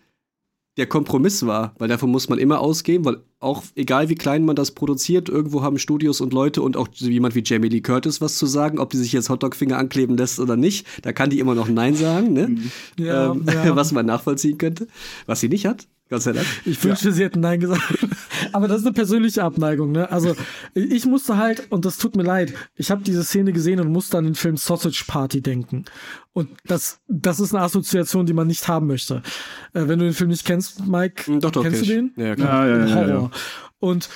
der 0.77 0.87
Kompromiss 0.87 1.45
war, 1.45 1.73
weil 1.79 1.87
davon 1.87 2.11
muss 2.11 2.29
man 2.29 2.39
immer 2.39 2.59
ausgehen, 2.59 3.03
weil 3.03 3.17
auch 3.39 3.63
egal 3.75 4.09
wie 4.09 4.15
klein 4.15 4.45
man 4.45 4.55
das 4.55 4.71
produziert, 4.71 5.27
irgendwo 5.29 5.61
haben 5.61 5.77
Studios 5.77 6.21
und 6.21 6.33
Leute 6.33 6.61
und 6.61 6.77
auch 6.77 6.87
jemand 6.93 7.35
wie 7.35 7.43
Jamie 7.43 7.69
Lee 7.69 7.81
Curtis 7.81 8.21
was 8.21 8.35
zu 8.37 8.45
sagen, 8.45 8.79
ob 8.79 8.91
die 8.91 8.97
sich 8.97 9.11
jetzt 9.11 9.29
Hotdog-Finger 9.29 9.77
ankleben 9.77 10.17
lässt 10.17 10.39
oder 10.39 10.55
nicht, 10.55 10.87
da 11.01 11.11
kann 11.11 11.29
die 11.29 11.39
immer 11.39 11.55
noch 11.55 11.67
Nein 11.67 11.95
sagen, 11.95 12.33
ne? 12.33 12.57
Ja, 12.97 13.31
ähm, 13.31 13.45
ja. 13.47 13.75
was 13.75 13.91
man 13.91 14.05
nachvollziehen 14.05 14.57
könnte, 14.57 14.87
was 15.25 15.39
sie 15.39 15.49
nicht 15.49 15.65
hat, 15.65 15.87
Gott 16.09 16.21
sei 16.21 16.31
Dank. 16.31 16.45
Ich 16.65 16.81
wünschte, 16.83 17.11
sie 17.11 17.23
hätten 17.23 17.41
Nein 17.41 17.59
gesagt. 17.59 17.83
Aber 18.53 18.67
das 18.67 18.79
ist 18.79 18.85
eine 18.85 18.93
persönliche 18.93 19.43
Abneigung, 19.43 19.91
ne? 19.91 20.09
Also, 20.09 20.35
ich 20.73 21.05
musste 21.05 21.37
halt, 21.37 21.69
und 21.71 21.83
das 21.85 21.97
tut 21.97 22.15
mir 22.15 22.23
leid, 22.23 22.53
ich 22.75 22.91
habe 22.91 23.03
diese 23.03 23.23
Szene 23.23 23.51
gesehen 23.51 23.79
und 23.81 23.91
musste 23.91 24.17
an 24.17 24.23
den 24.23 24.35
Film 24.35 24.55
Sausage 24.55 25.03
Party 25.07 25.41
denken. 25.41 25.83
Und 26.33 26.49
das, 26.65 27.01
das 27.07 27.39
ist 27.39 27.53
eine 27.53 27.63
Assoziation, 27.63 28.25
die 28.25 28.33
man 28.33 28.47
nicht 28.47 28.67
haben 28.67 28.87
möchte. 28.87 29.21
Äh, 29.73 29.87
wenn 29.87 29.99
du 29.99 30.05
den 30.05 30.13
Film 30.13 30.29
nicht 30.29 30.45
kennst, 30.45 30.85
Mike, 30.87 31.25
Hm, 31.25 31.39
Doch, 31.41 31.51
doch, 31.51 31.63
kennst 31.63 31.81
du 31.81 31.85
kenn 31.85 32.05
ich. 32.07 32.15
den? 32.15 32.25
Ja, 32.25 32.35
klar. 32.35 32.67
Ja, 32.67 32.77
ja, 32.77 32.85
ja, 32.85 32.87
ja, 32.87 32.95
Horror. 33.13 33.31
Und 33.79 34.09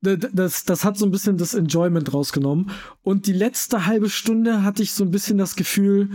das, 0.00 0.64
das 0.64 0.84
hat 0.84 0.96
so 0.96 1.06
ein 1.06 1.10
bisschen 1.10 1.38
das 1.38 1.54
Enjoyment 1.54 2.12
rausgenommen. 2.12 2.70
Und 3.02 3.26
die 3.26 3.32
letzte 3.32 3.86
halbe 3.86 4.10
Stunde 4.10 4.62
hatte 4.62 4.82
ich 4.82 4.92
so 4.92 5.02
ein 5.02 5.10
bisschen 5.10 5.38
das 5.38 5.56
Gefühl, 5.56 6.08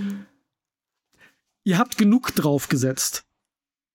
ihr 1.64 1.78
habt 1.78 1.98
genug 1.98 2.34
draufgesetzt. 2.36 3.26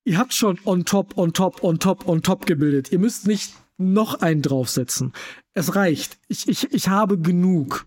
Ihr 0.08 0.16
habt 0.16 0.32
schon 0.32 0.58
on 0.64 0.86
top, 0.86 1.18
on 1.18 1.34
top, 1.34 1.62
on 1.62 1.78
top, 1.78 2.08
on 2.08 2.22
top 2.22 2.46
gebildet. 2.46 2.90
Ihr 2.90 2.98
müsst 2.98 3.26
nicht 3.26 3.52
noch 3.76 4.22
einen 4.22 4.40
draufsetzen. 4.40 5.12
Es 5.52 5.74
reicht. 5.74 6.18
Ich, 6.28 6.48
ich, 6.48 6.72
ich 6.72 6.88
habe 6.88 7.18
genug. 7.18 7.84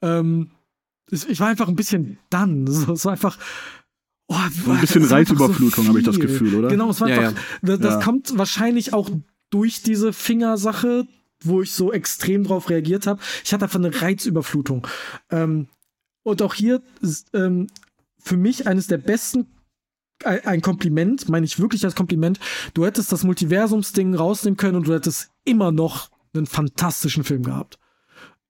Ähm, 0.00 0.52
ich, 1.10 1.40
war 1.40 1.48
einfach 1.48 1.66
ein 1.66 1.74
bisschen 1.74 2.18
dann. 2.30 2.64
So, 2.72 2.92
es 2.92 3.04
war 3.04 3.12
einfach. 3.12 3.36
Oh, 4.28 4.36
So 4.64 4.70
ein 4.70 4.80
bisschen 4.82 5.02
einfach 5.02 5.10
so 5.10 5.14
Reizüberflutung, 5.16 5.88
habe 5.88 5.98
ich 5.98 6.04
das. 6.06 6.20
Gefühl, 6.20 6.54
oder? 6.54 6.68
Genau, 6.68 6.90
es 6.90 7.00
war 7.00 7.08
Ja, 7.08 7.30
einfach. 7.30 7.42
Das, 7.62 7.80
das 7.80 7.94
Ja. 7.94 8.00
kommt 8.02 8.38
wahrscheinlich 8.38 8.92
auch 8.92 9.10
durch 9.50 9.82
diese 9.82 10.12
Fingersache, 10.12 11.08
wo 11.42 11.60
ich 11.60 11.72
so 11.72 11.92
extrem 11.92 12.44
drauf 12.44 12.70
reagiert 12.70 13.08
habe. 13.08 13.20
Ich 13.44 13.52
hatte 13.52 13.64
einfach 13.64 13.80
eine 13.80 14.00
Reizüberflutung. 14.00 14.86
Ähm, 15.30 15.66
und 16.22 16.40
auch 16.40 16.54
hier 16.54 16.82
ähm, 17.34 17.66
für 18.20 18.36
mich 18.36 18.68
eines 18.68 18.86
der 18.86 18.98
besten 18.98 19.46
ein 20.24 20.60
Kompliment, 20.62 21.28
meine 21.28 21.46
ich 21.46 21.58
wirklich 21.58 21.84
als 21.84 21.94
Kompliment. 21.94 22.40
Du 22.74 22.84
hättest 22.84 23.12
das 23.12 23.24
Multiversumsding 23.24 24.14
rausnehmen 24.14 24.56
können 24.56 24.76
und 24.76 24.88
du 24.88 24.94
hättest 24.94 25.30
immer 25.44 25.70
noch 25.72 26.10
einen 26.34 26.46
fantastischen 26.46 27.24
Film 27.24 27.42
gehabt. 27.44 27.78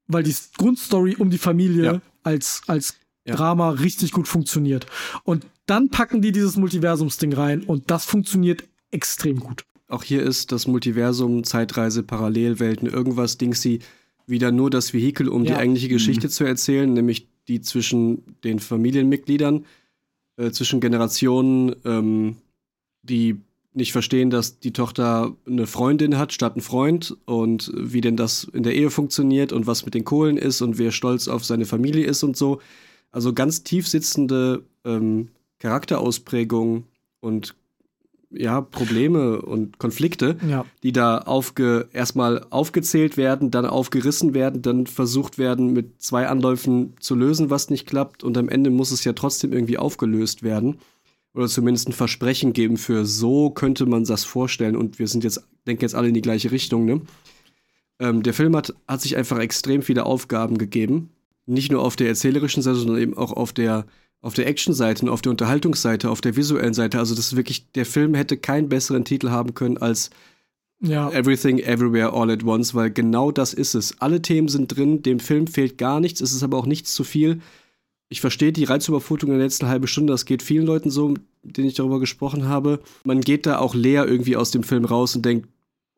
Weil 0.07 0.23
die 0.23 0.35
Grundstory 0.57 1.17
um 1.17 1.31
die 1.31 1.39
Familie 1.39 1.85
Ja. 1.85 2.01
als, 2.23 2.63
als 2.67 2.95
Ja. 3.27 3.37
Drama 3.37 3.71
richtig 3.71 4.13
gut 4.13 4.27
funktioniert. 4.27 4.87
Und 5.25 5.47
dann 5.67 5.91
packen 5.91 6.23
die 6.23 6.33
dieses 6.33 6.57
Multiversumsding 6.57 7.35
rein 7.35 7.63
und 7.63 7.91
das 7.91 8.07
funktioniert 8.07 8.65
extrem 8.91 9.39
gut. 9.41 9.65
Auch 9.89 10.03
hier 10.03 10.23
ist 10.23 10.51
das 10.53 10.67
Multiversum, 10.67 11.45
Zeitreise, 11.45 12.03
Parallelwelten, 12.03 12.89
irgendwas 12.89 13.37
Dingsy 13.37 13.81
wieder 14.27 14.51
nur 14.51 14.71
das 14.71 14.93
Vehikel, 14.95 15.29
um 15.29 15.45
die 15.45 15.51
Ja. 15.51 15.59
eigentliche 15.59 15.89
Geschichte 15.89 16.29
zu 16.31 16.45
erzählen, 16.45 16.91
nämlich 16.91 17.29
die 17.49 17.61
zwischen 17.61 18.23
den 18.45 18.59
Familienmitgliedern, 18.59 19.65
äh, 20.39 20.51
zwischen 20.51 20.81
Generationen, 20.81 21.77
ähm, 21.85 22.37
die 23.03 23.41
nicht 23.75 23.93
verstehen, 23.93 24.31
dass 24.31 24.61
die 24.61 24.73
Tochter 24.73 25.37
eine 25.47 25.67
Freundin 25.67 26.19
hat 26.19 26.33
statt 26.33 26.55
einen 26.55 26.63
Freund 26.63 27.17
und 27.27 27.71
wie 27.75 28.01
denn 28.01 28.17
das 28.17 28.45
in 28.45 28.63
der 28.63 28.75
Ehe 28.75 28.91
funktioniert 28.91 29.53
und 29.53 29.67
was 29.67 29.85
mit 29.85 29.95
den 29.95 30.05
Kohlen 30.05 30.37
ist 30.37 30.63
und 30.63 30.79
wer 30.79 30.91
stolz 30.91 31.29
auf 31.29 31.45
seine 31.45 31.67
Familie 31.67 32.07
ist 32.07 32.23
und 32.23 32.37
so. 32.37 32.61
Also 33.11 33.33
ganz 33.33 33.63
tief 33.65 33.87
sitzende 33.87 34.65
ähm, 34.85 35.29
Charakterausprägungen 35.59 36.85
und 37.21 37.55
ja, 38.31 38.61
Probleme 38.61 39.41
und 39.41 39.79
Konflikte, 39.79 40.37
Ja. 40.47 40.65
die 40.83 40.93
da 40.93 41.19
aufge 41.19 41.89
erstmal 41.93 42.45
aufgezählt 42.51 43.17
werden, 43.17 43.51
dann 43.51 43.65
aufgerissen 43.65 44.35
werden, 44.35 44.61
dann 44.63 44.87
versucht 44.87 45.39
werden, 45.39 45.73
mit 45.73 46.03
zwei 46.03 46.29
Anläufen 46.29 46.95
zu 47.01 47.15
lösen, 47.15 47.49
was 47.51 47.71
nicht 47.71 47.87
klappt, 47.87 48.25
und 48.25 48.37
am 48.37 48.49
Ende 48.49 48.71
muss 48.71 48.91
es 48.91 49.05
ja 49.05 49.15
trotzdem 49.15 49.53
irgendwie 49.53 49.79
aufgelöst 49.79 50.43
werden. 50.43 50.79
Oder 51.35 51.47
zumindest 51.47 51.89
ein 51.89 51.93
Versprechen 51.93 52.53
geben 52.53 52.77
für 52.79 53.05
so 53.05 53.51
könnte 53.51 53.87
man 53.87 54.05
das 54.05 54.25
vorstellen. 54.25 54.77
Und 54.77 54.99
wir 54.99 55.07
sind 55.07 55.25
jetzt, 55.25 55.47
denken 55.67 55.83
jetzt 55.83 55.95
alle 55.95 56.09
in 56.09 56.15
die 56.15 56.23
gleiche 56.23 56.51
Richtung, 56.51 56.85
ne? 56.85 57.01
Ähm, 58.01 58.23
der 58.23 58.35
Film 58.35 58.57
hat, 58.57 58.75
hat 58.89 59.03
sich 59.03 59.17
einfach 59.17 59.39
extrem 59.39 59.83
viele 59.83 60.05
Aufgaben 60.07 60.59
gegeben. 60.59 61.11
Nicht 61.47 61.71
nur 61.71 61.83
auf 61.83 61.97
der 61.97 62.09
erzählerischen 62.09 62.63
Seite, 62.63 62.79
sondern 62.79 62.99
eben 62.99 63.17
auch 63.17 63.33
auf 63.33 63.53
der, 63.53 63.87
auf 64.21 64.35
der 64.35 64.47
Action-Seite 64.47 65.05
und 65.05 65.09
auf 65.11 65.23
der 65.23 65.31
Unterhaltungsseite, 65.31 66.11
auf 66.11 66.21
der 66.21 66.37
visuellen 66.37 66.75
Seite. 66.75 66.99
Also 66.99 67.15
das 67.15 67.27
ist 67.27 67.37
wirklich, 67.37 67.71
der 67.73 67.87
Film 67.87 68.15
hätte 68.15 68.37
keinen 68.37 68.69
besseren 68.69 69.05
Titel 69.05 69.31
haben 69.31 69.55
können 69.55 69.79
als 69.79 70.11
Ja. 70.81 71.11
Everything 71.11 71.59
Everywhere 71.59 72.13
All 72.13 72.31
at 72.31 72.45
Once, 72.45 72.75
weil 72.75 72.91
genau 72.91 73.31
das 73.31 73.55
ist 73.55 73.75
es. 73.75 74.01
Alle 74.01 74.23
Themen 74.23 74.49
sind 74.49 74.77
drin, 74.77 75.03
dem 75.03 75.21
Film 75.21 75.47
fehlt 75.47 75.79
gar 75.79 76.01
nichts, 76.01 76.21
es 76.21 76.33
ist 76.33 76.43
aber 76.43 76.57
auch 76.57 76.67
nichts 76.67 76.95
zu 76.95 77.05
viel. 77.05 77.41
Ich 78.11 78.21
verstehe 78.21 78.53
die 78.53 78.65
Reizüberflutung 78.65 79.31
in 79.31 79.37
der 79.39 79.45
letzten 79.45 79.69
halben 79.69 79.87
Stunde, 79.87 80.13
das 80.13 80.25
geht 80.25 80.43
vielen 80.43 80.67
Leuten 80.67 80.91
so, 80.91 81.15
denen 81.43 81.69
ich 81.69 81.75
darüber 81.75 82.01
gesprochen 82.01 82.49
habe. 82.49 82.81
Man 83.05 83.21
geht 83.21 83.45
da 83.47 83.59
auch 83.59 83.75
leer 83.75 84.07
irgendwie 84.07 84.37
aus 84.37 84.51
dem 84.51 84.63
Film 84.63 84.85
raus 84.85 85.15
und 85.15 85.25
denkt, 85.25 85.49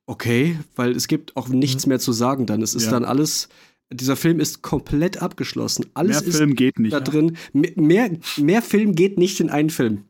okay, 0.06 0.58
weil 0.76 0.90
es 0.92 1.08
gibt 1.08 1.36
auch 1.36 1.48
nichts 1.48 1.86
mehr 1.86 2.00
zu 2.00 2.12
sagen 2.12 2.46
dann. 2.46 2.62
Es 2.62 2.74
ist 2.74 2.86
Ja. 2.86 2.90
dann 2.90 3.04
alles, 3.04 3.48
dieser 3.92 4.16
Film 4.16 4.40
ist 4.40 4.62
komplett 4.62 5.20
abgeschlossen. 5.22 5.86
Alles 5.94 6.20
Mehr 6.20 6.28
ist 6.28 6.36
Film 6.36 6.54
geht 6.54 6.78
nicht. 6.78 6.92
da 6.92 7.00
drin. 7.00 7.36
Me- 7.52 7.72
Mehr, 7.76 8.10
mehr 8.36 8.62
Film 8.62 8.94
geht 8.94 9.18
nicht 9.18 9.40
in 9.40 9.50
einen 9.50 9.70
Film. 9.70 10.04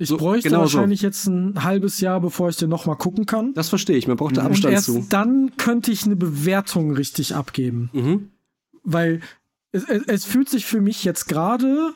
Ich 0.00 0.08
So, 0.10 0.16
bräuchte 0.16 0.48
genau 0.48 0.64
so. 0.66 0.76
wahrscheinlich 0.78 1.02
jetzt 1.02 1.26
ein 1.26 1.64
halbes 1.64 2.00
Jahr, 2.00 2.20
bevor 2.20 2.48
ich 2.50 2.56
den 2.56 2.70
noch 2.70 2.86
mal 2.86 2.94
gucken 2.94 3.26
kann. 3.26 3.52
Das 3.54 3.68
verstehe 3.68 3.96
ich. 3.96 4.06
Man 4.06 4.16
braucht 4.16 4.36
da 4.36 4.42
Und 4.42 4.46
Abstand 4.52 4.74
erst 4.74 4.86
zu. 4.86 5.04
dann 5.08 5.56
könnte 5.56 5.90
ich 5.90 6.04
eine 6.04 6.14
Bewertung 6.14 6.92
richtig 6.92 7.34
abgeben. 7.34 7.90
Mhm. 7.92 8.28
Weil 8.84 9.20
es, 9.72 9.82
es, 9.88 10.04
es 10.06 10.24
fühlt 10.24 10.48
sich 10.48 10.66
für 10.66 10.80
mich 10.80 11.02
jetzt 11.02 11.26
gerade 11.26 11.92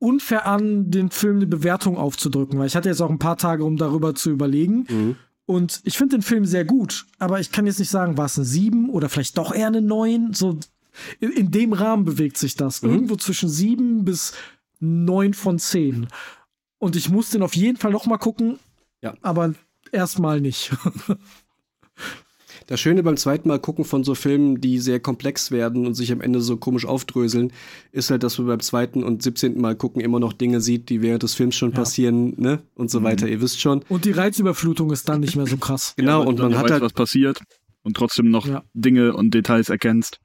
unfair 0.00 0.46
an, 0.46 0.90
den 0.90 1.10
Film 1.10 1.36
eine 1.36 1.46
Bewertung 1.46 1.96
aufzudrücken. 1.96 2.58
Weil 2.58 2.66
ich 2.66 2.76
hatte 2.76 2.88
jetzt 2.88 3.00
auch 3.00 3.10
ein 3.10 3.18
paar 3.20 3.36
Tage, 3.36 3.64
um 3.64 3.76
darüber 3.76 4.14
zu 4.16 4.30
überlegen. 4.30 4.84
Mhm. 4.88 5.16
Und 5.48 5.80
ich 5.84 5.96
finde 5.96 6.16
den 6.16 6.22
Film 6.22 6.44
sehr 6.44 6.66
gut, 6.66 7.06
aber 7.18 7.40
ich 7.40 7.50
kann 7.50 7.64
jetzt 7.64 7.78
nicht 7.78 7.88
sagen, 7.88 8.18
war 8.18 8.26
es 8.26 8.36
eine 8.36 8.44
7 8.44 8.90
oder 8.90 9.08
vielleicht 9.08 9.38
doch 9.38 9.54
eher 9.54 9.68
eine 9.68 9.80
9. 9.80 10.34
So 10.34 10.58
in, 11.20 11.30
in 11.32 11.50
dem 11.50 11.72
Rahmen 11.72 12.04
bewegt 12.04 12.36
sich 12.36 12.54
das. 12.54 12.82
Mhm. 12.82 12.90
Irgendwo 12.90 13.16
zwischen 13.16 13.48
7 13.48 14.04
bis 14.04 14.34
9 14.80 15.32
von 15.32 15.58
10. 15.58 16.08
Und 16.76 16.96
ich 16.96 17.08
muss 17.08 17.30
den 17.30 17.42
auf 17.42 17.56
jeden 17.56 17.78
Fall 17.78 17.92
noch 17.92 18.04
mal 18.04 18.18
gucken, 18.18 18.58
Ja. 19.00 19.14
aber 19.22 19.54
erstmal 19.90 20.42
nicht. 20.42 20.70
Das 22.68 22.78
Schöne 22.80 23.02
beim 23.02 23.16
zweiten 23.16 23.48
Mal 23.48 23.58
gucken 23.58 23.84
von 23.84 24.04
so 24.04 24.14
Filmen, 24.14 24.60
die 24.60 24.78
sehr 24.78 25.00
komplex 25.00 25.50
werden 25.50 25.86
und 25.86 25.94
sich 25.94 26.12
am 26.12 26.20
Ende 26.20 26.40
so 26.42 26.58
komisch 26.58 26.84
aufdröseln, 26.84 27.50
ist 27.92 28.10
halt, 28.10 28.22
dass 28.22 28.36
man 28.38 28.46
beim 28.46 28.60
zweiten 28.60 29.02
und 29.02 29.22
17. 29.22 29.58
Mal 29.60 29.74
gucken 29.74 30.02
immer 30.02 30.20
noch 30.20 30.34
Dinge 30.34 30.60
sieht, 30.60 30.90
die 30.90 31.00
während 31.00 31.22
des 31.22 31.34
Films 31.34 31.56
schon 31.56 31.72
passieren, 31.72 32.34
ne? 32.36 32.60
Und 32.74 32.90
so 32.90 33.02
weiter. 33.02 33.26
Ihr 33.26 33.40
wisst 33.40 33.60
schon. 33.60 33.80
Und 33.88 34.04
die 34.04 34.10
Reizüberflutung 34.12 34.92
ist 34.92 35.08
dann 35.08 35.20
nicht 35.20 35.34
mehr 35.34 35.46
so 35.46 35.56
krass. 35.56 35.94
Genau, 35.96 36.20
Ja, 36.22 36.28
und 36.28 36.38
man 36.38 36.54
hat 36.56 36.64
weißt, 36.64 36.72
halt, 36.74 36.82
was 36.82 36.92
passiert 36.92 37.40
und 37.82 37.96
trotzdem 37.96 38.30
noch 38.30 38.46
Ja. 38.46 38.62
Dinge 38.74 39.14
und 39.14 39.32
Details 39.32 39.70
erkennst. 39.70 40.20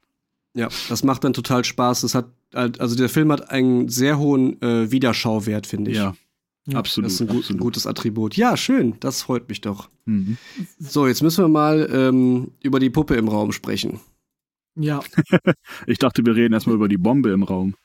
ja, 0.53 0.67
das 0.89 1.03
macht 1.05 1.23
dann 1.23 1.31
total 1.33 1.63
Spaß. 1.63 2.01
Das 2.01 2.13
hat 2.13 2.25
halt, 2.53 2.81
also 2.81 2.95
der 2.97 3.07
Film 3.09 3.31
hat 3.31 3.49
einen 3.51 3.87
sehr 3.87 4.19
hohen 4.19 4.61
äh, 4.61 4.91
Wiederschauwert, 4.91 5.65
finde 5.65 5.91
ich. 5.91 5.97
Ja, 5.97 6.13
Ja, 6.65 6.79
absolut. 6.79 7.07
Das 7.07 7.13
ist 7.15 7.21
ein, 7.21 7.27
gut, 7.27 7.57
gutes 7.59 7.85
Attribut. 7.87 8.37
Ja, 8.37 8.55
schön. 8.55 8.95
Das 8.99 9.21
freut 9.21 9.49
mich 9.49 9.61
doch. 9.61 9.89
Mhm. 10.05 10.37
So, 10.79 11.07
jetzt 11.07 11.21
müssen 11.21 11.43
wir 11.43 11.49
mal 11.49 11.89
ähm, 11.91 12.51
über 12.61 12.79
die 12.79 12.89
Puppe 12.89 13.15
im 13.15 13.27
Raum 13.27 13.51
sprechen. 13.51 13.99
Ja, 14.75 15.01
Ich 15.87 15.99
dachte, 15.99 16.25
wir 16.25 16.35
reden 16.35 16.53
erstmal 16.53 16.75
über 16.75 16.87
die 16.87 16.97
Bombe 16.97 17.31
im 17.31 17.43
Raum. 17.43 17.75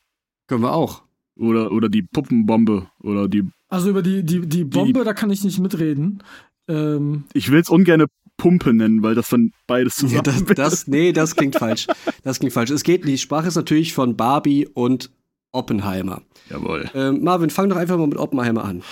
Können 0.47 0.63
wir 0.63 0.73
auch. 0.73 1.03
Oder, 1.39 1.71
oder 1.73 1.89
die 1.89 2.03
Puppenbombe. 2.03 2.89
Oder 3.01 3.29
die. 3.29 3.45
also 3.69 3.91
über 3.91 4.03
die, 4.03 4.23
die, 4.25 4.47
die 4.47 4.65
Bombe, 4.65 5.05
da 5.05 5.13
kann 5.13 5.31
ich 5.31 5.45
nicht 5.45 5.59
mitreden. 5.59 6.23
Ähm, 6.69 7.25
Ich 7.35 7.51
will 7.51 7.61
es 7.61 7.69
ungern 7.69 8.05
Pumpe 8.37 8.73
nennen, 8.73 9.03
weil 9.03 9.15
das 9.15 9.29
dann 9.29 9.53
beides 9.67 9.97
zusammen 9.97 10.15
Ja, 10.15 10.23
das, 10.23 10.45
das, 10.55 10.87
nee, 10.87 11.13
das 11.13 11.37
klingt 11.37 11.57
falsch. 11.57 11.89
Das 12.23 12.39
klingt 12.39 12.55
falsch. 12.55 12.71
Es 12.71 12.85
geht, 12.85 13.07
die 13.07 13.19
Sprache 13.19 13.49
ist 13.49 13.57
natürlich 13.57 13.93
von 13.93 14.17
Barbie 14.17 14.67
und 14.67 15.11
Oppenheimer. 15.53 16.23
Jawohl. 16.51 16.91
Ähm, 16.95 17.23
Marvin, 17.23 17.51
fang 17.51 17.69
doch 17.69 17.77
einfach 17.77 17.97
mal 17.97 18.07
mit 18.07 18.19
Oppenheimer 18.19 18.65
an. 18.65 18.83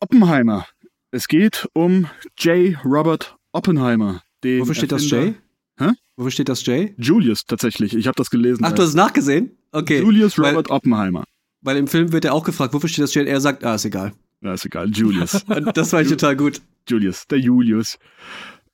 Oppenheimer. 0.00 0.66
Es 1.10 1.28
geht 1.28 1.68
um 1.74 2.06
J. 2.38 2.76
Robert 2.84 3.36
Oppenheimer. 3.52 4.22
Den 4.42 4.60
Wofür 4.60 4.74
steht 4.74 4.92
das 4.92 5.02
Erfinder- 5.04 5.26
J? 5.26 5.34
Hä? 5.78 5.90
Wofür 6.16 6.30
steht 6.30 6.48
das 6.48 6.64
J? 6.66 6.90
Julius 6.96 7.44
tatsächlich. 7.46 7.94
Ich 7.94 8.06
habe 8.06 8.16
das 8.16 8.30
gelesen. 8.30 8.64
Ach, 8.64 8.72
du 8.72 8.82
hast 8.82 8.90
es 8.90 8.94
nachgesehen? 8.94 9.56
Okay. 9.72 10.00
Julius 10.00 10.38
weil- 10.38 10.50
Robert 10.50 10.70
Oppenheimer. 10.70 11.24
Weil 11.60 11.76
im 11.76 11.86
Film 11.86 12.12
wird 12.12 12.24
er 12.24 12.34
auch 12.34 12.42
gefragt, 12.44 12.74
wofür 12.74 12.88
steht 12.88 13.04
das 13.04 13.14
J? 13.14 13.22
Und 13.22 13.28
er 13.28 13.40
sagt, 13.40 13.62
ah, 13.64 13.76
ist 13.76 13.84
egal. 13.84 14.12
Ja, 14.40 14.52
ist 14.52 14.64
egal. 14.66 14.90
Julius. 14.90 15.44
Und 15.46 15.76
das 15.76 15.90
fand 15.90 16.04
ich 16.06 16.10
total 16.10 16.36
gut. 16.36 16.60
Julius, 16.88 17.28
der 17.28 17.38
Julius. 17.38 17.98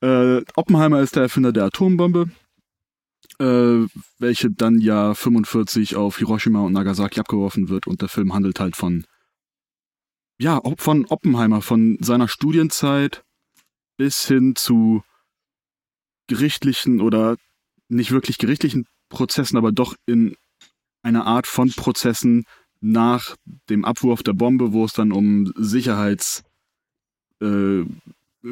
Äh, 0.00 0.40
Oppenheimer 0.56 1.00
ist 1.00 1.14
der 1.14 1.24
Erfinder 1.24 1.52
der 1.52 1.64
Atombombe, 1.64 2.30
äh, 3.38 3.86
welche 4.18 4.50
dann 4.50 4.80
ja 4.80 5.14
45 5.14 5.96
auf 5.96 6.18
Hiroshima 6.18 6.60
und 6.60 6.72
Nagasaki 6.72 7.20
abgeworfen 7.20 7.68
wird 7.68 7.86
und 7.86 8.02
der 8.02 8.08
Film 8.08 8.34
handelt 8.34 8.60
halt 8.60 8.76
von, 8.76 9.04
ja, 10.40 10.60
von 10.76 11.06
Oppenheimer, 11.06 11.62
von 11.62 11.98
seiner 12.00 12.28
Studienzeit 12.28 13.22
bis 13.96 14.26
hin 14.26 14.54
zu 14.56 15.02
gerichtlichen 16.28 17.00
oder 17.00 17.36
nicht 17.88 18.10
wirklich 18.10 18.38
gerichtlichen 18.38 18.86
Prozessen, 19.08 19.56
aber 19.56 19.72
doch 19.72 19.94
in 20.06 20.36
einer 21.02 21.26
Art 21.26 21.46
von 21.46 21.70
Prozessen 21.70 22.44
nach 22.80 23.34
dem 23.68 23.84
Abwurf 23.84 24.22
der 24.22 24.34
Bombe, 24.34 24.72
wo 24.72 24.84
es 24.84 24.92
dann 24.92 25.10
um 25.10 25.52
Sicherheits 25.56 26.44
äh, 27.40 27.84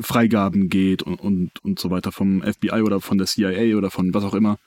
Freigaben 0.00 0.68
geht 0.68 1.02
und, 1.02 1.20
und, 1.20 1.64
und 1.64 1.78
so 1.78 1.90
weiter 1.90 2.12
vom 2.12 2.42
FBI 2.42 2.82
oder 2.82 3.00
von 3.00 3.18
der 3.18 3.26
CIA 3.26 3.76
oder 3.76 3.90
von 3.90 4.12
was 4.14 4.24
auch 4.24 4.34
immer. 4.34 4.58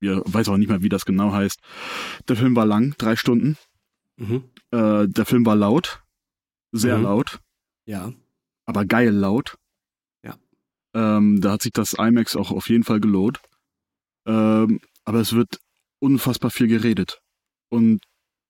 Ich 0.00 0.10
weiß 0.10 0.48
auch 0.48 0.56
nicht 0.58 0.68
mehr, 0.68 0.82
wie 0.82 0.88
das 0.88 1.04
genau 1.04 1.32
heißt. 1.32 1.60
Der 2.28 2.36
Film 2.36 2.54
war 2.54 2.66
lang, 2.66 2.94
drei 2.98 3.16
Stunden. 3.16 3.56
Mhm. 4.16 4.44
Äh, 4.70 5.08
der 5.08 5.24
Film 5.26 5.44
war 5.46 5.56
laut, 5.56 6.02
sehr 6.72 6.98
Mhm. 6.98 7.04
laut, 7.04 7.40
Ja. 7.86 8.12
aber 8.66 8.84
geil 8.84 9.10
laut. 9.10 9.56
Ja. 10.22 10.36
Ähm, 10.94 11.40
da 11.40 11.52
hat 11.52 11.62
sich 11.62 11.72
das 11.72 11.94
IMAX 11.94 12.36
auch 12.36 12.50
auf 12.52 12.68
jeden 12.68 12.84
Fall 12.84 13.00
gelohnt. 13.00 13.40
Ähm, 14.26 14.80
aber 15.04 15.20
es 15.20 15.32
wird 15.32 15.58
unfassbar 15.98 16.50
viel 16.50 16.66
geredet. 16.68 17.20
Und 17.68 18.00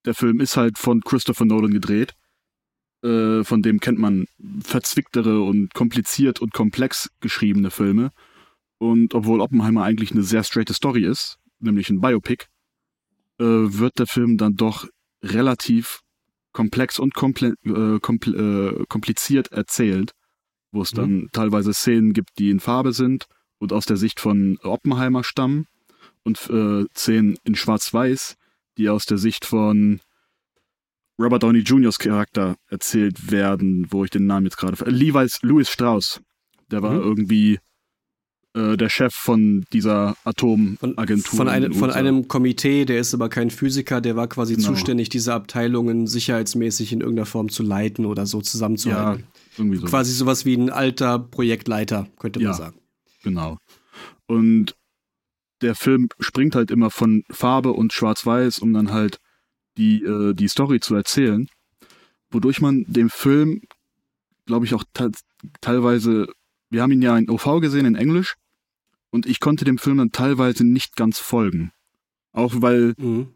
der 0.04 0.14
Film 0.14 0.40
ist 0.40 0.56
halt 0.56 0.78
von 0.78 1.00
Christopher 1.00 1.44
Nolan 1.44 1.72
gedreht. 1.72 2.14
Äh, 3.06 3.44
von 3.44 3.62
dem 3.62 3.78
kennt 3.78 3.98
man 3.98 4.26
verzwicktere 4.62 5.40
und 5.40 5.72
kompliziert 5.74 6.40
und 6.40 6.52
komplex 6.52 7.10
geschriebene 7.20 7.70
Filme. 7.70 8.10
Und 8.78 9.14
obwohl 9.14 9.40
Oppenheimer 9.40 9.84
eigentlich 9.84 10.10
eine 10.10 10.22
sehr 10.22 10.42
straighte 10.42 10.74
Story 10.74 11.04
ist, 11.04 11.38
nämlich 11.60 11.88
ein 11.88 12.00
Biopic, 12.00 12.46
äh, 13.38 13.44
wird 13.44 13.98
der 13.98 14.06
Film 14.06 14.38
dann 14.38 14.56
doch 14.56 14.88
relativ 15.22 16.00
komplex 16.52 16.98
und 16.98 17.14
komple 17.14 17.54
äh, 17.64 18.00
kompl 18.00 18.34
äh, 18.80 18.84
kompliziert 18.88 19.52
erzählt, 19.52 20.12
wo 20.72 20.82
es 20.82 20.92
Mhm. 20.92 20.96
dann 20.96 21.28
teilweise 21.32 21.72
Szenen 21.74 22.12
gibt, 22.12 22.30
die 22.38 22.50
in 22.50 22.60
Farbe 22.60 22.92
sind 22.92 23.26
und 23.58 23.72
aus 23.72 23.84
der 23.84 23.96
Sicht 23.98 24.20
von 24.20 24.58
Oppenheimer 24.62 25.22
stammen 25.22 25.66
und 26.24 26.50
äh, 26.50 26.84
Szenen 26.96 27.36
in 27.44 27.54
Schwarz-Weiß, 27.54 28.36
die 28.78 28.88
aus 28.88 29.06
der 29.06 29.18
Sicht 29.18 29.44
von 29.44 30.00
Robert 31.18 31.42
Downey 31.42 31.60
Jr.'s 31.60 31.98
Charakter 31.98 32.56
erzählt 32.68 33.30
werden, 33.30 33.86
wo 33.90 34.04
ich 34.04 34.10
den 34.10 34.26
Namen 34.26 34.46
jetzt 34.46 34.56
gerade 34.58 34.76
ver- 34.76 34.90
Levi's 34.90 35.38
Louis 35.42 35.68
Strauss, 35.68 36.20
der 36.70 36.82
war 36.82 36.92
Mhm. 36.92 37.00
irgendwie 37.02 37.58
äh, 38.54 38.76
der 38.78 38.88
Chef 38.88 39.12
von 39.14 39.66
dieser 39.74 40.14
Von, 40.14 40.30
Atomagentur. 40.32 41.36
von, 41.36 41.46
in 41.46 41.52
einem, 41.52 41.72
den 41.72 41.78
von 41.78 41.90
einem 41.90 42.26
Komitee, 42.26 42.86
der 42.86 42.98
ist 43.00 43.12
aber 43.12 43.28
kein 43.28 43.50
Physiker, 43.50 44.00
der 44.00 44.16
war 44.16 44.28
quasi 44.28 44.56
Genau. 44.56 44.68
zuständig, 44.68 45.10
diese 45.10 45.34
Abteilungen 45.34 46.06
sicherheitsmäßig 46.06 46.90
in 46.92 47.02
irgendeiner 47.02 47.26
Form 47.26 47.50
zu 47.50 47.62
leiten 47.62 48.06
oder 48.06 48.24
so 48.24 48.38
ja, 48.38 48.44
zusammenzuhalten. 48.44 49.24
irgendwie 49.58 49.76
so. 49.76 49.86
Quasi 49.86 50.12
sowas 50.14 50.46
wie 50.46 50.54
ein 50.56 50.70
alter 50.70 51.18
Projektleiter, 51.18 52.08
könnte 52.18 52.38
man 52.40 52.46
Ja. 52.48 52.54
sagen. 52.54 52.78
Genau. 53.22 53.58
Und 54.26 54.74
der 55.60 55.74
Film 55.74 56.08
springt 56.18 56.54
halt 56.54 56.70
immer 56.70 56.88
von 56.90 57.24
Farbe 57.30 57.72
und 57.74 57.92
Schwarz-Weiß, 57.92 58.58
um 58.60 58.72
dann 58.72 58.90
halt 58.90 59.18
die, 59.76 60.02
äh, 60.02 60.34
die 60.34 60.48
Story 60.48 60.80
zu 60.80 60.94
erzählen, 60.94 61.48
wodurch 62.30 62.60
man 62.60 62.84
dem 62.86 63.10
Film, 63.10 63.62
glaube 64.46 64.66
ich, 64.66 64.74
auch 64.74 64.84
te 64.92 65.10
teilweise, 65.60 66.28
wir 66.70 66.82
haben 66.82 66.92
ihn 66.92 67.02
ja 67.02 67.16
in 67.16 67.30
OV 67.30 67.60
gesehen, 67.60 67.86
in 67.86 67.94
Englisch, 67.94 68.34
und 69.10 69.26
ich 69.26 69.40
konnte 69.40 69.64
dem 69.64 69.78
Film 69.78 69.98
dann 69.98 70.12
teilweise 70.12 70.64
nicht 70.64 70.96
ganz 70.96 71.18
folgen. 71.18 71.70
Auch 72.32 72.54
weil 72.58 72.94
Mhm. 72.98 73.28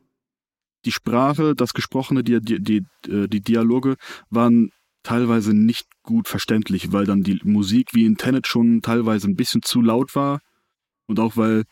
die 0.85 0.93
Sprache, 0.93 1.55
das 1.55 1.73
Gesprochene, 1.75 2.25
die, 2.25 2.41
die, 2.41 2.61
die, 2.61 2.83
äh, 3.09 3.29
die 3.29 3.41
Dialoge 3.41 3.97
waren 4.31 4.71
teilweise 5.03 5.55
nicht 5.55 5.87
gut 6.03 6.29
verständlich, 6.29 6.93
weil 6.93 7.07
dann 7.07 7.23
die 7.23 7.41
Musik 7.45 7.95
wie 7.95 8.05
in 8.05 8.17
Tenet 8.17 8.47
schon 8.47 8.83
teilweise 8.83 9.29
ein 9.29 9.37
bisschen 9.37 9.63
zu 9.63 9.81
laut 9.81 10.15
war 10.15 10.41
und 11.07 11.19
auch 11.21 11.37
weil 11.37 11.65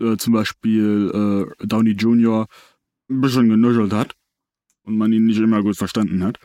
äh, 0.00 0.16
zum 0.16 0.32
Beispiel 0.32 1.10
äh, 1.60 1.66
Downey 1.66 1.92
Jr. 1.92 2.46
ein 3.10 3.20
bisschen 3.20 3.48
genuschelt 3.48 3.92
hat 3.92 4.14
und 4.84 4.96
man 4.96 5.12
ihn 5.12 5.26
nicht 5.26 5.40
immer 5.40 5.62
gut 5.62 5.76
verstanden 5.76 6.22
hat. 6.22 6.38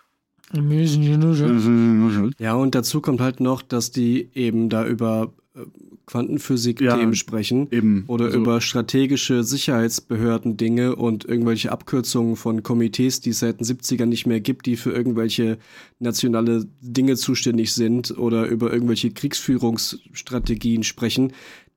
Genuschelt. 1.48 2.36
Ja, 2.40 2.54
und 2.56 2.76
dazu 2.76 3.02
kommt 3.02 3.22
halt 3.22 3.40
noch, 3.40 3.62
dass 3.62 3.92
die 3.92 4.30
eben 4.34 4.70
da 4.70 4.86
über 4.86 5.34
äh, 5.56 5.62
Quantenphysik-Themen 6.06 7.14
Ja, 7.14 7.16
sprechen 7.16 7.68
Eben. 7.72 8.04
oder 8.06 8.26
also, 8.26 8.38
über 8.38 8.62
strategische 8.62 9.44
Sicherheitsbehörden-Dinge 9.44 10.96
und 10.96 11.26
irgendwelche 11.26 11.72
Abkürzungen 11.72 12.36
von 12.36 12.62
Komitees, 12.62 13.22
die 13.22 13.32
es 13.32 13.40
seit 13.40 13.60
den 13.60 13.66
70ern 13.66 14.06
nicht 14.06 14.28
mehr 14.28 14.40
gibt, 14.40 14.68
die 14.68 14.76
für 14.76 14.92
irgendwelche 14.92 15.58
nationale 15.98 16.68
Dinge 16.82 17.16
zuständig 17.16 17.74
sind 17.74 18.16
oder 18.16 18.48
über 18.48 18.72
irgendwelche 18.72 19.10
Kriegsführungsstrategien 19.12 20.84
sprechen. 20.84 21.34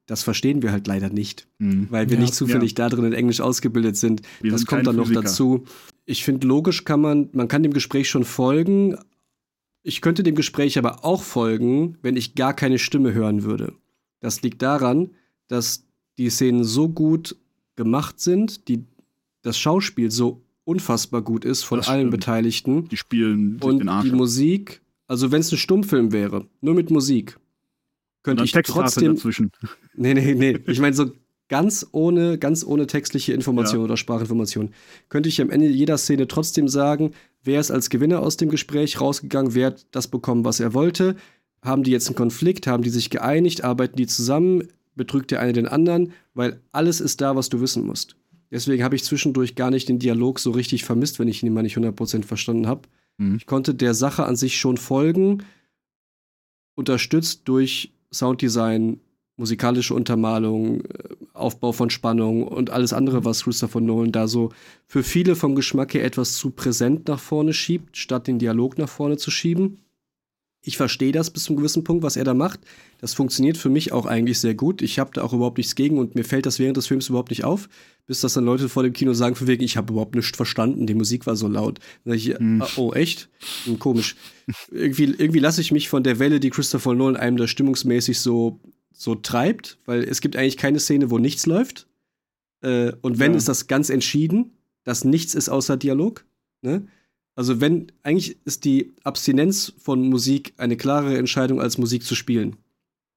Das 0.09 0.23
verstehen 0.23 0.63
wir 0.63 0.73
halt 0.73 0.87
leider 0.87 1.11
nicht, 1.11 1.47
mh. 1.59 1.89
weil 1.91 2.09
wir 2.09 2.17
Ja, 2.17 2.23
nicht 2.23 2.35
zufällig 2.35 2.75
da 2.75 2.89
drin 2.89 3.05
in 3.05 3.13
Englisch 3.13 3.43
ausgebildet 3.43 3.97
sind. 3.97 4.23
Wir 4.41 4.51
das 4.51 4.63
sind 4.63 4.69
kommt 4.69 4.87
dann 4.87 4.97
noch 4.97 5.05
Physiker. 5.05 5.23
dazu. 5.23 5.65
Ich 6.07 6.25
finde, 6.25 6.47
logisch 6.47 6.85
kann 6.85 7.01
man, 7.03 7.29
man 7.33 7.47
kann 7.47 7.63
dem 7.63 7.75
Gespräch 7.75 8.09
schon 8.09 8.25
folgen, 8.25 8.97
ich 9.83 10.01
könnte 10.01 10.23
dem 10.23 10.35
Gespräch 10.35 10.79
aber 10.79 11.05
auch 11.05 11.23
folgen, 11.23 11.99
wenn 12.03 12.17
ich 12.17 12.35
gar 12.35 12.55
keine 12.55 12.79
Stimme 12.79 13.13
hören 13.13 13.43
würde. 13.43 13.75
Das 14.21 14.43
liegt 14.43 14.63
daran, 14.63 15.11
dass 15.47 15.85
die 16.17 16.31
Szenen 16.31 16.65
so 16.65 16.89
gut 16.89 17.37
gemacht 17.77 18.19
sind, 18.19 18.67
die, 18.69 18.85
das 19.43 19.59
Schauspiel 19.59 20.11
so 20.11 20.43
unfassbar 20.65 21.23
gut 21.23 21.45
ist 21.45 21.63
von 21.65 21.79
Das 21.79 21.89
allen 21.89 22.09
stimmt. 22.09 22.11
Beteiligten. 22.13 22.89
Die 22.89 22.97
spielen 22.97 23.59
Und 23.63 23.87
die. 24.03 24.11
Musik, 24.11 24.81
also 25.07 25.31
wenn 25.33 25.41
es 25.41 25.53
ein 25.53 25.59
Stummfilm 25.59 26.13
wäre, 26.13 26.47
nur 26.61 26.75
mit 26.75 26.91
Musik, 26.91 27.39
könnte 28.23 28.45
ich 28.45 28.53
trotzdem. 28.53 29.15
dazwischen. 29.15 29.51
Nee, 29.95 30.15
nee, 30.15 30.35
nee. 30.35 30.59
Ich 30.67 30.79
meine, 30.81 30.95
so 30.95 31.11
ganz 31.49 31.87
ohne, 31.93 32.39
ganz 32.39 32.65
ohne 32.65 32.87
textliche 32.87 33.33
Information 33.33 33.81
Ja. 33.81 33.85
oder 33.85 33.97
Sprachinformation 33.97 34.71
könnte 35.09 35.29
ich 35.29 35.41
am 35.41 35.51
Ende 35.51 35.67
jeder 35.67 35.99
Szene 35.99 36.29
trotzdem 36.29 36.69
sagen, 36.69 37.13
wer 37.43 37.59
ist 37.59 37.71
als 37.71 37.91
Gewinner 37.91 38.21
aus 38.21 38.37
dem 38.37 38.49
Gespräch 38.51 39.01
rausgegangen, 39.01 39.55
wer 39.55 39.69
hat 39.69 39.87
das 39.91 40.09
bekommen, 40.09 40.45
was 40.45 40.61
er 40.61 40.75
wollte. 40.75 41.17
Haben 41.63 41.83
die 41.83 41.91
jetzt 41.91 42.07
einen 42.07 42.17
Konflikt, 42.17 42.67
haben 42.67 42.83
die 42.85 42.91
sich 42.91 43.11
geeinigt, 43.11 43.65
arbeiten 43.65 43.97
die 43.97 44.07
zusammen, 44.07 44.69
betrügt 44.95 45.31
der 45.31 45.41
eine 45.41 45.53
den 45.55 45.67
anderen, 45.67 46.13
weil 46.35 46.61
alles 46.71 47.01
ist 47.01 47.21
da, 47.21 47.35
was 47.35 47.49
du 47.49 47.61
wissen 47.61 47.85
musst. 47.85 48.15
Deswegen 48.51 48.83
habe 48.85 48.95
ich 48.97 49.05
zwischendurch 49.05 49.55
gar 49.57 49.71
nicht 49.71 49.89
den 49.89 49.99
Dialog 49.99 50.39
so 50.39 50.51
richtig 50.53 50.85
vermisst, 50.85 51.19
wenn 51.19 51.29
ich 51.29 51.43
ihn 51.43 51.53
mal 51.53 51.63
nicht 51.63 51.77
100% 51.77 52.25
verstanden 52.25 52.67
habe. 52.67 52.83
Mhm. 53.17 53.37
Ich 53.37 53.47
konnte 53.47 53.75
der 53.75 53.95
Sache 53.95 54.25
an 54.25 54.37
sich 54.37 54.59
schon 54.59 54.77
folgen, 54.77 55.43
unterstützt 56.75 57.43
durch 57.47 57.93
Sounddesign, 58.13 59.01
musikalische 59.37 59.95
Untermalung, 59.95 60.81
äh, 60.81 60.85
Aufbau 61.33 61.73
von 61.73 61.91
Spannung 61.91 62.47
und 62.47 62.71
alles 62.71 62.93
andere, 62.93 63.25
was 63.25 63.45
Christopher 63.45 63.81
Nolan 63.81 64.13
da 64.13 64.27
so 64.27 64.51
für 64.87 65.03
viele 65.03 65.37
vom 65.37 65.55
Geschmack 65.55 65.95
her 65.95 66.05
etwas 66.05 66.35
zu 66.35 66.51
präsent 66.51 67.09
nach 67.09 67.21
vorne 67.21 67.53
schiebt, 67.53 67.97
statt 67.97 68.27
den 68.27 68.39
Dialog 68.39 68.77
nach 68.79 68.89
vorne 68.89 69.17
zu 69.17 69.31
schieben. 69.31 69.79
Ich 70.61 70.77
verstehe 70.77 71.13
das 71.13 71.31
bis 71.31 71.45
zu 71.45 71.53
einem 71.53 71.59
gewissen 71.59 71.85
Punkt, 71.85 72.03
was 72.03 72.17
er 72.17 72.25
da 72.25 72.35
macht. 72.35 72.61
Das 73.01 73.15
funktioniert 73.15 73.57
für 73.57 73.71
mich 73.71 73.93
auch 73.93 74.07
eigentlich 74.07 74.41
sehr 74.41 74.55
gut. 74.55 74.83
Ich 74.83 74.99
habe 74.99 75.11
da 75.15 75.23
auch 75.23 75.33
überhaupt 75.33 75.57
nichts 75.59 75.77
gegen 75.77 75.99
und 75.99 76.15
mir 76.17 76.25
fällt 76.25 76.47
das 76.47 76.59
während 76.59 76.77
des 76.77 76.89
Films 76.89 77.09
überhaupt 77.09 77.31
nicht 77.31 77.45
auf, 77.45 77.69
bis 78.07 78.21
das 78.23 78.33
dann 78.33 78.45
Leute 78.45 78.69
vor 78.69 78.83
dem 78.83 78.93
Kino 78.93 79.13
sagen, 79.15 79.37
von 79.37 79.47
wegen, 79.47 79.63
ich 79.63 79.77
habe 79.77 79.93
überhaupt 79.93 80.17
nichts 80.17 80.37
verstanden, 80.37 80.87
die 80.87 80.95
Musik 80.95 81.27
war 81.27 81.37
so 81.37 81.47
laut. 81.47 81.79
Ich, 82.05 82.35
Hm. 82.35 82.61
ah, 82.61 82.69
oh, 82.77 82.93
echt? 82.93 83.29
Hm, 83.65 83.79
komisch. 83.79 84.17
irgendwie 84.71 85.05
irgendwie 85.05 85.39
lasse 85.39 85.61
ich 85.61 85.71
mich 85.73 85.89
von 85.89 86.03
der 86.03 86.19
Welle, 86.19 86.41
die 86.41 86.51
Christopher 86.51 86.95
Nolan 86.95 87.17
einem 87.17 87.37
da 87.37 87.47
stimmungsmäßig 87.47 88.19
so, 88.19 88.61
so 88.93 89.15
treibt, 89.15 89.79
weil 89.87 90.03
es 90.03 90.21
gibt 90.21 90.35
eigentlich 90.37 90.57
keine 90.57 90.81
Szene, 90.81 91.11
wo 91.11 91.19
nichts 91.19 91.47
läuft. 91.47 91.87
Äh, 92.63 92.93
und 93.01 93.21
wenn, 93.21 93.33
Ja. 93.33 93.39
ist 93.39 93.49
das 93.49 93.69
ganz 93.69 93.91
entschieden, 93.91 94.57
dass 94.83 95.05
nichts 95.05 95.35
ist 95.35 95.49
außer 95.49 95.77
Dialog. 95.77 96.25
Ne? 96.63 96.89
Also 97.39 97.61
wenn, 97.61 97.93
eigentlich 98.03 98.37
ist 98.47 98.65
die 98.65 98.93
Abstinenz 99.05 99.73
von 99.79 100.09
Musik 100.09 100.55
eine 100.57 100.77
klarere 100.77 101.17
Entscheidung, 101.17 101.61
als 101.61 101.79
Musik 101.79 102.03
zu 102.03 102.17
spielen. 102.17 102.57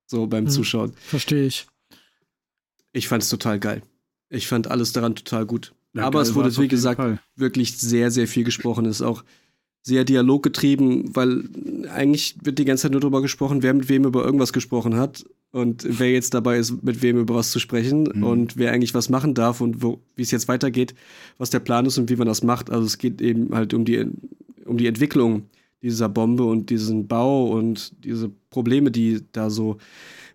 So 0.06 0.28
beim 0.28 0.44
Mhm. 0.44 0.50
Zuschauen. 0.50 0.94
Verstehe 1.08 1.48
ich. 1.48 1.66
Ich 2.94 3.08
fand 3.08 3.24
es 3.24 3.30
total 3.30 3.60
geil. 3.60 3.82
Ich 4.30 4.46
fand 4.48 4.68
alles 4.68 4.94
daran 4.94 5.16
total 5.16 5.48
gut. 5.48 5.74
Ja, 5.96 6.04
Aber 6.04 6.22
es 6.22 6.36
wurde, 6.36 6.56
wie 6.58 6.68
gesagt, 6.68 6.98
Fall. 6.98 7.20
wirklich 7.36 7.76
sehr, 7.80 8.12
sehr 8.12 8.28
viel 8.28 8.44
gesprochen. 8.44 8.86
Es 8.86 8.98
ist 8.98 9.02
auch 9.02 9.24
sehr 9.82 10.04
dialoggetrieben, 10.04 11.16
weil 11.16 11.50
eigentlich 11.90 12.36
wird 12.44 12.60
die 12.60 12.66
ganze 12.66 12.84
Zeit 12.84 12.92
nur 12.92 13.02
darüber 13.02 13.24
gesprochen, 13.24 13.64
wer 13.64 13.74
mit 13.74 13.90
wem 13.90 14.06
über 14.06 14.24
irgendwas 14.24 14.54
gesprochen 14.54 14.98
hat 14.98 15.26
und 15.52 15.86
wer 15.88 16.12
jetzt 16.12 16.34
dabei 16.34 16.58
ist, 16.58 16.82
mit 16.84 17.02
wem 17.02 17.18
über 17.18 17.36
was 17.36 17.52
zu 17.52 17.60
sprechen 17.60 18.10
Mhm. 18.14 18.24
und 18.24 18.58
wer 18.58 18.72
eigentlich 18.72 18.94
was 18.94 19.10
machen 19.10 19.34
darf 19.34 19.62
und 19.62 19.84
wie 19.84 20.22
es 20.22 20.32
jetzt 20.32 20.48
weitergeht, 20.48 20.96
was 21.38 21.50
der 21.50 21.60
Plan 21.60 21.86
ist 21.86 21.98
und 21.98 22.10
wie 22.10 22.16
man 22.16 22.28
das 22.28 22.44
macht. 22.44 22.70
Also 22.70 22.86
es 22.86 22.98
geht 22.98 23.22
eben 23.22 23.54
halt 23.54 23.74
um 23.74 23.84
die, 23.86 24.06
um 24.66 24.78
die 24.78 24.88
Entwicklung 24.88 25.44
dieser 25.82 26.10
Bombe 26.10 26.44
und 26.46 26.70
diesen 26.70 27.08
Bau 27.08 27.48
und 27.52 27.92
diese 28.04 28.32
Probleme, 28.50 28.92
die 28.92 29.22
da 29.32 29.50
so 29.50 29.78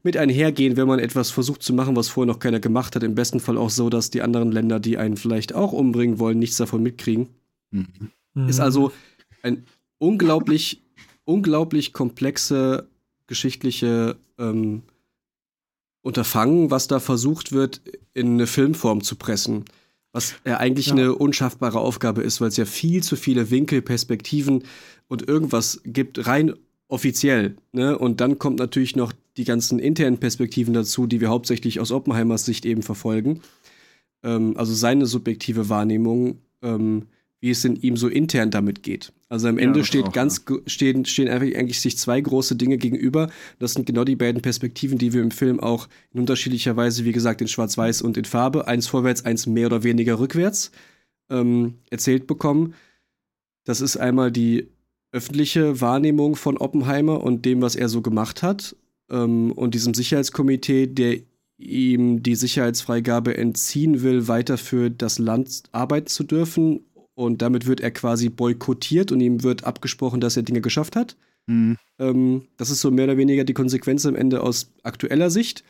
mit 0.02 0.16
einhergehen, 0.16 0.76
wenn 0.76 0.86
man 0.86 0.98
etwas 0.98 1.30
versucht 1.30 1.62
zu 1.62 1.72
machen, 1.72 1.96
was 1.96 2.08
vorher 2.08 2.32
noch 2.32 2.38
keiner 2.38 2.60
gemacht 2.60 2.94
hat. 2.94 3.02
Im 3.02 3.14
besten 3.14 3.40
Fall 3.40 3.56
auch 3.56 3.70
so, 3.70 3.88
dass 3.90 4.10
die 4.10 4.22
anderen 4.22 4.52
Länder, 4.52 4.80
die 4.80 4.98
einen 4.98 5.16
vielleicht 5.16 5.54
auch 5.54 5.72
umbringen 5.72 6.18
wollen, 6.18 6.38
nichts 6.38 6.56
davon 6.58 6.82
mitkriegen. 6.82 7.28
Mhm. 7.70 8.48
Ist 8.48 8.60
also 8.60 8.92
ein 9.42 9.64
unglaublich, 9.98 10.82
unglaublich 11.24 11.92
komplexe 11.92 12.86
geschichtliche 13.26 14.16
ähm, 14.38 14.82
Unterfangen, 16.06 16.70
was 16.70 16.86
da 16.86 17.00
versucht 17.00 17.50
wird, 17.50 17.80
in 18.14 18.34
eine 18.34 18.46
Filmform 18.46 19.02
zu 19.02 19.16
pressen. 19.16 19.64
Was 20.12 20.34
ja 20.44 20.58
eigentlich 20.58 20.86
Ja. 20.86 20.92
eine 20.92 21.14
unschaffbare 21.16 21.80
Aufgabe 21.80 22.22
ist, 22.22 22.40
weil 22.40 22.48
es 22.48 22.56
ja 22.56 22.64
viel 22.64 23.02
zu 23.02 23.16
viele 23.16 23.50
Winkel, 23.50 23.82
Perspektiven 23.82 24.62
und 25.08 25.28
irgendwas 25.28 25.80
gibt, 25.84 26.26
rein 26.28 26.54
offiziell. 26.88 27.56
Ne? 27.72 27.98
Und 27.98 28.20
dann 28.20 28.38
kommt 28.38 28.60
natürlich 28.60 28.94
noch 28.94 29.12
die 29.36 29.44
ganzen 29.44 29.80
internen 29.80 30.18
Perspektiven 30.18 30.72
dazu, 30.72 31.06
die 31.08 31.20
wir 31.20 31.28
hauptsächlich 31.28 31.80
aus 31.80 31.90
Oppenheimers 31.90 32.44
Sicht 32.44 32.64
eben 32.64 32.82
verfolgen. 32.82 33.40
Ähm, 34.22 34.56
also 34.56 34.72
seine 34.74 35.06
subjektive 35.06 35.68
Wahrnehmung, 35.68 36.38
ähm, 36.62 37.06
wie 37.46 37.52
es 37.52 37.64
in 37.64 37.76
ihm 37.76 37.96
so 37.96 38.08
intern 38.08 38.50
damit 38.50 38.82
geht. 38.82 39.12
Also 39.28 39.46
am 39.46 39.56
Ja, 39.58 39.66
Ende 39.66 39.78
das 39.78 39.86
steht 39.86 40.06
auch, 40.06 40.12
ganz, 40.12 40.44
ge- 40.44 40.62
stehen, 40.66 41.04
stehen 41.04 41.28
eigentlich 41.28 41.80
sich 41.80 41.96
zwei 41.96 42.20
große 42.20 42.56
Dinge 42.56 42.76
gegenüber. 42.76 43.30
Das 43.60 43.74
sind 43.74 43.86
genau 43.86 44.02
die 44.02 44.16
beiden 44.16 44.42
Perspektiven, 44.42 44.98
die 44.98 45.12
wir 45.12 45.22
im 45.22 45.30
Film 45.30 45.60
auch 45.60 45.88
in 46.12 46.18
unterschiedlicher 46.18 46.76
Weise, 46.76 47.04
wie 47.04 47.12
gesagt, 47.12 47.40
in 47.40 47.46
Schwarz-Weiß 47.46 48.02
und 48.02 48.16
in 48.16 48.24
Farbe, 48.24 48.66
eins 48.66 48.88
vorwärts, 48.88 49.24
eins 49.24 49.46
mehr 49.46 49.66
oder 49.66 49.84
weniger 49.84 50.18
rückwärts, 50.18 50.72
ähm, 51.30 51.74
erzählt 51.88 52.26
bekommen. 52.26 52.74
Das 53.64 53.80
ist 53.80 53.96
einmal 53.96 54.32
die 54.32 54.66
öffentliche 55.12 55.80
Wahrnehmung 55.80 56.34
von 56.34 56.56
Oppenheimer 56.58 57.22
und 57.22 57.44
dem, 57.44 57.62
was 57.62 57.76
er 57.76 57.88
so 57.88 58.02
gemacht 58.02 58.42
hat, 58.42 58.74
ähm, 59.08 59.52
und 59.52 59.74
diesem 59.74 59.94
Sicherheitskomitee, 59.94 60.88
der 60.88 61.18
ihm 61.58 62.22
die 62.24 62.34
Sicherheitsfreigabe 62.34 63.36
entziehen 63.36 64.02
will, 64.02 64.28
weiter 64.28 64.58
für 64.58 64.90
das 64.90 65.18
Land 65.18 65.62
arbeiten 65.72 66.08
zu 66.08 66.24
dürfen. 66.24 66.80
Und 67.16 67.40
damit 67.40 67.66
wird 67.66 67.80
er 67.80 67.90
quasi 67.90 68.28
boykottiert 68.28 69.10
und 69.10 69.20
ihm 69.20 69.42
wird 69.42 69.64
abgesprochen, 69.64 70.20
dass 70.20 70.36
er 70.36 70.42
Dinge 70.42 70.60
geschafft 70.60 70.96
hat. 70.96 71.16
Mhm. 71.46 71.78
Ähm, 71.98 72.42
das 72.58 72.68
ist 72.68 72.82
so 72.82 72.90
mehr 72.90 73.06
oder 73.06 73.16
weniger 73.16 73.44
die 73.44 73.54
Konsequenz 73.54 74.04
am 74.04 74.14
Ende 74.14 74.42
aus 74.42 74.70
aktueller 74.82 75.30
Sicht. 75.30 75.64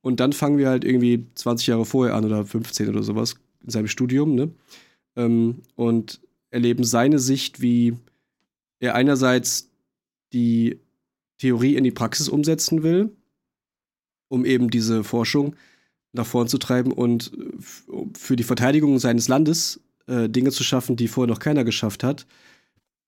Und 0.00 0.20
dann 0.20 0.32
fangen 0.32 0.58
wir 0.58 0.68
halt 0.68 0.84
irgendwie 0.84 1.26
20 1.34 1.66
Jahre 1.66 1.84
vorher 1.84 2.14
an 2.14 2.24
oder 2.24 2.46
15 2.46 2.88
oder 2.88 3.02
sowas 3.02 3.34
in 3.64 3.70
seinem 3.70 3.88
Studium, 3.88 4.36
ne? 4.36 4.52
Ähm, 5.16 5.62
und 5.74 6.20
erleben 6.50 6.84
seine 6.84 7.18
Sicht, 7.18 7.60
wie 7.60 7.96
er 8.78 8.94
einerseits 8.94 9.70
die 10.32 10.78
Theorie 11.38 11.74
in 11.74 11.82
die 11.82 11.90
Praxis 11.90 12.28
umsetzen 12.28 12.84
will, 12.84 13.10
um 14.28 14.44
eben 14.44 14.70
diese 14.70 15.02
Forschung 15.02 15.56
nach 16.12 16.26
vorn 16.26 16.46
zu 16.46 16.58
treiben 16.58 16.92
und 16.92 17.32
für 18.16 18.36
die 18.36 18.44
Verteidigung 18.44 19.00
seines 19.00 19.26
Landes 19.26 19.80
äh, 20.06 20.28
Dinge 20.28 20.50
zu 20.50 20.64
schaffen, 20.64 20.96
die 20.96 21.08
vorher 21.08 21.28
noch 21.32 21.38
keiner 21.40 21.64
geschafft 21.64 22.02
hat. 22.04 22.26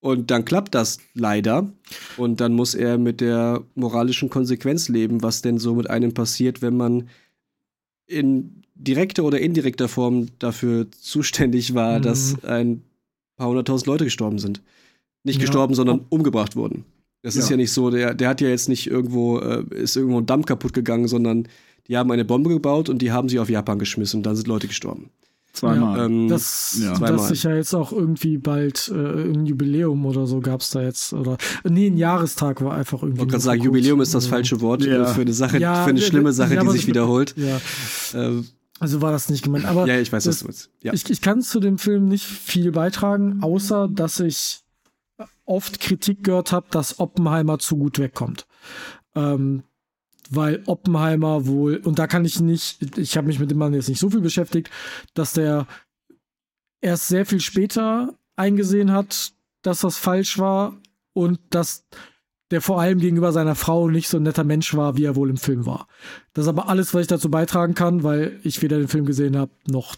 Und 0.01 0.30
dann 0.30 0.45
klappt 0.45 0.74
das 0.74 0.99
leider. 1.14 1.72
Und 2.18 2.40
dann 2.40 2.53
muss 2.53 2.74
er 2.74 2.99
mit 2.99 3.20
der 3.22 3.62
moralischen 3.74 4.28
Konsequenz 4.28 4.88
leben, 4.88 5.22
was 5.22 5.40
denn 5.40 5.59
so 5.59 5.74
mit 5.74 5.88
einem 5.88 6.12
passiert, 6.12 6.61
wenn 6.61 6.76
man 6.76 7.09
in 8.07 8.62
direkter 8.74 9.24
oder 9.24 9.40
indirekter 9.40 9.88
Form 9.88 10.26
dafür 10.38 10.86
zuständig 10.90 11.74
war, 11.74 11.99
Mhm. 11.99 12.03
dass 12.03 12.45
ein 12.45 12.82
paar 13.36 13.49
hunderttausend 13.49 13.86
Leute 13.86 14.05
gestorben 14.05 14.38
sind. 14.38 14.61
Nicht 15.22 15.36
Ja. 15.36 15.42
gestorben, 15.47 15.74
sondern 15.74 16.05
umgebracht 16.11 16.55
wurden. 16.55 16.84
Das 17.22 17.36
ist 17.36 17.47
Ja. 17.47 17.53
ja 17.53 17.57
nicht 17.57 17.72
so, 17.72 17.88
der, 17.90 18.12
der 18.14 18.28
hat 18.28 18.42
ja 18.42 18.49
jetzt 18.49 18.68
nicht 18.68 18.86
irgendwo, 18.86 19.38
äh, 19.38 19.64
ist 19.74 19.97
irgendwo 19.97 20.18
ein 20.20 20.26
Damm 20.26 20.45
kaputt 20.45 20.74
gegangen, 20.74 21.09
sondern 21.09 21.49
die 21.88 21.97
haben 21.97 22.11
eine 22.11 22.24
Bombe 22.26 22.51
gebaut 22.51 22.90
und 22.90 23.01
die 23.01 23.11
haben 23.12 23.30
sie 23.30 23.38
auf 23.38 23.49
Japan 23.49 23.78
geschmissen 23.78 24.18
und 24.18 24.22
dann 24.24 24.36
sind 24.36 24.49
Leute 24.49 24.68
gestorben. 24.68 25.09
Zweimal. 25.55 25.96
Ja, 25.98 26.05
Ähm, 26.07 26.28
das, 26.28 26.78
ja. 26.80 26.90
das 26.90 26.98
Zweimal. 26.98 27.18
sich 27.20 27.42
ja 27.44 27.55
jetzt 27.55 27.74
auch 27.74 27.92
irgendwie 27.92 28.38
bald 28.38 28.90
äh, 28.94 29.22
ein 29.32 29.46
Jubiläum 29.46 30.05
oder 30.05 30.26
so 30.26 30.40
gab 30.40 30.61
es 30.61 30.70
da 30.70 30.82
jetzt. 30.82 31.12
Oder 31.12 31.38
nee, 31.62 31.86
ein 31.86 31.96
Jahrestag 31.96 32.62
war 32.62 32.74
einfach 32.74 33.02
irgendwie. 33.02 33.14
Ich 33.14 33.20
wollte 33.20 33.30
gerade 33.32 33.42
sagen. 33.44 33.62
Jubiläum 33.62 34.00
ist 34.00 34.12
das 34.14 34.24
Also, 34.24 34.30
falsche 34.34 34.61
Wort 34.61 34.84
Ja. 34.84 35.02
äh, 35.02 35.07
für 35.14 35.20
eine 35.22 35.32
Sache, 35.32 35.59
Ja, 35.59 35.84
für 35.84 35.90
eine 35.90 36.00
äh, 36.00 36.02
schlimme 36.02 36.30
äh, 36.30 36.32
Sache, 36.32 36.55
ja, 36.57 36.62
die 36.62 36.70
sich 36.70 36.86
wiederholt. 36.86 37.34
Ja, 37.36 37.61
Ähm, 38.14 38.46
also 38.80 39.00
war 39.00 39.12
das 39.12 39.28
nicht 39.30 39.44
gemeint. 39.44 39.64
Aber 39.64 39.86
ja, 39.86 39.98
ich 40.00 40.12
weiß, 40.12 40.26
was 40.26 40.34
das- 40.34 40.38
du 40.40 40.44
meinst. 40.46 40.70
Ja. 40.82 40.92
Ich, 40.92 41.09
ich 41.09 41.20
kann 41.20 41.40
zu 41.40 41.61
dem 41.61 41.78
Film 41.78 42.07
nicht 42.09 42.24
viel 42.26 42.72
beitragen, 42.72 43.38
außer 43.40 43.88
dass 43.88 44.18
ich 44.20 44.61
oft 45.44 45.78
Kritik 45.78 46.24
gehört 46.24 46.50
habe, 46.52 46.66
dass 46.70 46.98
Oppenheimer 46.98 47.59
zu 47.61 47.76
gut 47.76 47.98
wegkommt. 48.00 48.46
Ähm, 49.14 49.62
weil 50.31 50.62
Oppenheimer 50.66 51.47
wohl, 51.47 51.77
und 51.77 51.99
da 51.99 52.07
kann 52.07 52.25
ich 52.25 52.41
nicht, 52.41 52.99
ich 52.99 53.16
habe 53.16 53.27
mich 53.27 53.39
mit 53.39 53.51
dem 53.51 53.59
Mann 53.59 53.75
jetzt 53.75 53.89
nicht 53.89 54.01
so 54.01 54.11
viel 54.11 54.20
beschäftigt, 54.20 54.70
dass 55.14 55.33
der 55.33 55.66
erst 56.81 57.09
sehr 57.09 57.27
viel 57.27 57.41
später 57.41 58.14
eingesehen 58.37 58.93
hat, 58.93 59.33
dass 59.62 59.81
das 59.81 59.97
falsch 59.97 60.39
war 60.39 60.77
und 61.12 61.39
dass 61.51 61.87
der 62.51 62.61
vor 62.61 62.81
allem 62.81 63.01
gegenüber 63.01 63.33
seiner 63.33 63.55
Frau 63.55 63.89
nicht 63.89 64.09
so 64.09 64.18
ein 64.18 64.22
netter 64.22 64.45
Mensch 64.45 64.75
war, 64.75 64.97
wie 64.97 65.05
er 65.05 65.16
wohl 65.16 65.31
im 65.31 65.39
Film 65.39 65.66
war. 65.66 65.89
Das 66.35 66.45
ist 66.45 66.49
aber 66.49 66.68
alles, 66.68 66.93
was 66.93 67.03
ich 67.03 67.07
dazu 67.09 67.31
beitragen 67.31 67.75
kann, 67.75 68.03
weil 68.03 68.39
ich 68.43 68.61
weder 68.62 68.79
den 68.79 68.89
Film 68.89 69.07
gesehen 69.07 69.37
habe, 69.37 69.51
noch 69.66 69.97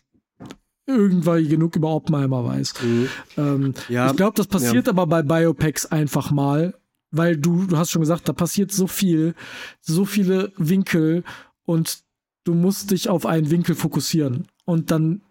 irgendwann 0.87 1.49
genug 1.49 1.74
über 1.77 1.89
Oppenheimer 1.95 2.45
weiß. 2.45 2.74
Mhm. 2.83 3.09
Ähm, 3.37 3.74
Ja, 3.89 4.11
ich 4.11 4.16
glaube, 4.16 4.37
das 4.37 4.47
passiert 4.47 4.89
aber 4.89 5.07
bei 5.07 5.22
Biopics 5.22 5.87
einfach 5.87 6.31
mal, 6.31 6.74
weil 7.11 7.36
du, 7.36 7.66
du 7.66 7.76
hast 7.76 7.90
schon 7.90 8.02
gesagt, 8.02 8.28
da 8.28 8.32
passiert 8.32 8.72
so 8.72 8.86
viel, 8.86 9.34
so 9.80 10.04
viele 10.04 10.52
Winkel 10.57 11.24
und 11.64 12.00
du 12.44 12.54
musst 12.54 12.90
dich 12.90 13.09
auf 13.09 13.26
einen 13.26 13.50
Winkel 13.50 13.74
fokussieren. 13.74 14.46
Und 14.64 14.90
dann 14.90 15.22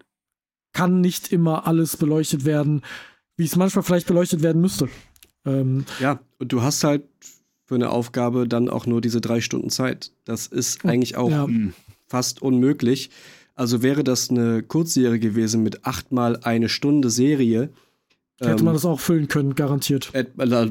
kann 0.74 1.02
nicht 1.02 1.32
immer 1.32 1.68
alles 1.68 1.98
beleuchtet 1.98 2.46
werden, 2.46 2.82
wie 3.38 3.46
es 3.46 3.56
manchmal 3.56 3.84
vielleicht 3.84 4.08
beleuchtet 4.08 4.44
werden 4.44 4.62
müsste. 4.62 4.90
Ähm, 5.46 5.86
ja, 6.00 6.20
und 6.40 6.52
du 6.52 6.62
hast 6.62 6.84
halt 6.84 7.04
für 7.66 7.76
eine 7.76 7.90
Aufgabe 7.90 8.48
dann 8.48 8.70
auch 8.70 8.86
nur 8.86 9.02
diese 9.02 9.22
drei 9.22 9.42
Stunden 9.42 9.70
Zeit. 9.70 10.12
Das 10.26 10.48
ist 10.48 10.86
eigentlich 10.86 11.18
auch 11.18 11.32
ja. 11.32 11.48
fast 12.08 12.42
unmöglich. 12.42 13.10
Also 13.56 13.82
wäre 13.82 14.04
das 14.04 14.30
eine 14.30 14.64
Kurzserie 14.64 15.20
gewesen 15.20 15.64
mit 15.64 15.86
achtmal 15.86 16.38
eine 16.44 16.70
Stunde 16.70 17.10
Serie. 17.10 17.70
Hätte 18.40 18.60
ähm, 18.60 18.66
man 18.66 18.74
das 18.74 18.86
auch 18.86 19.00
füllen 19.00 19.28
können, 19.28 19.56
garantiert. 19.56 20.12
Äh, 20.14 20.26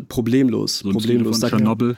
problemlos. 0.09 0.81
So 0.81 0.91
problemlos. 0.91 1.39
Von 1.41 1.49
Tschernobyl. 1.49 1.97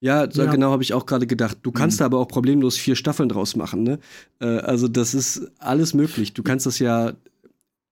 Ja, 0.00 0.26
ja, 0.28 0.46
genau 0.46 0.72
habe 0.72 0.82
ich 0.82 0.94
auch 0.94 1.06
gerade 1.06 1.28
gedacht. 1.28 1.58
Du 1.62 1.70
kannst 1.70 1.98
mhm. 1.98 2.00
da 2.00 2.04
aber 2.06 2.18
auch 2.18 2.26
problemlos 2.26 2.76
vier 2.76 2.96
Staffeln 2.96 3.28
draus 3.28 3.54
machen. 3.54 3.84
Ne? 3.84 4.00
Äh, 4.40 4.46
also 4.46 4.88
das 4.88 5.14
ist 5.14 5.48
alles 5.58 5.94
möglich. 5.94 6.32
Du 6.32 6.42
kannst 6.42 6.66
das 6.66 6.80
ja, 6.80 7.12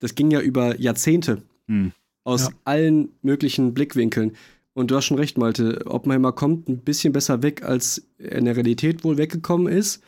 das 0.00 0.16
ging 0.16 0.30
ja 0.32 0.40
über 0.40 0.80
Jahrzehnte 0.80 1.42
mhm. 1.68 1.92
aus 2.24 2.48
ja. 2.48 2.50
allen 2.64 3.10
möglichen 3.22 3.74
Blickwinkeln. 3.74 4.32
Und 4.72 4.90
du 4.90 4.96
hast 4.96 5.04
schon 5.04 5.18
recht, 5.18 5.38
Malte. 5.38 5.82
Oppenheimer 5.86 6.32
kommt 6.32 6.68
ein 6.68 6.78
bisschen 6.78 7.12
besser 7.12 7.42
weg, 7.42 7.62
als 7.62 8.02
er 8.18 8.38
in 8.38 8.44
der 8.44 8.56
Realität 8.56 9.04
wohl 9.04 9.16
weggekommen 9.16 9.72
ist. 9.72 10.02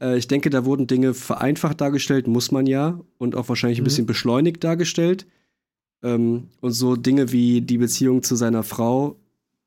Äh, 0.00 0.18
ich 0.18 0.28
denke, 0.28 0.50
da 0.50 0.64
wurden 0.64 0.86
Dinge 0.86 1.14
vereinfacht 1.14 1.80
dargestellt, 1.80 2.28
muss 2.28 2.52
man 2.52 2.66
ja, 2.66 3.00
und 3.18 3.34
auch 3.34 3.48
wahrscheinlich 3.48 3.80
ein 3.80 3.82
mhm. 3.82 3.86
bisschen 3.86 4.06
beschleunigt 4.06 4.62
dargestellt. 4.62 5.26
Ähm, 6.02 6.48
und 6.60 6.72
so 6.72 6.96
Dinge 6.96 7.32
wie 7.32 7.60
die 7.60 7.78
Beziehung 7.78 8.22
zu 8.22 8.36
seiner 8.36 8.62
Frau, 8.62 9.16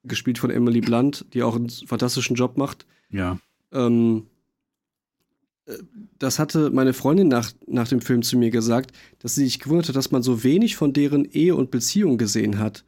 gespielt 0.03 0.37
von 0.37 0.49
Emily 0.49 0.81
Blunt, 0.81 1.25
die 1.33 1.43
auch 1.43 1.55
einen 1.55 1.69
fantastischen 1.69 2.35
Job 2.35 2.57
macht. 2.57 2.85
Ja. 3.09 3.39
Ähm, 3.71 4.27
äh, 5.65 5.77
das 6.19 6.39
hatte 6.39 6.69
meine 6.69 6.93
Freundin 6.93 7.27
nach, 7.27 7.51
nach 7.67 7.87
dem 7.87 8.01
Film 8.01 8.21
zu 8.21 8.37
mir 8.37 8.49
gesagt, 8.49 8.91
dass 9.19 9.35
sie 9.35 9.45
sich 9.45 9.59
gewundert 9.59 9.89
hat, 9.89 9.95
dass 9.95 10.11
man 10.11 10.23
so 10.23 10.43
wenig 10.43 10.75
von 10.75 10.93
deren 10.93 11.25
Ehe 11.25 11.55
und 11.55 11.71
Beziehung 11.71 12.17
gesehen 12.17 12.59
hat. 12.59 12.83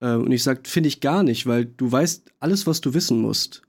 Äh, 0.00 0.14
und 0.14 0.32
ich 0.32 0.42
sagte, 0.42 0.70
finde 0.70 0.88
ich 0.88 1.00
gar 1.00 1.22
nicht, 1.22 1.46
weil 1.46 1.64
du 1.64 1.90
weißt 1.90 2.32
alles, 2.40 2.66
was 2.66 2.80
du 2.80 2.94
wissen 2.94 3.20
musst. 3.20 3.62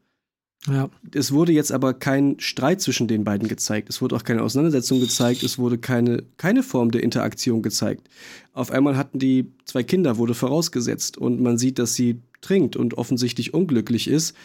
Ja. 0.70 0.90
Es 1.14 1.32
wurde 1.32 1.52
jetzt 1.52 1.72
aber 1.72 1.94
kein 1.94 2.40
Streit 2.40 2.82
zwischen 2.82 3.08
den 3.08 3.24
beiden 3.24 3.48
gezeigt. 3.48 3.90
Es 3.90 4.02
wurde 4.02 4.16
auch 4.16 4.24
keine 4.24 4.44
Auseinandersetzung 4.44 5.00
gezeigt. 5.00 5.44
Es 5.44 5.58
wurde 5.58 5.78
keine, 5.78 6.24
keine 6.38 6.64
Form 6.64 6.92
der 6.92 7.04
Interaktion 7.04 7.62
gezeigt. 7.62 8.10
Auf 8.54 8.72
einmal 8.72 8.98
hatten 8.98 9.20
die 9.20 9.52
zwei 9.66 9.84
Kinder, 9.84 10.18
wurde 10.18 10.34
vorausgesetzt. 10.34 11.18
Und 11.18 11.42
man 11.42 11.58
sieht, 11.58 11.80
dass 11.80 11.96
sie 11.96 12.22
trinkt 12.42 12.76
und 12.76 12.98
offensichtlich 12.98 13.54
unglücklich 13.54 14.08
ist. 14.08 14.36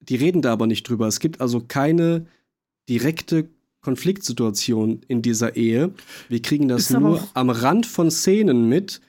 Die 0.00 0.16
reden 0.16 0.42
da 0.42 0.52
aber 0.52 0.66
nicht 0.66 0.88
drüber. 0.88 1.06
Es 1.06 1.20
gibt 1.20 1.40
also 1.40 1.60
keine 1.60 2.26
direkte 2.88 3.48
Konfliktsituation 3.80 5.02
in 5.08 5.22
dieser 5.22 5.56
Ehe. 5.56 5.92
Wir 6.28 6.42
kriegen 6.42 6.68
das 6.68 6.90
nur 6.90 7.26
am 7.34 7.50
Rand 7.50 7.86
von 7.86 8.10
Szenen 8.10 8.68
mit. 8.68 9.00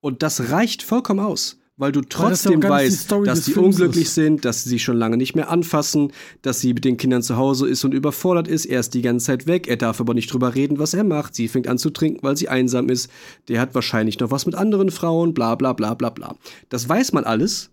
Und 0.00 0.22
das 0.22 0.50
reicht 0.50 0.82
vollkommen 0.82 1.20
aus 1.20 1.58
weil 1.76 1.90
du 1.90 2.02
trotzdem 2.02 2.62
weil 2.62 2.70
weißt, 2.70 3.10
die 3.10 3.24
dass 3.24 3.44
die 3.46 3.54
unglücklich 3.54 4.04
ist. 4.04 4.14
sind, 4.14 4.44
dass 4.44 4.62
sie 4.62 4.70
sich 4.70 4.82
schon 4.82 4.96
lange 4.96 5.16
nicht 5.16 5.34
mehr 5.34 5.50
anfassen, 5.50 6.12
dass 6.42 6.60
sie 6.60 6.72
mit 6.72 6.84
den 6.84 6.96
Kindern 6.96 7.22
zu 7.22 7.36
Hause 7.36 7.68
ist 7.68 7.84
und 7.84 7.92
überfordert 7.92 8.46
ist. 8.46 8.66
Er 8.66 8.80
ist 8.80 8.94
die 8.94 9.02
ganze 9.02 9.26
Zeit 9.26 9.46
weg, 9.46 9.66
er 9.66 9.76
darf 9.76 10.00
aber 10.00 10.14
nicht 10.14 10.32
drüber 10.32 10.54
reden, 10.54 10.78
was 10.78 10.94
er 10.94 11.04
macht. 11.04 11.34
Sie 11.34 11.48
fängt 11.48 11.66
an 11.66 11.78
zu 11.78 11.90
trinken, 11.90 12.20
weil 12.22 12.36
sie 12.36 12.48
einsam 12.48 12.88
ist. 12.88 13.10
Der 13.48 13.60
hat 13.60 13.74
wahrscheinlich 13.74 14.20
noch 14.20 14.30
was 14.30 14.46
mit 14.46 14.54
anderen 14.54 14.90
Frauen, 14.90 15.34
bla 15.34 15.56
bla 15.56 15.72
bla 15.72 15.94
bla 15.94 16.10
bla. 16.10 16.36
Das 16.68 16.88
weiß 16.88 17.12
man 17.12 17.24
alles, 17.24 17.70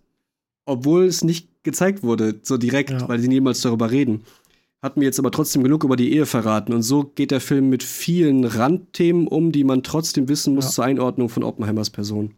obwohl 0.66 1.04
es 1.04 1.22
nicht 1.22 1.48
gezeigt 1.62 2.02
wurde, 2.02 2.40
so 2.42 2.56
direkt, 2.56 2.90
ja. 2.90 3.08
weil 3.08 3.20
sie 3.20 3.28
niemals 3.28 3.60
darüber 3.60 3.92
reden. 3.92 4.22
Hat 4.82 4.96
mir 4.96 5.04
jetzt 5.04 5.20
aber 5.20 5.30
trotzdem 5.30 5.62
genug 5.62 5.84
über 5.84 5.94
die 5.94 6.12
Ehe 6.12 6.26
verraten. 6.26 6.72
Und 6.72 6.82
so 6.82 7.04
geht 7.04 7.30
der 7.30 7.40
Film 7.40 7.68
mit 7.68 7.84
vielen 7.84 8.44
Randthemen 8.44 9.28
um, 9.28 9.52
die 9.52 9.62
man 9.62 9.84
trotzdem 9.84 10.28
wissen 10.28 10.56
muss 10.56 10.64
ja. 10.64 10.70
zur 10.72 10.84
Einordnung 10.84 11.28
von 11.28 11.44
Oppenheimers 11.44 11.90
Person. 11.90 12.34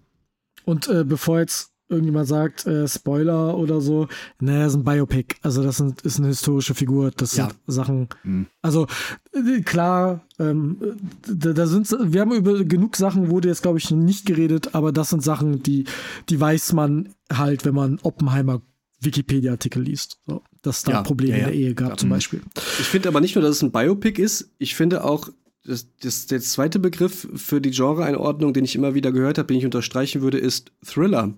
Und 0.65 0.89
äh, 0.89 1.05
bevor 1.05 1.41
jetzt 1.41 1.71
irgendjemand 1.89 2.27
sagt, 2.27 2.67
äh, 2.67 2.89
Spoiler 2.89 3.57
oder 3.57 3.81
so, 3.81 4.09
naja, 4.41 4.65
das 4.65 4.73
ist 4.73 4.79
ein 4.79 4.85
Biopic. 4.85 5.37
Also 5.43 5.63
das 5.63 5.77
sind, 5.77 6.03
ist 6.03 6.19
eine 6.19 6.29
historische 6.29 6.75
Figur. 6.75 7.11
Das 7.11 7.37
ja. 7.37 7.49
sind 7.49 7.59
Sachen. 7.67 8.09
Mhm. 8.23 8.47
Also 8.63 8.87
äh, 9.33 9.61
klar, 9.61 10.27
ähm, 10.39 10.79
da, 11.27 11.53
da, 11.53 11.67
sind 11.67 11.95
wir 12.01 12.21
haben 12.21 12.33
über 12.33 12.65
genug 12.65 12.97
Sachen 12.97 13.29
wurde 13.31 13.49
jetzt 13.49 13.63
glaube 13.63 13.79
ich 13.79 13.91
nicht 13.91 14.27
geredet, 14.27 14.75
aber 14.75 14.93
das 14.93 15.11
sind 15.11 15.23
Sachen, 15.23 15.63
die 15.63 15.85
die 16.29 16.41
weiß 16.41 16.73
man 16.73 17.11
halt, 17.31 17.65
wenn 17.65 17.75
man 17.75 17.99
Oppenheimer 18.03 18.63
Wikipedia-Artikel 19.01 19.83
liest. 19.83 20.19
So, 20.27 20.43
dass 20.63 20.83
da 20.83 20.93
ja, 20.93 21.03
Probleme 21.03 21.39
ja, 21.39 21.47
in 21.47 21.53
der 21.53 21.55
Ehe 21.55 21.75
gab 21.75 22.01
zum 22.01 22.09
Beispiel. 22.09 22.41
Ich 22.81 22.87
finde 22.87 23.09
aber 23.09 23.21
nicht 23.21 23.35
nur, 23.35 23.43
dass 23.43 23.57
es 23.57 23.63
ein 23.63 23.71
Biopic 23.71 24.21
ist. 24.21 24.51
Ich 24.59 24.75
finde 24.75 25.05
auch 25.05 25.29
das, 25.65 25.89
das, 25.99 26.27
der 26.27 26.41
zweite 26.41 26.79
Begriff 26.79 27.27
für 27.35 27.61
die 27.61 27.71
Genre-Einordnung, 27.71 28.53
den 28.53 28.65
ich 28.65 28.75
immer 28.75 28.95
wieder 28.95 29.13
gehört 29.13 29.39
habe, 29.39 29.49
den 29.49 29.59
ich 29.59 29.65
unterstreichen 29.65 30.23
würde, 30.23 30.39
ist 30.39 30.73
Thriller. 30.85 31.35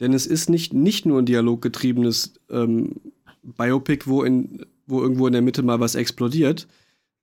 Denn 0.00 0.12
es 0.12 0.26
ist 0.26 0.50
nicht, 0.50 0.74
nicht 0.74 1.06
nur 1.06 1.20
ein 1.20 1.26
dialoggetriebenes 1.26 2.34
ähm, 2.50 2.96
Biopic, 3.42 4.06
wo, 4.06 4.22
in, 4.22 4.66
wo 4.86 5.00
irgendwo 5.00 5.26
in 5.26 5.32
der 5.32 5.42
Mitte 5.42 5.62
mal 5.62 5.80
was 5.80 5.94
explodiert, 5.94 6.68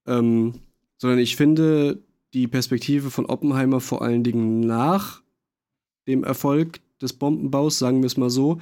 ähm, 0.07 0.53
sondern 0.97 1.19
ich 1.19 1.35
finde 1.35 2.01
die 2.33 2.47
Perspektive 2.47 3.11
von 3.11 3.25
Oppenheimer 3.25 3.79
vor 3.79 4.01
allen 4.01 4.23
Dingen 4.23 4.61
nach 4.61 5.21
dem 6.07 6.23
Erfolg 6.23 6.79
des 7.01 7.13
Bombenbaus, 7.13 7.77
sagen 7.77 8.01
wir 8.01 8.07
es 8.07 8.17
mal 8.17 8.29
so, 8.29 8.59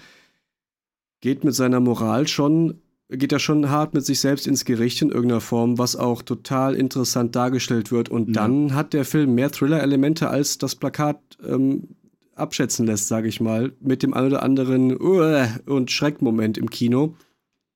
geht 1.21 1.43
mit 1.43 1.55
seiner 1.55 1.79
Moral 1.79 2.27
schon 2.27 2.81
geht 3.17 3.31
er 3.31 3.39
schon 3.39 3.69
hart 3.69 3.93
mit 3.93 4.05
sich 4.05 4.19
selbst 4.19 4.47
ins 4.47 4.65
Gericht 4.65 5.01
in 5.01 5.09
irgendeiner 5.09 5.41
Form, 5.41 5.77
was 5.77 5.95
auch 5.95 6.21
total 6.21 6.75
interessant 6.75 7.35
dargestellt 7.35 7.91
wird. 7.91 8.09
Und 8.09 8.29
ja. 8.29 8.33
dann 8.33 8.73
hat 8.73 8.93
der 8.93 9.05
Film 9.05 9.35
mehr 9.35 9.51
Thriller-Elemente, 9.51 10.29
als 10.29 10.57
das 10.57 10.75
Plakat 10.75 11.19
ähm, 11.45 11.95
abschätzen 12.35 12.85
lässt, 12.85 13.07
sage 13.07 13.27
ich 13.27 13.39
mal, 13.39 13.73
mit 13.79 14.03
dem 14.03 14.13
ein 14.13 14.25
oder 14.25 14.43
anderen 14.43 14.99
uh, 14.99 15.45
und 15.65 15.91
Schreckmoment 15.91 16.57
im 16.57 16.69
Kino. 16.69 17.15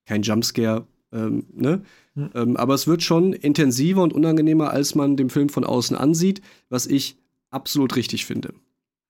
Kein 0.05 0.23
Jumpscare, 0.23 0.87
ähm, 1.11 1.45
ne? 1.53 1.83
Ja. 2.15 2.29
Ähm, 2.33 2.57
aber 2.57 2.73
es 2.73 2.87
wird 2.87 3.03
schon 3.03 3.33
intensiver 3.33 4.01
und 4.01 4.13
unangenehmer, 4.13 4.71
als 4.71 4.95
man 4.95 5.17
dem 5.17 5.29
Film 5.29 5.49
von 5.49 5.63
außen 5.63 5.95
ansieht, 5.95 6.41
was 6.69 6.87
ich 6.87 7.17
absolut 7.51 7.95
richtig 7.95 8.25
finde. 8.25 8.53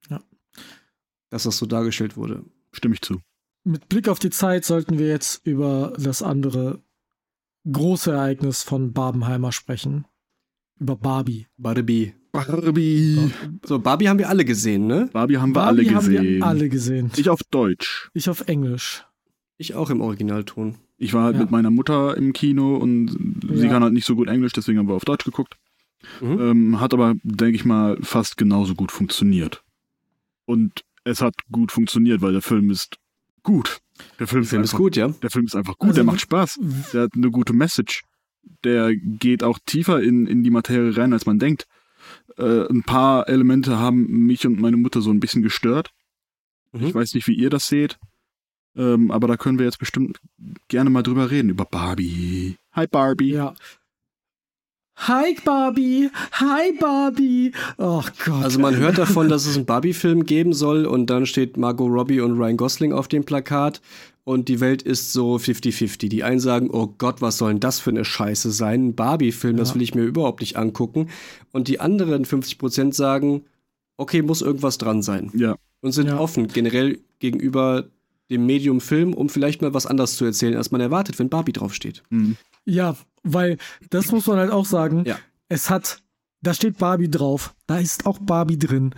Ja. 0.10 0.22
Dass 1.30 1.44
das 1.44 1.58
so 1.58 1.66
dargestellt 1.66 2.18
wurde. 2.18 2.44
Stimme 2.74 2.96
ich 2.96 3.02
zu 3.02 3.22
mit 3.68 3.90
Blick 3.90 4.08
auf 4.08 4.20
die 4.20 4.30
Zeit 4.30 4.66
sollten 4.66 4.98
wir 4.98 5.08
jetzt 5.08 5.46
über 5.46 5.94
das 6.00 6.24
andere 6.24 6.82
große 7.72 8.12
Ereignis 8.12 8.64
von 8.64 8.94
Barbenheimer 8.94 9.52
sprechen. 9.52 10.06
Über 10.80 10.96
Barbie. 10.96 11.48
Barbie. 11.58 12.14
Barbie. 12.32 13.32
So, 13.64 13.80
Barbie 13.80 14.10
haben 14.10 14.20
wir 14.20 14.30
alle 14.30 14.46
gesehen, 14.46 14.88
ne? 14.88 15.10
Barbie 15.12 15.38
haben 15.38 15.50
wir 15.50 15.62
Barbie 15.62 15.82
alle 15.82 15.96
haben 15.96 16.06
gesehen. 16.06 16.24
Wir 16.24 16.46
alle 16.46 16.70
gesehen. 16.70 17.12
Ich 17.18 17.30
auf 17.30 17.42
Deutsch. 17.52 18.10
Ich 18.14 18.30
auf 18.30 18.48
Englisch. 18.48 19.06
Ich 19.58 19.76
auch 19.76 19.90
im 19.90 20.02
Originalton. 20.02 20.76
Ich 20.98 21.14
war 21.14 21.24
halt 21.24 21.36
ja. 21.36 21.42
mit 21.42 21.52
meiner 21.52 21.72
Mutter 21.72 22.16
im 22.16 22.34
Kino 22.34 22.78
und 22.78 23.44
ja. 23.50 23.56
sie 23.56 23.68
kann 23.68 23.84
halt 23.84 23.94
nicht 23.94 24.06
so 24.06 24.16
gut 24.16 24.30
Englisch, 24.30 24.54
deswegen 24.54 24.80
haben 24.80 24.88
wir 24.88 24.96
auf 24.96 25.06
Deutsch 25.06 25.26
geguckt. 25.26 25.58
Mhm. 26.22 26.40
Ähm, 26.40 26.80
hat 26.80 26.94
aber, 26.94 27.16
denke 27.24 27.56
ich 27.56 27.66
mal, 27.66 27.98
fast 28.02 28.38
genauso 28.38 28.76
gut 28.76 28.92
funktioniert. 28.92 29.64
Und 30.46 30.84
es 31.04 31.22
hat 31.22 31.36
gut 31.52 31.72
funktioniert, 31.72 32.22
weil 32.22 32.34
der 32.34 32.42
Film 32.42 32.70
ist 32.70 32.98
gut. 33.44 33.80
Der 34.20 34.28
Film, 34.28 34.44
der 34.44 34.50
Film 34.50 34.64
ist, 34.64 34.74
einfach, 34.74 34.74
ist, 34.74 34.78
gut, 34.78 34.96
ja. 34.96 35.08
Der 35.08 35.30
Film 35.30 35.46
ist 35.46 35.56
einfach 35.56 35.78
gut, 35.78 35.90
also, 35.90 35.98
der 35.98 36.04
macht 36.04 36.22
Spaß. 36.22 36.60
Der 36.94 37.04
hat 37.04 37.12
eine 37.16 37.32
gute 37.32 37.54
Message. 37.54 38.04
Der 38.64 38.96
geht 38.96 39.44
auch 39.44 39.60
tiefer 39.66 40.02
in, 40.02 40.28
in 40.28 40.44
die 40.44 40.50
Materie 40.50 40.96
rein, 40.96 41.14
als 41.14 41.26
man 41.26 41.40
denkt. 41.40 41.68
Äh, 42.38 42.68
ein 42.68 42.84
paar 42.84 43.28
Elemente 43.28 43.78
haben 43.78 44.06
mich 44.26 44.46
und 44.46 44.60
meine 44.60 44.78
Mutter 44.78 45.02
so 45.02 45.12
ein 45.12 45.20
bisschen 45.20 45.42
gestört. 45.42 45.92
Mhm. 46.72 46.88
Ich 46.88 46.96
weiß 46.96 47.14
nicht, 47.14 47.28
wie 47.28 47.36
ihr 47.36 47.50
das 47.50 47.68
seht. 47.68 47.98
Ähm, 48.76 49.10
aber 49.10 49.28
da 49.28 49.38
können 49.38 49.58
wir 49.58 49.66
jetzt 49.66 49.80
bestimmt 49.80 50.20
gerne 50.68 50.90
mal 50.90 51.02
drüber 51.02 51.32
reden, 51.32 51.50
über 51.50 51.66
Barbie. 51.66 52.58
Hi 52.74 52.86
Barbie. 52.86 53.32
Ja. 53.32 53.56
Hi 55.00 55.36
Barbie, 55.46 56.10
hi 56.32 56.72
Barbie. 56.80 57.52
Oh 57.78 58.02
Gott. 58.26 58.44
Also 58.44 58.60
man 58.60 58.76
hört 58.76 58.98
davon, 58.98 59.30
dass 59.30 59.46
es 59.46 59.56
einen 59.56 59.66
Barbie-Film 59.66 60.26
geben 60.26 60.54
soll 60.54 60.88
und 60.88 61.08
dann 61.12 61.28
steht 61.28 61.56
Margot 61.56 61.90
Robbie 61.90 62.20
und 62.20 62.38
Ryan 62.38 62.58
Gosling 62.58 62.94
auf 62.94 63.08
dem 63.08 63.24
Plakat 63.24 63.80
und 64.24 64.50
die 64.50 64.60
Welt 64.60 64.82
ist 64.82 65.14
so 65.14 65.36
50-50. 65.36 66.10
Die 66.10 66.24
einen 66.24 66.40
sagen, 66.40 66.70
oh 66.72 66.88
Gott, 66.98 67.22
was 67.22 67.38
soll 67.38 67.52
denn 67.52 67.60
das 67.60 67.80
für 67.80 67.92
eine 67.92 68.04
Scheiße 68.04 68.52
sein? 68.52 68.88
Ein 68.88 68.96
Barbie-Film, 68.96 69.56
ja. 69.56 69.60
das 69.60 69.76
will 69.76 69.84
ich 69.84 69.94
mir 69.94 70.04
überhaupt 70.04 70.42
nicht 70.42 70.58
angucken. 70.58 71.10
Und 71.52 71.68
die 71.68 71.80
anderen 71.80 72.26
50% 72.26 72.94
sagen, 72.94 73.44
okay, 73.98 74.24
muss 74.24 74.42
irgendwas 74.42 74.80
dran 74.80 75.04
sein. 75.04 75.32
Ja. 75.36 75.56
Und 75.82 75.92
sind 75.92 76.08
ja. 76.08 76.20
offen 76.20 76.48
generell 76.48 77.00
gegenüber 77.20 77.88
dem 78.32 78.46
Medium 78.48 78.82
Film, 78.82 79.14
um 79.14 79.30
vielleicht 79.30 79.62
mal 79.62 79.74
was 79.74 79.86
anderes 79.86 80.18
zu 80.18 80.26
erzählen, 80.26 80.58
als 80.58 80.72
man 80.72 80.82
erwartet, 80.82 81.20
wenn 81.20 81.30
Barbie 81.30 81.54
draufsteht. 81.54 82.04
Mhm. 82.10 82.36
Ja, 82.68 82.98
weil 83.24 83.58
das 83.90 84.12
muss 84.12 84.28
man 84.28 84.38
halt 84.38 84.52
auch 84.52 84.66
sagen. 84.66 85.06
Ja. 85.06 85.18
Es 85.48 85.70
hat, 85.70 86.04
da 86.42 86.54
steht 86.54 86.78
Barbie 86.78 87.10
drauf, 87.10 87.56
da 87.66 87.80
ist 87.80 88.06
auch 88.06 88.20
Barbie 88.20 88.60
drin. 88.60 88.94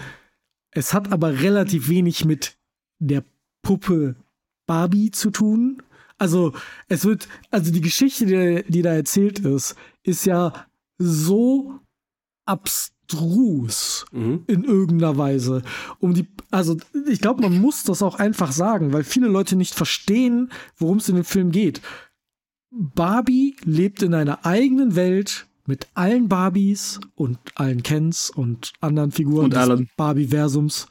Es 0.72 0.94
hat 0.94 1.12
aber 1.12 1.40
relativ 1.42 1.88
wenig 1.88 2.26
mit 2.26 2.58
der 3.00 3.24
Puppe 3.62 4.16
Barbie 4.68 5.12
zu 5.12 5.30
tun. 5.32 5.82
Also, 6.18 6.54
es 6.88 7.06
wird, 7.06 7.28
also 7.50 7.72
die 7.72 7.82
Geschichte, 7.82 8.26
die, 8.26 8.64
die 8.72 8.82
da 8.82 8.94
erzählt 8.94 9.40
ist, 9.40 9.76
ist 10.04 10.26
ja 10.26 10.68
so 10.98 11.80
abstrus 12.46 14.06
mhm. 14.12 14.44
in 14.48 14.64
irgendeiner 14.64 15.18
Weise. 15.18 15.62
Um 16.00 16.14
die, 16.14 16.28
also 16.52 16.78
ich 17.08 17.22
glaube, 17.22 17.44
man 17.44 17.60
muss 17.60 17.84
das 17.84 18.02
auch 18.02 18.16
einfach 18.16 18.52
sagen, 18.52 18.92
weil 18.92 19.04
viele 19.04 19.28
Leute 19.28 19.56
nicht 19.56 19.76
verstehen, 19.76 20.52
worum 20.78 20.98
es 20.98 21.10
in 21.10 21.16
dem 21.16 21.24
Film 21.24 21.52
geht. 21.52 21.82
Barbie 22.72 23.56
lebt 23.64 24.04
in 24.04 24.14
einer 24.14 24.46
eigenen 24.46 24.96
Welt 24.96 25.48
mit 25.66 25.88
allen 25.94 26.28
Barbies 26.28 27.00
und 27.16 27.38
allen 27.56 27.84
Kens 27.84 28.32
und 28.36 28.74
anderen 28.82 29.12
Figuren 29.12 29.46
und 29.46 29.54
des 29.54 29.88
Barbie-Versums 29.96 30.88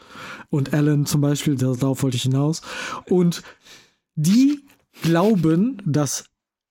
und 0.50 0.72
Alan 0.72 1.04
zum 1.04 1.20
Beispiel, 1.20 1.56
darauf 1.56 2.02
wollte 2.02 2.16
ich 2.16 2.22
hinaus. 2.22 2.62
Und 3.06 3.42
die 4.14 4.64
glauben, 5.02 5.82
dass 5.84 6.26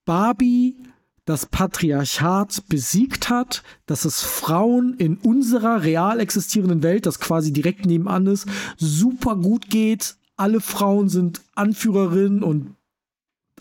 Barbie 0.06 0.78
das 1.26 1.46
Patriarchat 1.46 2.64
besiegt 2.70 3.30
hat, 3.30 3.62
dass 3.86 4.06
es 4.06 4.24
Frauen 4.24 4.94
in 4.98 5.18
unserer 5.18 5.84
real 5.84 6.22
existierenden 6.22 6.84
Welt, 6.84 7.06
das 7.06 7.20
quasi 7.20 7.52
direkt 7.52 7.86
nebenan 7.86 8.26
ist, 8.28 8.48
super 8.78 9.36
gut 9.36 9.70
geht. 9.70 10.16
Alle 10.38 10.62
Frauen 10.62 11.10
sind 11.10 11.42
Anführerinnen 11.56 12.44
und 12.44 12.77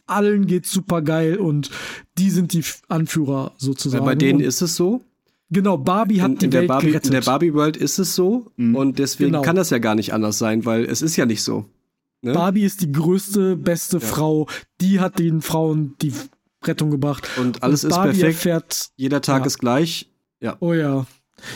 allen 0.07 0.47
geht's 0.47 0.73
super 0.73 1.03
geil 1.03 1.37
und 1.37 1.71
die 2.19 2.31
sind 2.31 2.53
die 2.53 2.65
Anführer 2.89 3.53
sozusagen. 3.57 4.05
Ja, 4.05 4.11
bei 4.11 4.15
denen 4.15 4.41
ist 4.41 4.63
es 4.63 4.77
so. 4.77 5.03
Genau, 5.51 5.79
Barbie 5.79 6.23
hat 6.23 6.33
in, 6.33 6.39
die 6.39 6.47
in 6.47 6.53
Welt 6.53 6.69
Barbie, 6.69 6.87
gerettet. 6.89 7.07
In 7.07 7.13
der 7.13 7.21
Barbie 7.21 7.55
World 7.55 7.77
ist 7.77 7.99
es 7.99 8.15
so 8.15 8.51
mhm. 8.57 8.75
und 8.75 8.99
deswegen 8.99 9.33
genau. 9.33 9.43
kann 9.43 9.57
das 9.57 9.71
ja 9.71 9.79
gar 9.79 9.95
nicht 9.95 10.13
anders 10.13 10.39
sein, 10.39 10.65
weil 10.65 10.85
es 10.85 11.03
ist 11.03 11.17
ja 11.17 11.27
nicht 11.27 11.43
so. 11.43 11.67
Ne? 12.23 12.33
Barbie 12.33 12.65
ist 12.65 12.81
die 12.81 12.91
größte, 12.91 13.57
beste 13.57 13.99
ja. 13.99 14.07
Frau. 14.07 14.49
Die 14.81 14.99
hat 14.99 15.19
den 15.19 15.43
Frauen 15.43 15.95
die 16.03 16.13
Rettung 16.65 16.91
gebracht. 16.91 17.29
Und 17.37 17.63
alles 17.63 17.85
und 17.85 17.91
ist 17.91 17.97
Barbie 17.97 18.19
perfekt. 18.19 18.35
Erfährt, 18.35 18.89
Jeder 18.97 19.21
Tag 19.21 19.43
ja. 19.43 19.47
ist 19.47 19.59
gleich. 19.59 20.11
Ja. 20.41 20.57
Oh 20.61 20.73
ja. 20.73 21.07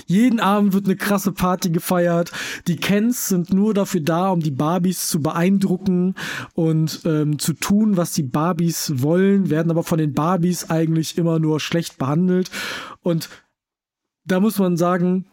Jeden 0.06 0.40
Abend 0.40 0.72
wird 0.72 0.86
eine 0.86 0.96
krasse 0.96 1.32
Party 1.32 1.70
gefeiert. 1.70 2.32
Die 2.66 2.76
Kens 2.76 3.28
sind 3.28 3.52
nur 3.52 3.74
dafür 3.74 4.00
da, 4.00 4.30
um 4.30 4.40
die 4.40 4.50
Barbies 4.50 5.08
zu 5.08 5.20
beeindrucken 5.20 6.14
und 6.54 7.00
ähm, 7.04 7.38
zu 7.38 7.54
tun, 7.54 7.96
was 7.96 8.12
die 8.12 8.22
Barbies 8.22 8.92
wollen, 8.96 9.50
werden 9.50 9.70
aber 9.70 9.82
von 9.82 9.98
den 9.98 10.12
Barbies 10.12 10.68
eigentlich 10.68 11.16
immer 11.16 11.38
nur 11.38 11.60
schlecht 11.60 11.98
behandelt. 11.98 12.50
Und 13.02 13.28
da 14.24 14.40
muss 14.40 14.58
man 14.58 14.76
sagen, 14.76 15.26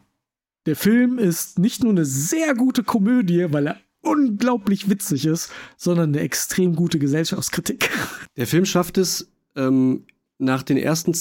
der 0.65 0.75
Film 0.75 1.17
ist 1.17 1.59
nicht 1.59 1.83
nur 1.83 1.91
eine 1.91 2.05
sehr 2.05 2.55
gute 2.55 2.83
Komödie, 2.83 3.47
weil 3.51 3.67
er 3.67 3.77
unglaublich 4.01 4.89
witzig 4.89 5.25
ist, 5.25 5.51
sondern 5.75 6.09
eine 6.09 6.21
extrem 6.21 6.75
gute 6.75 6.99
Gesellschaftskritik. 6.99 7.89
Der 8.37 8.47
Film 8.47 8.65
schafft 8.65 8.97
es 8.97 9.29
ähm, 9.55 10.05
nach 10.37 10.63
den 10.63 10.77
ersten 10.77 11.13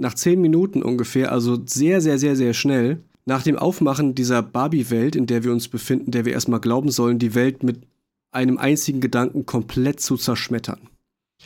nach 0.00 0.14
zehn 0.14 0.40
Minuten 0.40 0.82
ungefähr, 0.82 1.30
also 1.30 1.58
sehr, 1.66 2.00
sehr, 2.00 2.18
sehr, 2.18 2.34
sehr 2.34 2.54
schnell, 2.54 3.02
nach 3.26 3.42
dem 3.42 3.56
Aufmachen 3.56 4.14
dieser 4.14 4.42
Barbie-Welt, 4.42 5.14
in 5.14 5.26
der 5.26 5.44
wir 5.44 5.52
uns 5.52 5.68
befinden, 5.68 6.10
der 6.10 6.24
wir 6.24 6.32
erstmal 6.32 6.60
glauben 6.60 6.90
sollen, 6.90 7.18
die 7.18 7.34
Welt 7.34 7.62
mit 7.62 7.82
einem 8.32 8.58
einzigen 8.58 9.00
Gedanken 9.00 9.46
komplett 9.46 10.00
zu 10.00 10.16
zerschmettern. 10.16 10.80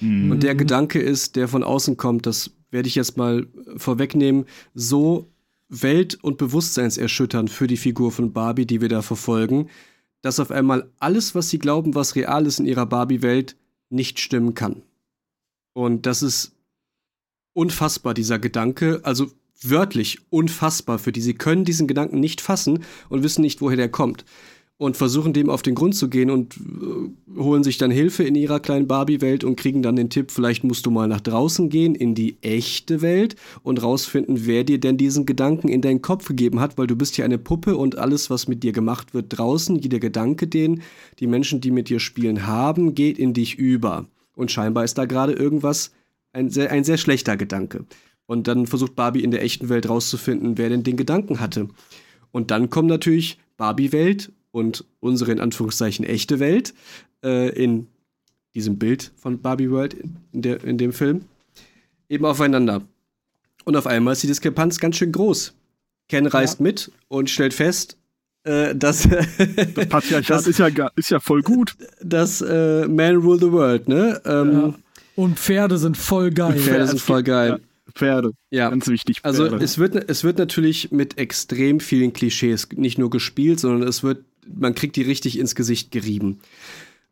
Mhm. 0.00 0.30
Und 0.30 0.42
der 0.42 0.55
Gedanke 0.55 1.00
ist, 1.00 1.36
der 1.36 1.48
von 1.48 1.64
außen 1.64 1.96
kommt, 1.96 2.26
das 2.26 2.52
werde 2.70 2.88
ich 2.88 2.94
jetzt 2.94 3.16
mal 3.16 3.46
vorwegnehmen, 3.76 4.46
so 4.74 5.28
welt- 5.68 6.18
und 6.22 6.38
bewusstseinserschütternd 6.38 7.50
für 7.50 7.66
die 7.66 7.76
Figur 7.76 8.12
von 8.12 8.32
Barbie, 8.32 8.66
die 8.66 8.80
wir 8.80 8.88
da 8.88 9.02
verfolgen, 9.02 9.68
dass 10.22 10.40
auf 10.40 10.50
einmal 10.50 10.88
alles, 11.00 11.34
was 11.34 11.50
sie 11.50 11.59
glauben, 11.59 11.94
was 11.94 12.14
real 12.14 12.46
ist 12.46 12.61
in 12.61 12.66
ihrer 12.66 12.86
Barbie-Welt, 12.86 13.57
nicht 13.90 14.20
stimmen 14.20 14.55
kann. 14.55 14.82
Und 15.72 16.07
das 16.07 16.22
ist 16.22 16.53
unfassbar, 17.55 18.12
dieser 18.12 18.38
Gedanke. 18.38 19.00
Also 19.02 19.28
wörtlich 19.62 20.18
unfassbar 20.30 20.98
für 20.98 21.12
die. 21.12 21.20
Sie 21.20 21.34
können 21.34 21.64
diesen 21.64 21.86
Gedanken 21.86 22.20
nicht 22.20 22.40
fassen 22.40 22.80
und 23.09 23.22
wissen 23.22 23.42
nicht, 23.42 23.61
woher 23.61 23.76
der 23.76 23.88
kommt. 23.88 24.24
Und 24.76 24.96
versuchen 24.96 25.32
dem 25.32 25.50
auf 25.50 25.62
den 25.62 25.76
Grund 25.76 25.94
zu 25.94 26.11
gehen 26.11 26.30
und 26.30 26.57
äh, 26.57 27.38
holen 27.40 27.62
sich 27.62 27.78
dann 27.78 27.92
Hilfe 27.92 28.24
in 28.24 28.34
ihrer 28.34 28.59
kleinen 28.59 28.88
Barbie-Welt 28.88 29.44
und 29.44 29.55
kriegen 29.55 29.82
dann 29.82 29.94
den 29.94 30.11
Tipp, 30.11 30.32
vielleicht 30.32 30.64
musst 30.64 30.84
du 30.84 30.90
mal 30.90 31.07
nach 31.07 31.20
draußen 31.20 31.68
gehen, 31.68 31.94
in 31.94 32.16
die 32.16 32.38
echte 32.42 33.00
Welt 33.00 33.36
und 33.62 33.80
rausfinden, 33.80 34.46
wer 34.46 34.64
dir 34.64 34.80
denn 34.80 34.96
diesen 34.96 35.26
Gedanken 35.26 35.68
in 35.68 35.80
deinen 35.80 36.02
Kopf 36.02 36.26
gegeben 36.26 36.59
hat, 36.59 36.76
weil 36.76 36.88
du 36.88 36.96
bist 36.96 37.16
ja 37.16 37.24
eine 37.24 37.38
Puppe 37.38 37.76
und 37.76 37.98
alles, 37.98 38.30
was 38.30 38.48
mit 38.48 38.64
dir 38.64 38.72
gemacht 38.72 39.14
wird 39.14 39.38
draußen, 39.38 39.76
jeder 39.76 40.00
Gedanke, 40.00 40.48
den 40.48 40.82
die 41.20 41.28
Menschen, 41.28 41.61
die 41.61 41.70
mit 41.70 41.88
dir 41.88 42.00
spielen, 42.00 42.44
haben, 42.48 42.96
geht 42.96 43.16
in 43.16 43.32
dich 43.32 43.57
über. 43.57 44.07
Und 44.34 44.50
scheinbar 44.50 44.82
ist 44.82 44.98
da 44.98 45.05
gerade 45.05 45.34
irgendwas, 45.34 45.92
ein 46.35 46.51
sehr, 46.51 46.70
ein 46.70 46.85
sehr 46.85 46.99
schlechter 46.99 47.37
Gedanke. 47.37 47.87
Und 48.26 48.49
dann 48.49 48.66
versucht 48.66 48.95
Barbie 48.95 49.22
in 49.22 49.30
der 49.30 49.43
echten 49.43 49.68
Welt 49.68 49.89
rauszufinden, 49.89 50.59
wer 50.59 50.68
denn 50.68 50.82
den 50.82 50.97
Gedanken 50.97 51.41
hatte. 51.41 51.68
Und 52.32 52.51
dann 52.51 52.70
kommt 52.70 52.89
natürlich 52.89 53.39
Barbie-Welt 53.57 54.32
und 54.51 54.85
unsere 55.01 55.32
in 55.32 55.41
Anführungszeichen 55.41 56.05
echte 56.05 56.41
Welt 56.41 56.74
äh, 57.22 57.51
in 57.51 57.87
diesem 58.55 58.78
Bild 58.78 59.12
von 59.16 59.41
Barbie 59.41 59.70
World 59.70 59.95
in, 60.32 60.43
der, 60.43 60.62
in 60.64 60.78
dem 60.78 60.93
Film 60.93 61.22
eben 62.09 62.24
aufeinander. 62.24 62.82
Und 63.64 63.76
auf 63.76 63.87
einmal 63.87 64.12
ist 64.12 64.22
die 64.22 64.26
Diskrepanz 64.26 64.78
ganz 64.78 64.97
schön 64.97 65.12
groß. 65.12 65.55
Ken 66.09 66.26
reist 66.26 66.61
ja. 66.61 66.64
mit 66.64 66.93
und 67.09 67.30
stellt 67.30 67.55
fest, 67.55 67.97
äh, 68.45 68.74
dass 68.74 69.09
das 69.09 69.89
Patriarchat 69.89 70.47
ist, 70.47 70.59
ja, 70.59 70.91
ist 70.97 71.11
ja 71.11 71.20
voll 71.20 71.43
gut. 71.43 71.76
Dass 72.03 72.41
äh, 72.43 72.87
Man 72.89 73.16
rule 73.16 73.39
the 73.39 73.51
world, 73.51 73.89
ne? 73.89 74.20
Ähm, 74.24 74.53
ja. 74.53 74.74
Und 75.16 75.38
Pferde 75.38 75.78
sind 75.78 75.96
voll 75.96 76.30
geil. 76.30 76.58
Pferde 76.58 76.88
sind 76.88 77.00
voll 77.00 77.22
geil. 77.22 77.50
Ja, 77.50 77.92
Pferde. 77.94 78.32
Ja. 78.50 78.70
Ganz 78.70 78.88
wichtig. 78.88 79.20
Also 79.22 79.44
Pferde. 79.44 79.54
Also 79.56 79.64
es 79.64 79.78
wird, 79.78 80.10
es 80.10 80.24
wird 80.24 80.38
natürlich 80.38 80.90
mit 80.90 81.18
extrem 81.18 81.80
vielen 81.80 82.12
Klischees 82.12 82.68
nicht 82.74 82.98
nur 82.98 83.10
gespielt, 83.10 83.60
sondern 83.60 83.86
es 83.88 84.02
wird, 84.02 84.24
man 84.52 84.74
kriegt 84.74 84.96
die 84.96 85.02
richtig 85.02 85.38
ins 85.38 85.54
Gesicht 85.54 85.90
gerieben. 85.90 86.40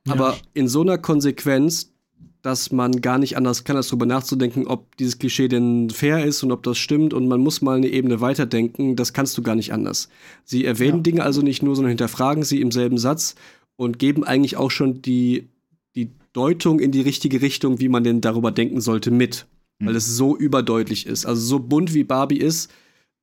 Ja. 0.07 0.14
Aber 0.14 0.36
in 0.55 0.68
so 0.68 0.80
einer 0.80 0.98
Konsequenz, 0.98 1.92
dass 2.42 2.72
man 2.72 3.00
gar 3.00 3.18
nicht 3.18 3.36
anders 3.36 3.62
kann, 3.62 3.76
als 3.76 3.88
darüber 3.88 4.07
nachzudenken, 4.07 4.66
ob 4.66 4.96
dieses 4.96 5.18
Klischee 5.18 5.46
denn 5.46 5.90
fair 5.90 6.24
ist 6.24 6.42
und 6.42 6.50
ob 6.50 6.64
das 6.64 6.76
stimmt 6.76 7.14
und 7.14 7.28
man 7.28 7.40
muss 7.40 7.62
mal 7.62 7.76
eine 7.76 7.86
Ebene 7.86 8.20
weiterdenken, 8.20 8.96
das 8.96 9.12
kannst 9.12 9.38
du 9.38 9.42
gar 9.42 9.55
nicht 9.55 9.72
anders. 9.72 10.09
Sie 10.44 10.64
erwähnen 10.64 10.98
ja. 10.98 11.03
Dinge 11.03 11.22
also 11.22 11.40
nicht 11.40 11.62
nur, 11.62 11.76
sondern 11.76 11.90
hinterfragen 11.90 12.42
sie 12.42 12.61
im 12.61 12.72
selben 12.72 12.98
Satz 12.98 13.36
und 13.76 14.00
geben 14.00 14.24
eigentlich 14.24 14.57
auch 14.57 14.72
schon 14.72 15.03
die 15.03 15.48
Deutung 16.33 16.80
in 16.80 16.93
die 16.93 17.01
richtige 17.01 17.43
Richtung, 17.43 17.80
wie 17.80 17.89
man 17.89 18.05
denn 18.05 18.20
darüber 18.20 18.51
denken 18.51 18.80
sollte, 18.80 19.11
mit. 19.11 19.47
Mhm. 19.78 19.87
Weil 19.87 19.97
es 19.97 20.07
so 20.07 20.37
überdeutlich 20.37 21.07
ist. 21.07 21.26
Also 21.26 21.41
so 21.43 21.59
bunt 21.59 21.95
wie 21.95 22.05
Barbie 22.05 22.39
ist, 22.39 22.70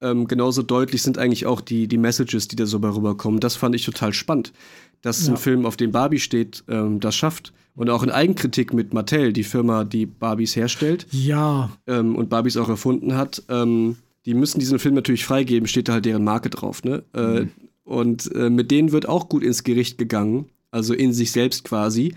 ähm, 0.02 0.28
genauso 0.28 0.62
deutlich 0.62 1.02
sind 1.02 1.18
eigentlich 1.18 1.46
auch 1.46 1.60
die, 1.60 1.88
die 1.88 1.98
Messages, 1.98 2.48
die 2.48 2.56
da 2.56 2.66
so 2.66 2.78
rüberkommen. 2.78 3.40
Das 3.40 3.56
fand 3.56 3.76
ich 3.76 3.84
total 3.84 4.14
spannend 4.14 4.54
dass 5.02 5.26
ja. 5.26 5.34
ein 5.34 5.38
Film, 5.38 5.66
auf 5.66 5.78
dem 5.78 5.92
Barbie 5.92 6.20
steht, 6.20 6.64
ähm, 6.68 7.00
das 7.00 7.16
schafft. 7.16 7.54
Und 7.76 7.90
auch 7.90 8.04
in 8.04 8.10
Eigenkritik 8.10 8.74
mit 8.74 8.94
Mattel, 8.94 9.32
die 9.32 9.44
Firma, 9.44 9.86
die 9.86 10.06
Barbies 10.06 10.56
herstellt. 10.56 11.08
Ja. 11.12 11.70
Ähm, 11.88 12.16
und 12.16 12.30
Barbies 12.30 12.58
auch 12.58 12.68
erfunden 12.68 13.16
hat. 13.16 13.44
Ähm, 13.48 13.96
die 14.26 14.34
müssen 14.34 14.60
diesen 14.60 14.80
Film 14.80 14.96
natürlich 14.96 15.24
freigeben, 15.24 15.68
steht 15.68 15.88
da 15.88 15.94
halt 15.94 16.06
deren 16.06 16.24
Marke 16.24 16.50
drauf. 16.50 16.84
Ne? 16.84 17.04
Äh, 17.14 17.42
mhm. 17.42 17.52
Und 17.84 18.36
äh, 18.36 18.50
mit 18.50 18.70
denen 18.72 18.92
wird 18.92 19.08
auch 19.08 19.30
gut 19.30 19.44
ins 19.44 19.64
Gericht 19.64 19.98
gegangen, 19.98 20.50
also 20.72 20.94
in 20.94 21.14
sich 21.14 21.32
selbst 21.32 21.64
quasi. 21.64 22.16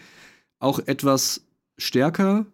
Auch 0.62 0.78
etwas 0.86 1.44
stärker, 1.76 2.46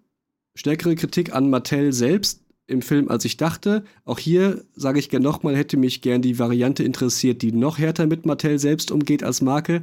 stärkere 0.55 0.95
Kritik 0.95 1.35
an 1.35 1.51
Mattel 1.51 1.93
selbst 1.93 2.41
im 2.67 2.81
Film, 2.81 3.11
als 3.11 3.27
ich 3.27 3.37
dachte. 3.37 3.85
Auch 4.07 4.19
hier 4.19 4.65
sage 4.75 4.99
ich 4.99 5.11
gerne 5.11 5.25
nochmal, 5.25 5.55
hätte 5.55 5.77
mich 5.77 6.01
gern 6.01 6.23
die 6.23 6.39
Variante 6.39 6.85
interessiert, 6.85 7.43
die 7.43 7.53
noch 7.53 7.77
härter 7.77 8.07
mit 8.07 8.25
Mattel 8.25 8.59
selbst 8.59 8.91
umgeht 8.93 9.23
als 9.23 9.43
Marke 9.43 9.83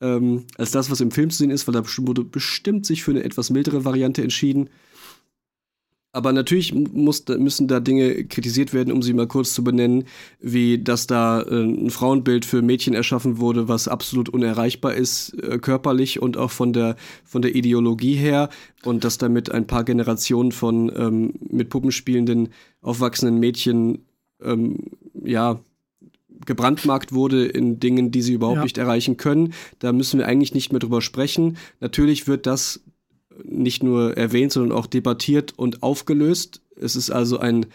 ähm, 0.00 0.44
als 0.56 0.70
das, 0.70 0.90
was 0.90 1.00
im 1.00 1.10
Film 1.10 1.30
zu 1.30 1.38
sehen 1.38 1.50
ist, 1.50 1.66
weil 1.66 1.74
da 1.74 1.84
wurde 1.84 2.24
bestimmt 2.24 2.86
sich 2.86 3.02
für 3.02 3.10
eine 3.10 3.24
etwas 3.24 3.50
mildere 3.50 3.84
Variante 3.84 4.22
entschieden. 4.22 4.70
Aber 6.12 6.32
natürlich 6.32 6.74
muss, 6.74 7.24
müssen 7.28 7.68
da 7.68 7.78
Dinge 7.78 8.24
kritisiert 8.24 8.74
werden, 8.74 8.92
um 8.92 9.00
sie 9.00 9.12
mal 9.12 9.28
kurz 9.28 9.54
zu 9.54 9.62
benennen, 9.62 10.04
wie 10.40 10.82
dass 10.82 11.06
da 11.06 11.42
äh, 11.42 11.62
ein 11.62 11.90
Frauenbild 11.90 12.44
für 12.44 12.62
Mädchen 12.62 12.94
erschaffen 12.94 13.38
wurde, 13.38 13.68
was 13.68 13.86
absolut 13.86 14.28
unerreichbar 14.28 14.94
ist, 14.94 15.34
äh, 15.34 15.58
körperlich 15.58 16.20
und 16.20 16.36
auch 16.36 16.50
von 16.50 16.72
der, 16.72 16.96
von 17.24 17.42
der 17.42 17.54
Ideologie 17.54 18.14
her. 18.14 18.48
Und 18.82 19.04
dass 19.04 19.18
damit 19.18 19.52
ein 19.52 19.68
paar 19.68 19.84
Generationen 19.84 20.50
von 20.50 20.90
ähm, 20.96 21.34
mit 21.48 21.68
Puppen 21.68 21.92
spielenden, 21.92 22.48
aufwachsenden 22.82 23.38
Mädchen 23.38 24.06
ähm, 24.42 24.78
ja, 25.22 25.60
gebrandmarkt 26.44 27.12
wurde 27.12 27.46
in 27.46 27.78
Dingen, 27.78 28.10
die 28.10 28.22
sie 28.22 28.32
überhaupt 28.32 28.56
ja. 28.56 28.62
nicht 28.64 28.78
erreichen 28.78 29.16
können. 29.16 29.52
Da 29.78 29.92
müssen 29.92 30.18
wir 30.18 30.26
eigentlich 30.26 30.54
nicht 30.54 30.72
mehr 30.72 30.80
drüber 30.80 31.02
sprechen. 31.02 31.56
Natürlich 31.80 32.26
wird 32.26 32.46
das 32.46 32.80
nicht 33.44 33.82
nur 33.82 34.16
erwähnt, 34.16 34.52
sondern 34.52 34.76
auch 34.76 34.86
debattiert 34.86 35.52
und 35.56 35.82
aufgelöst. 35.82 36.62
Es 36.76 36.96
ist 36.96 37.10
also 37.10 37.38
ein, 37.38 37.66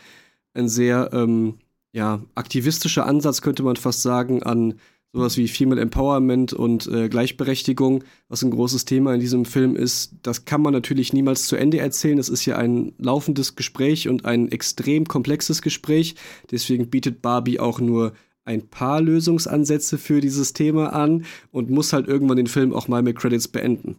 ein 0.54 0.70
sehr 0.70 1.10
ähm, 1.14 1.56
ja, 1.92 2.22
aktivistischer 2.36 3.06
Ansatz, 3.06 3.42
könnte 3.42 3.64
man 3.64 3.76
fast 3.76 4.02
sagen, 4.02 4.44
an 4.44 4.76
sowas 5.16 5.38
wie 5.38 5.48
Female 5.48 5.80
Empowerment 5.80 6.52
und 6.52 6.88
äh, 6.88 7.08
Gleichberechtigung, 7.08 8.04
was 8.28 8.44
ein 8.44 8.52
großes 8.52 8.84
Thema 8.84 9.14
in 9.14 9.22
diesem 9.22 9.46
Film 9.46 9.78
ist, 9.78 10.14
das 10.24 10.44
kann 10.44 10.62
man 10.62 10.74
natürlich 10.74 11.14
niemals 11.14 11.48
zu 11.48 11.56
Ende 11.56 11.80
erzählen. 11.80 12.18
Es 12.18 12.28
ist 12.28 12.46
ja 12.46 12.58
ein 12.58 12.92
laufendes 12.98 13.56
Gespräch 13.56 14.10
und 14.10 14.26
ein 14.26 14.52
extrem 14.52 15.06
komplexes 15.06 15.62
Gespräch. 15.62 16.16
Deswegen 16.52 16.90
bietet 16.90 17.22
Barbie 17.22 17.62
auch 17.62 17.80
nur 17.80 18.12
ein 18.44 18.68
paar 18.68 19.02
Lösungsansätze 19.02 19.98
für 19.98 20.20
dieses 20.20 20.52
Thema 20.52 20.94
an 20.94 21.26
und 21.52 21.70
muss 21.70 21.94
halt 21.94 22.08
irgendwann 22.08 22.38
den 22.38 22.48
Film 22.48 22.74
auch 22.74 22.88
mal 22.90 23.02
mit 23.02 23.18
Credits 23.18 23.48
beenden. 23.48 23.96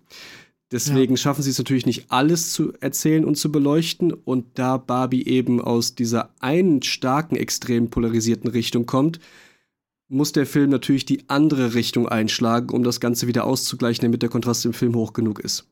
Deswegen 0.73 1.15
ja. 1.15 1.17
schaffen 1.17 1.43
sie 1.43 1.51
es 1.51 1.59
natürlich 1.59 1.87
nicht, 1.87 2.07
alles 2.11 2.53
zu 2.53 2.73
erzählen 2.81 3.25
und 3.25 3.37
zu 3.37 3.53
beleuchten. 3.53 4.13
Und 4.13 4.47
da 4.59 4.77
Barbie 4.79 5.27
eben 5.27 5.61
aus 5.61 5.95
dieser 5.95 6.31
einen 6.41 6.83
starken, 6.83 7.37
extrem 7.37 7.89
polarisierten 7.89 8.51
Richtung 8.51 8.85
kommt, 8.85 9.21
muss 10.09 10.33
der 10.33 10.47
Film 10.47 10.71
natürlich 10.71 11.05
die 11.05 11.29
andere 11.29 11.75
Richtung 11.75 12.09
einschlagen, 12.09 12.75
um 12.75 12.83
das 12.83 13.01
Ganze 13.01 13.27
wieder 13.27 13.45
auszugleichen, 13.45 14.03
damit 14.03 14.23
der 14.23 14.29
Kontrast 14.29 14.65
im 14.65 14.73
Film 14.73 14.95
hoch 14.97 15.13
genug 15.13 15.41
ist. 15.41 15.67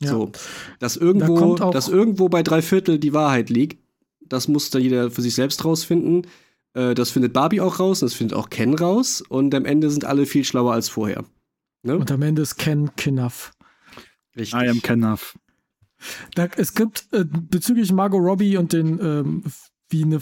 Ja. 0.00 0.10
So, 0.10 0.30
dass 0.78 0.96
irgendwo, 0.96 1.56
da 1.56 1.70
dass 1.70 1.88
irgendwo 1.88 2.28
bei 2.28 2.42
drei 2.42 2.62
Viertel 2.62 2.98
die 2.98 3.12
Wahrheit 3.12 3.50
liegt, 3.50 3.82
das 4.20 4.46
muss 4.46 4.70
dann 4.70 4.82
jeder 4.82 5.10
für 5.10 5.22
sich 5.22 5.34
selbst 5.34 5.64
rausfinden. 5.64 6.26
Äh, 6.74 6.94
das 6.94 7.10
findet 7.10 7.32
Barbie 7.32 7.60
auch 7.60 7.80
raus, 7.80 8.00
das 8.00 8.14
findet 8.14 8.36
auch 8.36 8.50
Ken 8.50 8.74
raus 8.74 9.22
und 9.28 9.54
am 9.54 9.64
Ende 9.64 9.90
sind 9.90 10.04
alle 10.04 10.26
viel 10.26 10.44
schlauer 10.44 10.72
als 10.72 10.88
vorher. 10.88 11.24
Ne? 11.82 11.98
Und 11.98 12.10
am 12.10 12.22
Ende 12.22 12.42
ist 12.42 12.56
Ken 12.56 12.90
Knuff. 12.96 13.52
Richtig. 14.38 14.60
I 14.60 14.68
am. 14.68 15.18
Da, 16.34 16.48
es 16.56 16.74
gibt 16.74 17.08
äh, 17.12 17.24
bezüglich 17.24 17.92
Margot 17.92 18.22
Robbie 18.22 18.56
und 18.56 18.72
den, 18.72 19.00
ähm, 19.00 19.44
wie 19.88 20.04
eine 20.04 20.20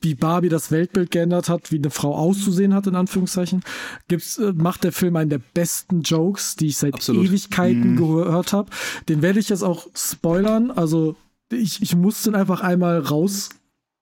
wie 0.00 0.14
Barbie 0.14 0.48
das 0.48 0.70
Weltbild 0.70 1.10
geändert 1.10 1.48
hat, 1.48 1.70
wie 1.70 1.76
eine 1.76 1.90
Frau 1.90 2.14
auszusehen 2.14 2.74
hat, 2.74 2.86
in 2.86 2.96
Anführungszeichen, 2.96 3.62
gibt's, 4.08 4.38
äh, 4.38 4.52
macht 4.52 4.84
der 4.84 4.92
Film 4.92 5.16
einen 5.16 5.30
der 5.30 5.38
besten 5.38 6.02
Jokes, 6.02 6.56
die 6.56 6.68
ich 6.68 6.76
seit 6.76 6.94
Absolut. 6.94 7.26
Ewigkeiten 7.26 7.92
mhm. 7.92 7.96
gehört 7.96 8.52
habe. 8.52 8.70
Den 9.08 9.22
werde 9.22 9.38
ich 9.38 9.48
jetzt 9.48 9.62
auch 9.62 9.86
spoilern. 9.94 10.70
Also 10.70 11.16
ich, 11.50 11.82
ich 11.82 11.94
muss 11.94 12.22
den 12.22 12.34
einfach 12.34 12.60
einmal 12.60 12.98
raus. 12.98 13.50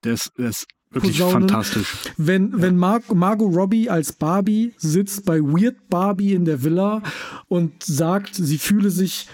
Der 0.04 0.14
ist, 0.14 0.32
der 0.38 0.50
ist 0.50 0.66
wirklich 0.90 1.18
Posaunen. 1.18 1.48
fantastisch. 1.48 1.94
Wenn, 2.16 2.52
ja. 2.52 2.62
wenn 2.62 2.76
Mar 2.76 3.00
Margot 3.12 3.54
Robbie 3.54 3.88
als 3.90 4.12
Barbie 4.12 4.74
sitzt 4.76 5.24
bei 5.24 5.40
Weird 5.40 5.88
Barbie 5.88 6.34
in 6.34 6.44
der 6.44 6.62
Villa 6.62 7.02
und 7.48 7.82
sagt, 7.82 8.34
sie 8.34 8.58
fühle 8.58 8.90
sich 8.90 9.28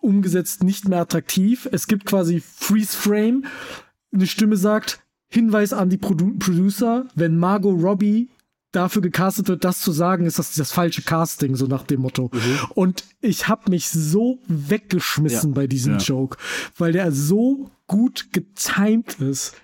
umgesetzt 0.00 0.62
nicht 0.62 0.88
mehr 0.88 1.00
attraktiv. 1.00 1.68
Es 1.70 1.86
gibt 1.86 2.06
quasi 2.06 2.40
Freeze 2.40 2.96
Frame. 2.96 3.44
Eine 4.12 4.26
Stimme 4.26 4.56
sagt, 4.56 5.00
Hinweis 5.30 5.72
an 5.72 5.90
die 5.90 5.98
Produ 5.98 6.38
Producer, 6.38 7.06
wenn 7.14 7.36
Margot 7.36 7.82
Robbie 7.82 8.30
dafür 8.72 9.02
gecastet 9.02 9.48
wird, 9.48 9.64
das 9.64 9.80
zu 9.80 9.92
sagen, 9.92 10.26
ist 10.26 10.38
das 10.38 10.54
das 10.54 10.72
falsche 10.72 11.02
Casting, 11.02 11.54
so 11.54 11.66
nach 11.66 11.82
dem 11.82 12.00
Motto. 12.00 12.30
Mhm. 12.32 12.58
Und 12.74 13.04
ich 13.20 13.48
habe 13.48 13.70
mich 13.70 13.88
so 13.88 14.40
weggeschmissen 14.46 15.50
ja. 15.50 15.54
bei 15.54 15.66
diesem 15.66 15.94
ja. 15.94 15.98
Joke, 15.98 16.38
weil 16.76 16.92
der 16.92 17.12
so 17.12 17.70
gut 17.86 18.28
getimed 18.32 19.20
ist. 19.20 19.54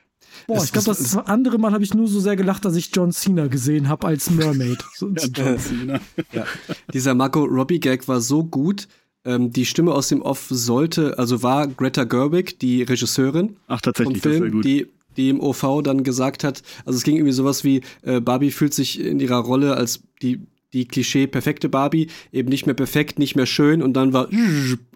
Boah, 0.46 0.54
das, 0.54 0.64
ich 0.66 0.72
glaube, 0.72 0.86
das, 0.86 1.16
andere 1.16 1.58
Mal 1.58 1.72
habe 1.72 1.84
ich 1.84 1.94
nur 1.94 2.08
so 2.08 2.20
sehr 2.20 2.36
gelacht, 2.36 2.64
dass 2.64 2.76
ich 2.76 2.90
John 2.92 3.12
Cena 3.12 3.46
gesehen 3.46 3.88
habe 3.88 4.06
als 4.06 4.30
Mermaid. 4.30 4.78
ja, 5.00 5.08
John 5.34 5.58
Cena. 5.58 6.00
ja. 6.32 6.46
Dieser 6.92 7.14
Margot 7.14 7.50
Robbie 7.50 7.80
Gag 7.80 8.06
war 8.08 8.20
so 8.20 8.44
gut. 8.44 8.88
Ähm, 9.24 9.50
die 9.50 9.64
Stimme 9.64 9.92
aus 9.92 10.08
dem 10.08 10.20
Off 10.20 10.46
sollte, 10.50 11.18
also 11.18 11.42
war 11.42 11.66
Greta 11.66 12.04
Gerwig, 12.04 12.58
die 12.58 12.82
Regisseurin 12.82 13.56
Ach, 13.68 13.80
tatsächlich, 13.80 14.22
vom 14.22 14.32
Film, 14.32 14.62
die 14.62 14.86
die 15.16 15.28
im 15.30 15.40
OV 15.40 15.82
dann 15.82 16.02
gesagt 16.02 16.44
hat, 16.44 16.62
also 16.84 16.96
es 16.96 17.04
ging 17.04 17.16
irgendwie 17.16 17.32
sowas 17.32 17.64
wie, 17.64 17.82
äh, 18.02 18.20
Barbie 18.20 18.50
fühlt 18.50 18.74
sich 18.74 19.00
in 19.00 19.20
ihrer 19.20 19.38
Rolle 19.38 19.76
als 19.76 20.02
die, 20.22 20.40
die 20.72 20.86
Klischee 20.86 21.26
perfekte 21.26 21.68
Barbie 21.68 22.08
eben 22.32 22.48
nicht 22.48 22.66
mehr 22.66 22.74
perfekt, 22.74 23.18
nicht 23.18 23.36
mehr 23.36 23.46
schön 23.46 23.82
und 23.82 23.94
dann 23.94 24.12
war 24.12 24.28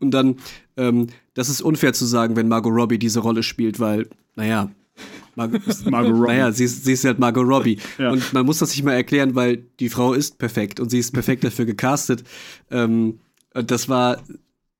und 0.00 0.10
dann, 0.10 0.36
ähm, 0.76 1.06
das 1.34 1.48
ist 1.48 1.62
unfair 1.62 1.92
zu 1.92 2.04
sagen, 2.04 2.36
wenn 2.36 2.48
Margot 2.48 2.72
Robbie 2.72 2.98
diese 2.98 3.20
Rolle 3.20 3.42
spielt, 3.42 3.78
weil, 3.78 4.08
naja, 4.34 4.70
Margot, 5.38 5.62
Margot 5.86 6.12
Robbie. 6.12 6.26
Naja, 6.26 6.52
sie 6.52 6.64
ist, 6.64 6.84
sie 6.84 6.92
ist 6.92 7.04
halt 7.04 7.18
Margot 7.18 7.46
Robbie. 7.46 7.78
Ja. 7.96 8.10
Und 8.10 8.32
man 8.32 8.44
muss 8.44 8.58
das 8.58 8.70
nicht 8.70 8.82
mal 8.82 8.94
erklären, 8.94 9.34
weil 9.36 9.58
die 9.78 9.88
Frau 9.88 10.12
ist 10.12 10.38
perfekt 10.38 10.80
und 10.80 10.90
sie 10.90 10.98
ist 10.98 11.12
perfekt 11.12 11.44
dafür 11.44 11.64
gecastet. 11.64 12.24
Ähm, 12.70 13.20
das 13.54 13.88
war 13.88 14.18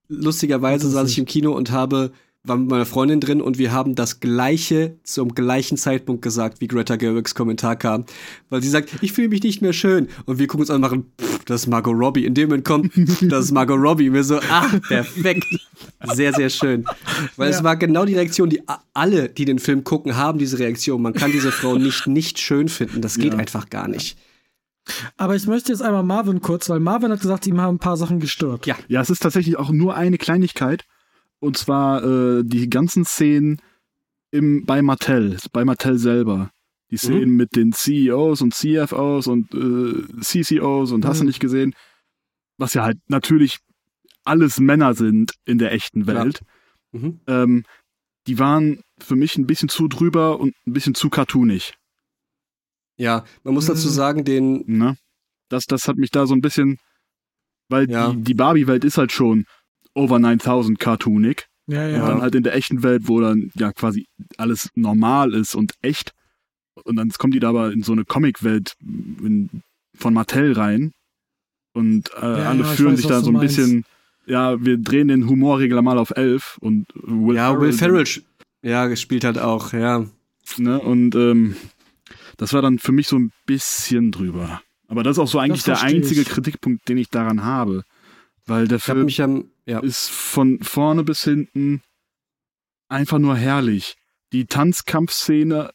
lustigerweise 0.09 0.89
saß 0.89 1.11
ich 1.11 1.19
im 1.19 1.27
Kino 1.27 1.53
und 1.53 1.71
habe 1.71 2.13
war 2.45 2.57
mit 2.57 2.71
meiner 2.71 2.87
Freundin 2.87 3.21
drin 3.21 3.43
und 3.43 3.59
wir 3.59 3.73
haben 3.73 3.95
das 3.95 4.21
gleiche 4.21 4.97
zum 5.03 5.35
gleichen 5.35 5.77
Zeitpunkt 5.77 6.23
gesagt, 6.23 6.61
wie 6.61 6.69
Greta 6.69 6.97
Gerwigs 6.97 7.35
Kommentar 7.35 7.77
kam. 7.77 8.05
Weil 8.49 8.63
sie 8.63 8.71
sagt, 8.71 8.91
ich 9.03 9.13
fühle 9.13 9.29
mich 9.29 9.43
nicht 9.43 9.61
mehr 9.61 9.73
schön. 9.73 10.09
Und 10.25 10.39
wir 10.39 10.47
gucken 10.47 10.63
uns 10.63 10.71
an 10.71 10.77
und 10.77 10.81
machen, 10.83 11.13
pff, 11.21 11.38
das 11.49 11.63
ist 11.63 11.67
Margot 11.67 11.97
Robbie. 11.97 12.27
In 12.27 12.35
dem 12.35 12.51
Moment 12.51 12.65
kommt, 12.65 12.93
das 13.23 13.47
ist 13.47 13.53
Margot 13.53 13.81
Robbie. 13.81 14.09
Und 14.09 14.15
wir 14.15 14.25
so, 14.25 14.39
ach, 14.51 14.81
perfekt. 14.83 15.47
Sehr, 16.15 16.33
sehr 16.33 16.51
schön. 16.51 16.85
Weil 17.37 17.51
ja. 17.51 17.57
es 17.57 17.65
war 17.65 17.77
genau 17.77 18.05
die 18.05 18.15
Reaktion, 18.15 18.51
die 18.51 18.63
alle, 18.93 19.29
die 19.29 19.45
den 19.45 19.59
Film 19.59 19.83
gucken, 19.83 20.17
haben 20.17 20.39
diese 20.39 20.59
Reaktion. 20.59 21.01
Man 21.01 21.15
kann 21.15 21.33
diese 21.33 21.51
Frau 21.51 21.77
nicht 21.77 22.07
nicht 22.07 22.39
schön 22.39 22.69
finden. 22.69 23.01
Das 23.01 23.17
geht 23.17 23.33
ja. 23.33 23.39
einfach 23.39 23.71
gar 23.71 23.89
nicht. 23.89 24.19
Aber 25.17 25.37
ich 25.37 25.47
möchte 25.47 25.73
jetzt 25.73 25.83
einmal 25.83 26.03
Marvin 26.03 26.41
kurz, 26.41 26.69
weil 26.69 26.81
Marvin 26.81 27.11
hat 27.13 27.21
gesagt, 27.21 27.47
ihm 27.47 27.61
haben 27.61 27.77
ein 27.77 27.81
paar 27.81 27.97
Sachen 27.97 28.21
gestört. 28.21 28.67
Ja. 28.67 28.77
Ja, 28.89 29.01
es 29.01 29.11
ist 29.11 29.23
tatsächlich 29.23 29.57
auch 29.57 29.71
nur 29.71 29.95
eine 29.95 30.19
Kleinigkeit. 30.19 30.85
Und 31.41 31.57
zwar 31.57 32.03
äh, 32.05 32.43
die 32.45 32.69
ganzen 32.69 33.05
Szenen 33.05 33.61
im, 34.31 34.67
bei 34.67 34.83
Mattel, 34.83 35.37
bei 35.53 35.65
Mattel 35.65 35.99
selber. 35.99 36.51
Die. 36.91 36.97
Szenen 36.97 37.31
mhm. 37.31 37.37
mit 37.37 37.57
den 37.57 37.73
CEOs 37.73 38.41
und 38.43 38.55
CFOs 38.55 39.27
und 39.27 39.53
äh, 39.55 40.21
CCOs 40.21 40.93
und 40.93 41.05
mhm. 41.05 41.09
hast 41.09 41.19
du 41.19 41.25
mhm. 41.25 41.29
nicht 41.29 41.41
gesehen. 41.41 41.75
Was 42.57 42.75
ja 42.75 42.85
halt 42.85 42.99
natürlich 43.09 43.59
alles 44.25 44.61
Männer 44.61 44.95
sind 44.95 45.33
in 45.45 45.59
der 45.59 45.73
echten 45.73 46.07
Welt. 46.07 46.41
Mhm. 46.93 47.21
Ähm, 47.27 47.65
die 48.27 48.39
waren 48.39 48.83
für 48.99 49.17
mich 49.17 49.37
ein 49.39 49.47
bisschen 49.47 49.69
zu 49.69 49.89
drüber 49.89 50.39
und 50.39 50.55
ein 50.67 50.73
bisschen 50.73 50.95
zu 50.95 51.09
cartoonig. 51.09 51.75
Ja, 52.97 53.25
man 53.45 53.55
muss 53.55 53.67
dazu 53.67 53.89
mhm. 53.89 53.93
sagen, 53.93 54.25
den. 54.25 54.65
Ne? 54.67 54.97
Das, 55.49 55.65
das 55.65 55.89
hat 55.89 55.97
mich 55.97 56.11
da 56.11 56.27
so 56.27 56.35
ein 56.35 56.41
bisschen, 56.41 56.79
weil 57.69 57.91
ja. 57.91 58.13
die, 58.13 58.23
die 58.23 58.35
Barbie-Welt 58.35 58.85
ist 58.85 58.99
halt 58.99 59.13
schon 59.13 59.47
over 59.95 60.19
9000 60.19 60.79
cartoonig. 60.79 61.47
Ja, 61.67 61.87
ja. 61.87 62.03
Und 62.03 62.09
dann 62.09 62.23
halt 62.23 62.35
in 62.35 62.43
der 62.43 62.55
echten 62.55 62.83
Welt, 62.83 63.09
wo 63.09 63.21
dann 63.21 63.51
ja 63.55 63.73
quasi 63.73 64.07
alles 64.37 64.71
normal 64.75 65.35
ist 65.35 65.55
und 65.55 65.73
echt. 65.81 66.13
Und 66.85 66.97
dann 66.97 67.11
kommt 67.11 67.35
die 67.35 67.41
da 67.41 67.51
aber 67.51 67.73
in 67.73 67.83
so 67.83 67.93
eine 67.93 68.05
Comic-Welt 68.05 68.75
von 69.97 70.15
Mattel 70.15 70.53
rein. 70.53 70.93
Und 71.73 72.11
äh, 72.15 72.21
ja, 72.21 72.51
alle 72.51 72.63
ja, 72.63 72.67
fühlen 72.67 72.93
weiß, 72.93 72.99
sich 73.01 73.07
da 73.07 73.21
so 73.21 73.31
ein 73.31 73.41
bisschen, 73.41 73.85
ja, 74.27 74.63
wir 74.65 74.79
drehen 74.79 75.09
den 75.09 75.29
Humorregler 75.29 75.83
mal 75.83 75.99
auf 75.99 76.11
11 76.11 76.59
und 76.61 76.87
Will 76.95 77.37
Ja, 77.37 77.51
Ferrell 77.51 77.61
Will 77.61 77.73
Ferrell 77.73 78.05
ja, 78.63 78.97
spielt 78.97 79.25
halt 79.25 79.39
auch, 79.39 79.73
ja. 79.73 80.07
Ne, 80.57 80.81
und 80.81 81.15
ähm, 81.15 81.57
das 82.37 82.53
war 82.53 82.63
dann 82.63 82.79
für 82.79 82.93
mich 82.93 83.07
so 83.07 83.19
ein 83.19 83.33
bisschen 83.47 84.11
drüber. 84.11 84.63
Aber 84.89 85.03
das 85.03 85.17
ist 85.17 85.19
auch 85.19 85.29
so 85.29 85.39
eigentlich 85.39 85.65
der 85.65 85.83
einzige 85.83 86.23
ich. 86.23 86.29
Kritikpunkt, 86.29 86.89
den 86.89 86.97
ich 86.97 87.11
daran 87.11 87.45
habe. 87.45 87.85
Weil 88.47 88.67
der 88.67 88.79
Film 88.79 89.05
mich 89.05 89.21
am, 89.23 89.51
ja. 89.67 89.81
ist 89.81 90.09
von 90.09 90.61
vorne 90.63 91.05
bis 91.05 91.23
hinten 91.23 91.83
einfach 92.89 93.19
nur 93.19 93.37
herrlich. 93.37 93.97
Die 94.33 94.47
Tanzkampfszene 94.47 95.71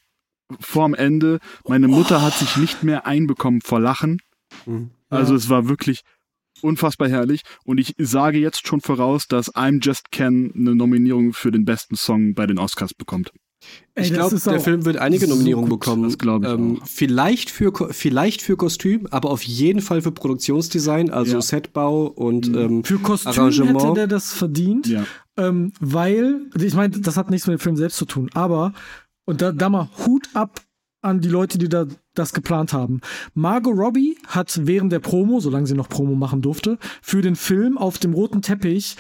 vorm 0.59 0.93
Ende, 0.93 1.39
meine 1.67 1.87
Mutter 1.87 2.17
oh. 2.17 2.21
hat 2.21 2.33
sich 2.33 2.57
nicht 2.57 2.83
mehr 2.83 3.05
einbekommen 3.05 3.61
vor 3.61 3.79
Lachen. 3.79 4.19
Mhm. 4.65 4.91
Also 5.09 5.35
es 5.35 5.49
war 5.49 5.67
wirklich 5.69 6.01
unfassbar 6.61 7.09
herrlich. 7.09 7.41
Und 7.65 7.77
ich 7.77 7.93
sage 7.97 8.39
jetzt 8.39 8.67
schon 8.67 8.81
voraus, 8.81 9.27
dass 9.27 9.53
I'm 9.53 9.83
Just 9.83 10.11
Ken 10.11 10.51
eine 10.55 10.75
Nominierung 10.75 11.33
für 11.33 11.51
den 11.51 11.65
besten 11.65 11.95
Song 11.95 12.33
bei 12.33 12.47
den 12.47 12.57
Oscars 12.57 12.93
bekommt. 12.93 13.31
Ich 13.95 14.11
glaube, 14.11 14.37
der 14.37 14.59
Film 14.59 14.85
wird 14.85 14.97
einige 14.97 15.27
Nominierungen 15.27 15.69
so 15.69 15.77
bekommen. 15.77 16.03
Das 16.03 16.17
glaube 16.17 16.47
ich. 16.47 16.51
Ähm, 16.51 16.81
vielleicht, 16.83 17.49
für, 17.49 17.71
vielleicht 17.91 18.41
für 18.41 18.57
Kostüm, 18.57 19.07
aber 19.11 19.29
auf 19.29 19.43
jeden 19.43 19.81
Fall 19.81 20.01
für 20.01 20.11
Produktionsdesign, 20.11 21.11
also 21.11 21.35
ja. 21.35 21.41
Setbau 21.41 22.07
und 22.07 22.49
mhm. 22.49 22.57
ähm, 22.57 22.83
Für 22.83 22.97
Kostüm 22.97 23.31
Arrangement. 23.31 23.81
hätte 23.81 23.93
der 23.93 24.07
das 24.07 24.33
verdient, 24.33 24.87
ja. 24.87 25.05
ähm, 25.37 25.73
weil, 25.79 26.49
ich 26.59 26.73
meine, 26.73 26.99
das 26.99 27.17
hat 27.17 27.29
nichts 27.29 27.47
mit 27.47 27.59
dem 27.59 27.61
Film 27.61 27.75
selbst 27.75 27.97
zu 27.97 28.05
tun, 28.05 28.29
aber, 28.33 28.73
und 29.25 29.41
da, 29.41 29.51
da 29.51 29.69
mal 29.69 29.89
Hut 30.05 30.29
ab 30.33 30.61
an 31.01 31.19
die 31.19 31.29
Leute, 31.29 31.57
die 31.57 31.69
da 31.69 31.85
das 32.13 32.33
geplant 32.33 32.73
haben. 32.73 33.01
Margot 33.33 33.77
Robbie 33.77 34.17
hat 34.27 34.57
während 34.63 34.91
der 34.91 34.99
Promo, 34.99 35.39
solange 35.39 35.67
sie 35.67 35.75
noch 35.75 35.89
Promo 35.89 36.15
machen 36.15 36.41
durfte, 36.41 36.77
für 37.01 37.21
den 37.21 37.35
Film 37.35 37.77
auf 37.77 37.97
dem 37.97 38.13
roten 38.13 38.41
Teppich 38.41 38.95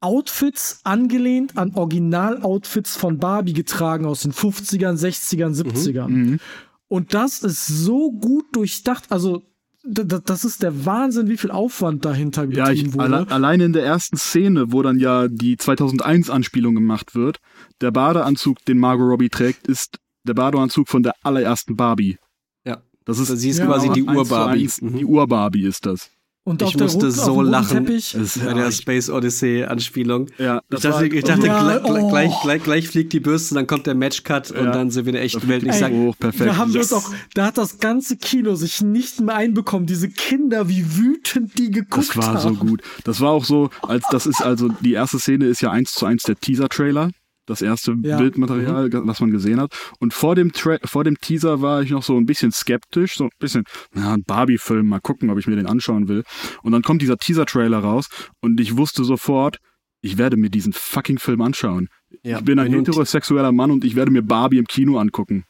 Outfits 0.00 0.80
angelehnt 0.84 1.56
an 1.56 1.74
Original-Outfits 1.74 2.96
von 2.96 3.18
Barbie 3.18 3.54
getragen 3.54 4.04
aus 4.04 4.22
den 4.22 4.32
50ern, 4.32 4.96
60ern, 4.96 5.54
70ern. 5.54 6.08
Mhm. 6.08 6.40
Und 6.88 7.14
das 7.14 7.42
ist 7.42 7.66
so 7.66 8.12
gut 8.12 8.44
durchdacht. 8.54 9.10
Also, 9.10 9.42
das 9.88 10.44
ist 10.44 10.62
der 10.62 10.84
Wahnsinn, 10.84 11.28
wie 11.28 11.36
viel 11.36 11.50
Aufwand 11.50 12.04
dahinter 12.04 12.44
ja, 12.46 12.70
ich, 12.70 12.92
wurde. 12.92 13.04
Alle, 13.04 13.30
alleine 13.30 13.64
in 13.64 13.72
der 13.72 13.84
ersten 13.84 14.16
Szene, 14.16 14.72
wo 14.72 14.82
dann 14.82 14.98
ja 14.98 15.28
die 15.28 15.56
2001-Anspielung 15.56 16.74
gemacht 16.74 17.14
wird, 17.14 17.38
der 17.80 17.90
Badeanzug, 17.90 18.64
den 18.64 18.78
Margot 18.78 19.08
Robbie 19.08 19.28
trägt, 19.28 19.66
ist 19.68 19.98
der 20.24 20.34
Badeanzug 20.34 20.88
von 20.88 21.02
der 21.02 21.14
allerersten 21.22 21.76
Barbie. 21.76 22.18
Ja. 22.64 22.82
Das 23.04 23.18
ist, 23.18 23.28
Sie 23.28 23.50
ist 23.50 23.58
Ja, 23.58 23.66
quasi 23.66 23.90
die 23.90 24.02
Urbarbie. 24.02 24.62
eins 24.62 24.80
Die 24.82 25.04
Urbarbie 25.04 25.62
ist 25.64 25.86
das. 25.86 26.10
Und 26.46 26.62
Ich 26.62 26.76
musste 26.78 27.08
auf 27.08 27.12
so 27.12 27.42
lachen. 27.42 27.86
Teppich, 27.86 28.12
Das 28.12 28.36
ist 28.36 28.44
Bei 28.44 28.54
der 28.54 28.70
Space 28.70 29.10
Odyssey 29.10 29.64
Anspielung. 29.64 30.28
ja, 30.38 30.60
Ich 30.70 30.78
dachte, 30.78 30.94
war- 30.94 31.02
ich 31.02 31.24
dachte 31.24 31.46
Ja, 31.48 31.78
gleich, 31.80 31.80
oh. 32.04 32.08
gleich, 32.08 32.32
gleich, 32.42 32.62
gleich 32.62 32.88
fliegt 32.88 33.12
die 33.12 33.18
Bürste, 33.18 33.56
dann 33.56 33.66
kommt 33.66 33.88
der 33.88 33.96
Matchcut 33.96 34.52
und 34.52 34.66
Ja. 34.66 34.70
dann 34.70 34.92
sind 34.92 35.06
wir 35.06 35.10
in 35.10 35.14
der 35.16 35.24
echten 35.24 35.48
Welt. 35.48 35.64
Ich 35.64 35.70
Ey, 35.72 35.78
sag, 35.80 35.90
oh, 35.92 36.14
perfekt. 36.16 36.48
da 36.48 36.56
haben 36.56 36.72
wir 36.72 36.80
Yes. 36.82 36.92
uns 36.92 37.04
auch, 37.04 37.10
da 37.34 37.46
hat 37.46 37.58
das 37.58 37.78
ganze 37.80 38.16
Kino 38.16 38.54
sich 38.54 38.80
nicht 38.80 39.20
mehr 39.20 39.34
einbekommen. 39.34 39.86
Diese 39.88 40.08
Kinder, 40.08 40.68
wie 40.68 40.84
wütend 40.96 41.58
die 41.58 41.72
geguckt 41.72 42.10
Das 42.10 42.16
war 42.16 42.38
so 42.38 42.50
haben. 42.50 42.58
gut. 42.60 42.80
Das 43.02 43.20
war 43.20 43.32
auch 43.32 43.44
so, 43.44 43.70
als 43.82 44.04
das 44.12 44.26
ist 44.26 44.40
also 44.40 44.68
die 44.82 44.92
erste 44.92 45.18
Szene 45.18 45.46
ist 45.46 45.62
ja 45.62 45.72
eins 45.72 45.94
zu 45.94 46.06
eins 46.06 46.22
der 46.22 46.36
Teaser-Trailer. 46.36 47.10
Das 47.46 47.62
erste 47.62 47.96
Ja. 48.02 48.18
Bildmaterial, 48.18 48.90
was 49.06 49.20
man 49.20 49.30
gesehen 49.30 49.60
hat. 49.60 49.72
Und 50.00 50.12
vor 50.12 50.34
dem, 50.34 50.52
Tra 50.52 50.78
vor 50.84 51.04
dem 51.04 51.16
Teaser 51.18 51.62
war 51.62 51.80
ich 51.82 51.90
noch 51.90 52.02
so 52.02 52.16
ein 52.16 52.26
bisschen 52.26 52.50
skeptisch, 52.52 53.14
so 53.16 53.24
ein 53.24 53.30
bisschen, 53.38 53.64
na, 53.94 54.14
ein 54.14 54.24
Barbie-Film, 54.24 54.86
mal 54.88 55.00
gucken, 55.00 55.30
ob 55.30 55.38
ich 55.38 55.46
mir 55.46 55.56
den 55.56 55.66
anschauen 55.66 56.08
will. 56.08 56.24
Und 56.62 56.72
dann 56.72 56.82
kommt 56.82 57.02
dieser 57.02 57.16
Teaser-Trailer 57.16 57.78
raus 57.78 58.08
und 58.40 58.60
ich 58.60 58.76
wusste 58.76 59.04
sofort, 59.04 59.58
ich 60.02 60.18
werde 60.18 60.36
mir 60.36 60.50
diesen 60.50 60.72
fucking 60.72 61.18
Film 61.18 61.40
anschauen. 61.40 61.88
ja, 62.22 62.38
ich 62.38 62.44
bin 62.44 62.58
ein 62.58 62.72
heterosexueller 62.72 63.52
Mann 63.52 63.70
und 63.70 63.84
ich 63.84 63.94
werde 63.96 64.10
mir 64.10 64.22
Barbie 64.22 64.58
im 64.58 64.66
Kino 64.66 64.98
angucken. 64.98 65.44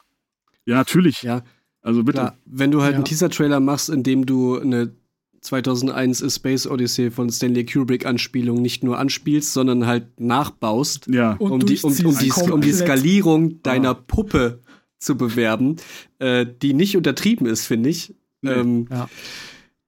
Ja, 0.65 0.75
natürlich. 0.75 1.21
Ja, 1.23 1.43
Also 1.81 2.03
bitte. 2.03 2.19
klar. 2.19 2.37
Wenn 2.45 2.71
du 2.71 2.81
halt 2.81 2.91
Ja. 2.93 2.95
einen 2.97 3.05
Teaser-Trailer 3.05 3.59
machst, 3.59 3.89
in 3.89 4.03
dem 4.03 4.25
du 4.25 4.59
eine 4.59 4.93
2001 5.41 6.23
A 6.23 6.29
Space 6.29 6.67
Odyssey 6.67 7.11
von 7.11 7.29
Stanley 7.29 7.65
Kubrick 7.65 8.05
Anspielung 8.05 8.61
nicht 8.61 8.83
nur 8.83 8.97
anspielst, 8.97 9.53
sondern 9.53 9.85
halt 9.85 10.19
nachbaust, 10.19 11.07
Ja. 11.07 11.33
Und 11.33 11.51
um, 11.51 11.59
die, 11.65 11.77
um, 11.81 11.91
um, 11.91 12.17
die, 12.17 12.31
um 12.31 12.61
die. 12.61 12.73
Skalierung 12.73 13.61
deiner 13.63 13.91
Ah. 13.91 13.93
Puppe 14.07 14.61
zu 14.99 15.15
bewerben, 15.15 15.75
äh, 16.19 16.45
die 16.61 16.73
nicht 16.73 16.97
untertrieben 16.97 17.45
ist, 17.47 17.65
finde 17.65 17.89
ich. 17.89 18.15
Nee. 18.41 18.51
Ähm, 18.51 18.87
Ja. 18.91 19.09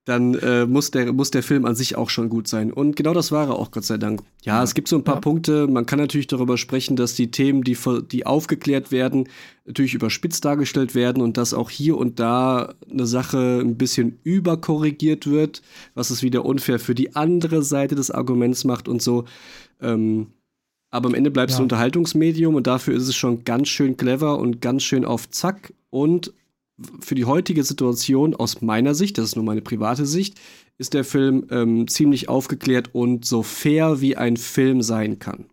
Dann 0.10 0.34
äh, 0.36 0.66
muss, 0.66 0.92
der, 0.92 1.14
muss 1.14 1.30
der 1.32 1.44
Film 1.44 1.66
an 1.66 1.76
sich 1.76 1.96
auch 1.96 2.10
schon 2.10 2.30
gut 2.30 2.48
sein. 2.48 2.74
Und 2.74 2.96
genau 2.96 3.14
das 3.14 3.32
war 3.32 3.48
er 3.48 3.56
auch, 3.56 3.72
Gott 3.72 3.86
sei 3.86 3.98
Dank. 3.98 4.22
Ja, 4.44 4.64
es 4.64 4.74
gibt 4.74 4.88
so 4.88 4.96
ein 4.96 5.04
paar 5.04 5.16
Ja. 5.16 5.22
Punkte. 5.22 5.68
Man 5.68 5.86
kann 5.86 6.00
natürlich 6.00 6.28
darüber 6.28 6.58
sprechen, 6.58 6.96
dass 6.96 7.14
die 7.14 7.30
Themen, 7.32 7.64
die, 7.64 7.78
die 8.12 8.26
aufgeklärt 8.26 8.92
werden, 8.92 9.30
natürlich 9.66 9.94
überspitzt 9.94 10.44
dargestellt 10.44 10.96
werden 10.96 11.22
und 11.22 11.38
dass 11.38 11.54
auch 11.54 11.70
hier 11.70 11.98
und 11.98 12.20
da 12.20 12.74
eine 12.92 13.06
Sache 13.06 13.60
ein 13.62 13.78
bisschen 13.78 14.18
überkorrigiert 14.24 15.28
wird, 15.28 15.62
was 15.94 16.10
es 16.10 16.24
wieder 16.24 16.44
unfair 16.44 16.80
für 16.80 16.96
die 16.96 17.16
andere 17.16 17.62
Seite 17.62 17.96
des 17.96 18.10
Arguments 18.10 18.64
macht 18.66 18.88
und 18.88 19.02
so. 19.02 19.26
Ähm, 19.82 20.28
aber 20.92 21.08
am 21.10 21.14
Ende 21.14 21.30
bleibt 21.30 21.52
es 21.52 21.58
Ja. 21.58 21.62
ein 21.62 21.66
Unterhaltungsmedium 21.66 22.56
und 22.56 22.66
dafür 22.66 22.96
ist 22.96 23.08
es 23.08 23.16
schon 23.16 23.44
ganz 23.44 23.68
schön 23.68 23.96
clever 23.96 24.40
und 24.40 24.60
ganz 24.60 24.82
schön 24.84 25.06
auf 25.06 25.30
Zack. 25.30 25.72
Und 25.92 26.34
für 27.00 27.16
die 27.16 27.26
heutige 27.26 27.64
Situation 27.64 28.36
aus 28.36 28.62
meiner 28.62 28.96
Sicht, 28.96 29.18
das 29.18 29.26
ist 29.26 29.36
nur 29.36 29.46
meine 29.46 29.62
private 29.62 30.06
Sicht, 30.06 30.40
ist 30.78 30.94
der 30.94 31.04
Film 31.04 31.46
ähm, 31.52 31.88
ziemlich 31.88 32.30
aufgeklärt 32.30 32.90
und 32.94 33.26
so 33.26 33.44
fair 33.44 34.00
wie 34.02 34.16
ein 34.16 34.38
Film 34.38 34.82
sein 34.82 35.20
kann. 35.20 35.46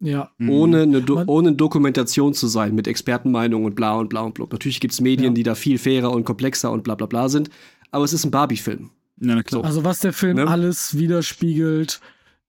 Ja. 0.00 0.32
Mhm. 0.38 0.50
Ohne, 0.50 0.82
eine 0.82 1.00
Do 1.02 1.14
Man- 1.14 1.28
ohne 1.28 1.52
Dokumentation 1.52 2.34
zu 2.34 2.48
sein 2.48 2.74
mit 2.74 2.88
Expertenmeinungen 2.88 3.66
und 3.66 3.74
bla 3.76 3.94
und 3.96 4.08
bla 4.08 4.22
und 4.22 4.34
bla. 4.34 4.46
Natürlich 4.50 4.80
gibt 4.80 4.92
es 4.94 5.00
Medien, 5.00 5.32
Ja. 5.32 5.34
die 5.34 5.42
da 5.44 5.54
viel 5.54 5.78
fairer 5.78 6.10
und 6.10 6.24
komplexer 6.24 6.72
und 6.72 6.82
bla 6.82 6.96
bla 6.96 7.06
bla 7.06 7.28
sind, 7.28 7.50
aber 7.92 8.04
es 8.04 8.12
ist 8.12 8.24
ein 8.24 8.32
Barbie-Film. 8.32 8.90
Ja, 9.20 9.36
na 9.36 9.42
klar. 9.44 9.62
Also 9.64 9.84
was 9.84 10.00
der 10.00 10.12
Film 10.12 10.36
Ne? 10.36 10.48
alles 10.48 10.98
widerspiegelt, 10.98 12.00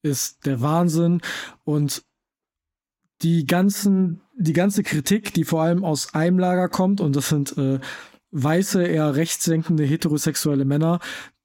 ist 0.01 0.45
der 0.47 0.61
Wahnsinn. 0.61 1.21
Und 1.63 2.03
die 3.21 3.45
ganzen, 3.45 4.21
die 4.37 4.53
ganze 4.53 4.81
Kritik, 4.81 5.33
die 5.35 5.43
vor 5.43 5.61
allem 5.61 5.83
aus 5.85 6.13
einem 6.15 6.39
Lager 6.39 6.67
kommt, 6.67 6.99
und 6.99 7.15
das 7.15 7.29
sind 7.29 7.55
äh, 7.57 7.79
weiße, 8.33 8.83
eher 8.83 9.15
rechtsdenkende 9.15 9.83
heterosexuelle 9.83 10.65
Männer, 10.65 10.99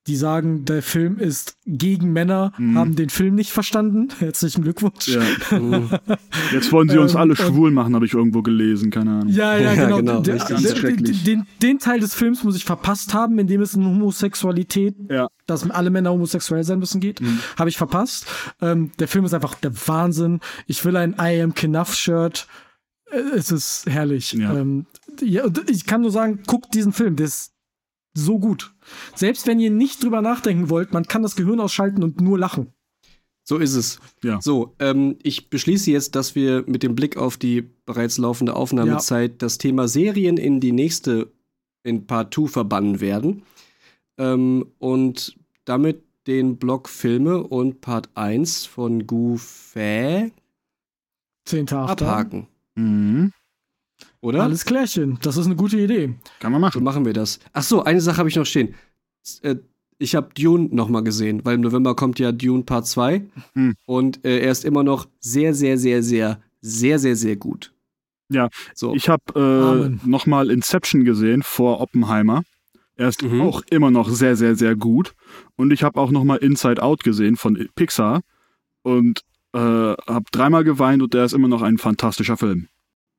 die 0.07 0.17
sagen, 0.17 0.65
der 0.65 0.83
Film 0.83 1.19
ist 1.19 1.59
gegen 1.67 2.15
Männer, 2.15 2.53
Mhm. 2.57 2.79
haben 2.79 2.97
den 2.97 3.11
Film 3.11 3.35
nicht 3.35 3.51
verstanden. 3.51 4.09
Herzlichen 4.21 4.63
Glückwunsch. 4.63 5.07
Ja. 5.09 5.21
Jetzt 6.53 6.73
wollen 6.73 6.89
sie 6.89 6.97
uns 6.97 7.13
Ähm, 7.13 7.19
alle 7.21 7.37
schwul 7.37 7.71
machen, 7.73 7.95
habe 7.95 8.07
ich 8.07 8.15
irgendwo 8.15 8.41
gelesen, 8.41 8.91
keine 8.91 9.11
Ahnung. 9.11 9.29
Ja, 9.29 9.59
ja, 9.59 9.75
Ja, 9.75 9.85
genau. 9.85 9.97
genau, 9.99 10.21
der- 10.21 10.39
schrecklich. 10.41 11.25
Den, 11.25 11.47
den 11.63 11.79
Teil 11.79 12.01
des 12.01 12.15
Films 12.15 12.43
muss 12.43 12.57
ich 12.57 12.65
verpasst 12.65 13.13
haben, 13.13 13.39
in 13.39 13.47
dem 13.49 13.61
es 13.61 13.75
um 13.75 13.85
Homosexualität, 13.85 14.95
Ja. 15.11 15.29
dass 15.47 15.69
alle 15.71 15.91
Männer 15.91 16.11
homosexuell 16.11 16.65
sein 16.65 16.79
müssen, 16.79 17.01
geht. 17.03 17.21
Mhm. 17.21 17.41
Habe 17.59 17.69
ich 17.69 17.77
verpasst. 17.77 18.27
Ähm, 18.63 18.93
der 18.99 19.09
Film 19.09 19.27
ist 19.27 19.35
einfach 19.35 19.57
der 19.57 19.73
Wahnsinn. 19.89 20.41
Ich 20.67 20.83
will 20.87 20.97
ein 20.97 21.17
I 21.21 21.43
Am 21.43 21.53
Knuff 21.55 21.95
Shirt. 21.95 22.47
Äh, 22.47 22.68
Es 23.11 23.51
ist 23.51 23.87
herrlich. 23.87 24.33
Ja. 24.33 24.57
Ähm, 24.57 24.87
ja, 25.21 25.45
ich 25.69 25.87
kann 25.87 26.03
nur 26.03 26.11
sagen, 26.11 26.43
guckt 26.47 26.75
diesen 26.75 26.93
Film. 26.93 27.17
Der 27.17 27.27
ist 27.27 27.53
so 28.15 28.39
gut. 28.39 28.75
Selbst 29.15 29.47
wenn 29.47 29.61
ihr 29.61 29.71
nicht 29.71 30.03
drüber 30.03 30.23
nachdenken 30.23 30.71
wollt, 30.71 30.93
man 30.93 31.05
kann 31.05 31.23
das 31.23 31.37
Gehirn 31.37 31.61
ausschalten 31.61 32.03
und 32.03 32.21
nur 32.21 32.39
lachen. 32.39 32.73
So 33.45 33.57
ist 33.57 33.75
es. 33.75 33.99
Ja. 34.23 34.41
So, 34.43 34.75
ähm, 34.79 35.17
ich 35.23 35.49
beschließe 35.49 35.91
jetzt, 35.91 36.15
dass 36.15 36.35
wir 36.35 36.65
mit 36.67 36.83
dem 36.83 36.95
Blick 36.95 37.17
auf 37.17 37.39
die 37.39 37.63
bereits 37.87 38.19
laufende 38.19 38.55
Aufnahmezeit 38.55 39.41
das 39.41 39.57
Thema 39.57 39.89
Serien 39.89 40.37
in 40.37 40.61
die 40.61 40.73
nächste, 40.73 41.33
in 41.83 42.07
Part 42.07 42.35
2 42.35 42.49
verbannen 42.49 43.01
werden. 43.01 43.43
Ähm, 44.19 44.67
und 44.79 45.39
damit 45.65 46.03
den 46.27 46.59
Block 46.59 46.91
Filme 46.91 47.43
und 47.43 47.81
Part 47.81 48.11
1 48.15 48.67
von 48.67 49.07
Goofy 49.07 50.31
Zehnter, 51.47 51.79
achter. 51.79 52.07
abhaken. 52.07 52.49
Mhm. 52.79 53.33
Oder? 54.21 54.43
Alles 54.45 54.65
klärchen. 54.65 55.19
Das 55.23 55.37
ist 55.37 55.47
eine 55.47 55.57
gute 55.57 55.79
Idee. 55.79 56.15
Kann 56.41 56.53
man 56.53 56.61
So 56.61 56.67
machen. 56.79 56.85
machen 56.85 57.05
wir 57.05 57.13
das. 57.13 57.39
Ach 57.53 57.63
so, 57.63 57.83
eine 57.85 58.01
Sache 58.01 58.19
habe 58.19 58.29
ich 58.29 58.37
noch 58.37 58.47
stehen. 58.47 58.75
Äh, 59.43 59.57
Ich 60.01 60.15
habe 60.15 60.29
Dune 60.33 60.69
noch 60.71 60.89
mal 60.89 61.03
gesehen, 61.03 61.45
weil 61.45 61.57
im 61.57 61.61
November 61.63 61.97
kommt 61.97 62.21
ja 62.21 62.31
Dune 62.31 62.63
Part 62.63 62.87
2 62.87 63.23
Hm. 63.55 63.75
und 63.85 64.25
äh, 64.25 64.39
er 64.41 64.53
ist 64.53 64.65
immer 64.65 64.85
noch 64.85 65.09
sehr, 65.19 65.55
sehr, 65.55 65.77
sehr, 65.77 66.05
sehr, 66.05 66.41
sehr, 66.61 66.99
sehr, 67.01 67.17
sehr 67.17 67.35
gut. 67.37 67.73
Ja, 68.31 68.49
so. 68.75 68.95
Ich 68.95 69.09
habe 69.09 69.25
äh, 70.05 70.07
nochmal 70.09 70.51
Inception 70.53 71.05
gesehen 71.05 71.43
vor 71.43 71.81
Oppenheimer. 71.81 72.43
Er 72.95 73.09
ist 73.09 73.23
Mhm. 73.23 73.41
auch 73.41 73.63
immer 73.71 73.91
noch 73.91 74.09
sehr, 74.09 74.37
sehr, 74.37 74.55
sehr 74.55 74.77
gut. 74.77 75.15
Und 75.57 75.73
ich 75.73 75.83
habe 75.83 75.99
auch 76.01 76.11
nochmal 76.13 76.39
Inside 76.39 76.81
Out 76.83 77.03
gesehen 77.03 77.37
von 77.37 77.69
Pixar 77.75 78.21
und 78.83 79.23
äh, 79.55 79.59
habe 79.59 80.25
dreimal 80.31 80.65
geweint 80.65 81.03
und 81.03 81.15
der 81.15 81.25
ist 81.25 81.33
immer 81.33 81.49
noch 81.49 81.63
ein 81.63 81.79
fantastischer 81.79 82.37
Film. 82.37 82.69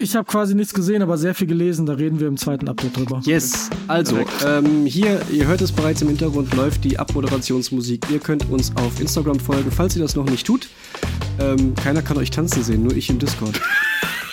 Ich 0.02 0.16
habe 0.16 0.26
quasi 0.26 0.56
nichts 0.56 0.74
gesehen, 0.74 1.02
aber 1.02 1.18
sehr 1.18 1.36
viel 1.36 1.48
gelesen. 1.48 1.86
Da 1.86 1.94
reden 1.94 2.22
wir 2.22 2.28
im 2.30 2.38
zweiten 2.38 2.70
Update 2.70 2.96
drüber. 2.96 3.22
Yes, 3.26 3.70
also 3.88 4.20
ähm, 4.46 4.86
hier, 4.86 5.22
ihr 5.30 5.46
hört 5.46 5.60
es 5.60 5.74
bereits 5.74 6.02
im 6.02 6.08
Hintergrund, 6.08 6.56
läuft 6.56 6.86
die 6.86 6.98
Abmoderationsmusik. 6.98 8.10
Ihr 8.10 8.20
könnt 8.20 8.50
uns 8.50 8.74
auf 8.78 9.02
Instagram 9.02 9.42
folgen, 9.42 9.70
falls 9.72 9.98
ihr 9.98 10.02
das 10.02 10.16
noch 10.16 10.30
nicht 10.30 10.48
tut. 10.48 10.70
Ähm, 11.42 11.76
keiner 11.76 12.02
kann 12.02 12.18
euch 12.18 12.32
tanzen 12.32 12.64
sehen, 12.64 12.84
nur 12.84 12.96
ich 12.96 13.10
im 13.10 13.20
Discord. 13.20 13.60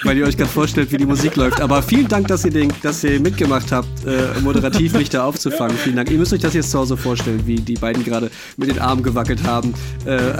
Weil 0.06 0.18
ihr 0.18 0.24
euch 0.24 0.36
gerade 0.36 0.50
vorstellt, 0.50 0.92
wie 0.92 0.98
die 0.98 1.06
Musik 1.06 1.34
läuft. 1.34 1.60
Aber 1.60 1.82
vielen 1.82 2.06
Dank, 2.06 2.28
dass 2.28 2.44
ihr, 2.44 2.52
den, 2.52 2.72
dass 2.82 3.02
ihr 3.02 3.18
mitgemacht 3.18 3.72
habt, 3.72 3.88
äh, 4.06 4.40
moderativ 4.40 4.92
mich 4.94 5.10
da 5.10 5.24
aufzufangen. 5.24 5.76
Vielen 5.76 5.96
Dank. 5.96 6.10
Ihr 6.10 6.18
müsst 6.18 6.32
euch 6.32 6.40
das 6.40 6.54
jetzt 6.54 6.70
zu 6.70 6.78
Hause 6.78 6.96
vorstellen, 6.96 7.42
wie 7.44 7.56
die 7.56 7.74
beiden 7.74 8.04
gerade 8.04 8.30
mit 8.56 8.70
den 8.70 8.78
Armen 8.78 9.02
gewackelt 9.02 9.42
haben. 9.42 9.74
Äh, 10.04 10.32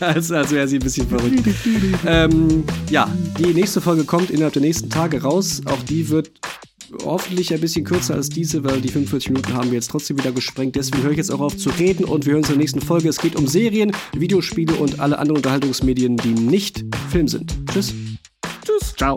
als 0.00 0.32
als 0.32 0.50
wäre 0.50 0.66
sie 0.66 0.76
ein 0.76 0.82
bisschen 0.82 1.06
verrückt. 1.08 1.46
Ähm, 2.06 2.64
ja, 2.88 3.08
die 3.38 3.52
nächste 3.52 3.80
Folge 3.80 4.04
kommt 4.04 4.30
innerhalb 4.30 4.54
der 4.54 4.62
nächsten 4.62 4.88
Tage 4.88 5.22
raus. 5.22 5.60
Auch 5.66 5.82
die 5.82 6.08
wird 6.08 6.30
hoffentlich 7.04 7.52
ein 7.52 7.60
bisschen 7.60 7.84
kürzer 7.84 8.14
als 8.14 8.28
diese, 8.28 8.64
weil 8.64 8.80
die 8.80 8.88
45 8.88 9.30
Minuten 9.30 9.54
haben 9.54 9.66
wir 9.70 9.74
jetzt 9.74 9.90
trotzdem 9.90 10.18
wieder 10.18 10.32
gesprengt. 10.32 10.76
Deswegen 10.76 11.02
höre 11.02 11.12
ich 11.12 11.18
jetzt 11.18 11.30
auch 11.30 11.40
auf 11.40 11.56
zu 11.56 11.70
reden 11.70 12.04
und 12.04 12.26
wir 12.26 12.32
hören 12.32 12.42
uns 12.42 12.48
in 12.48 12.54
der 12.54 12.62
nächsten 12.62 12.80
Folge. 12.80 13.08
Es 13.08 13.18
geht 13.18 13.36
um 13.36 13.46
Serien, 13.46 13.92
Videospiele 14.16 14.74
und 14.74 15.00
alle 15.00 15.18
anderen 15.18 15.36
Unterhaltungsmedien, 15.36 16.16
die 16.16 16.32
nicht 16.32 16.84
Film 17.10 17.28
sind. 17.28 17.54
Tschüss. 17.72 17.94
Tschüss. 18.64 18.94
Ciao. 18.96 19.16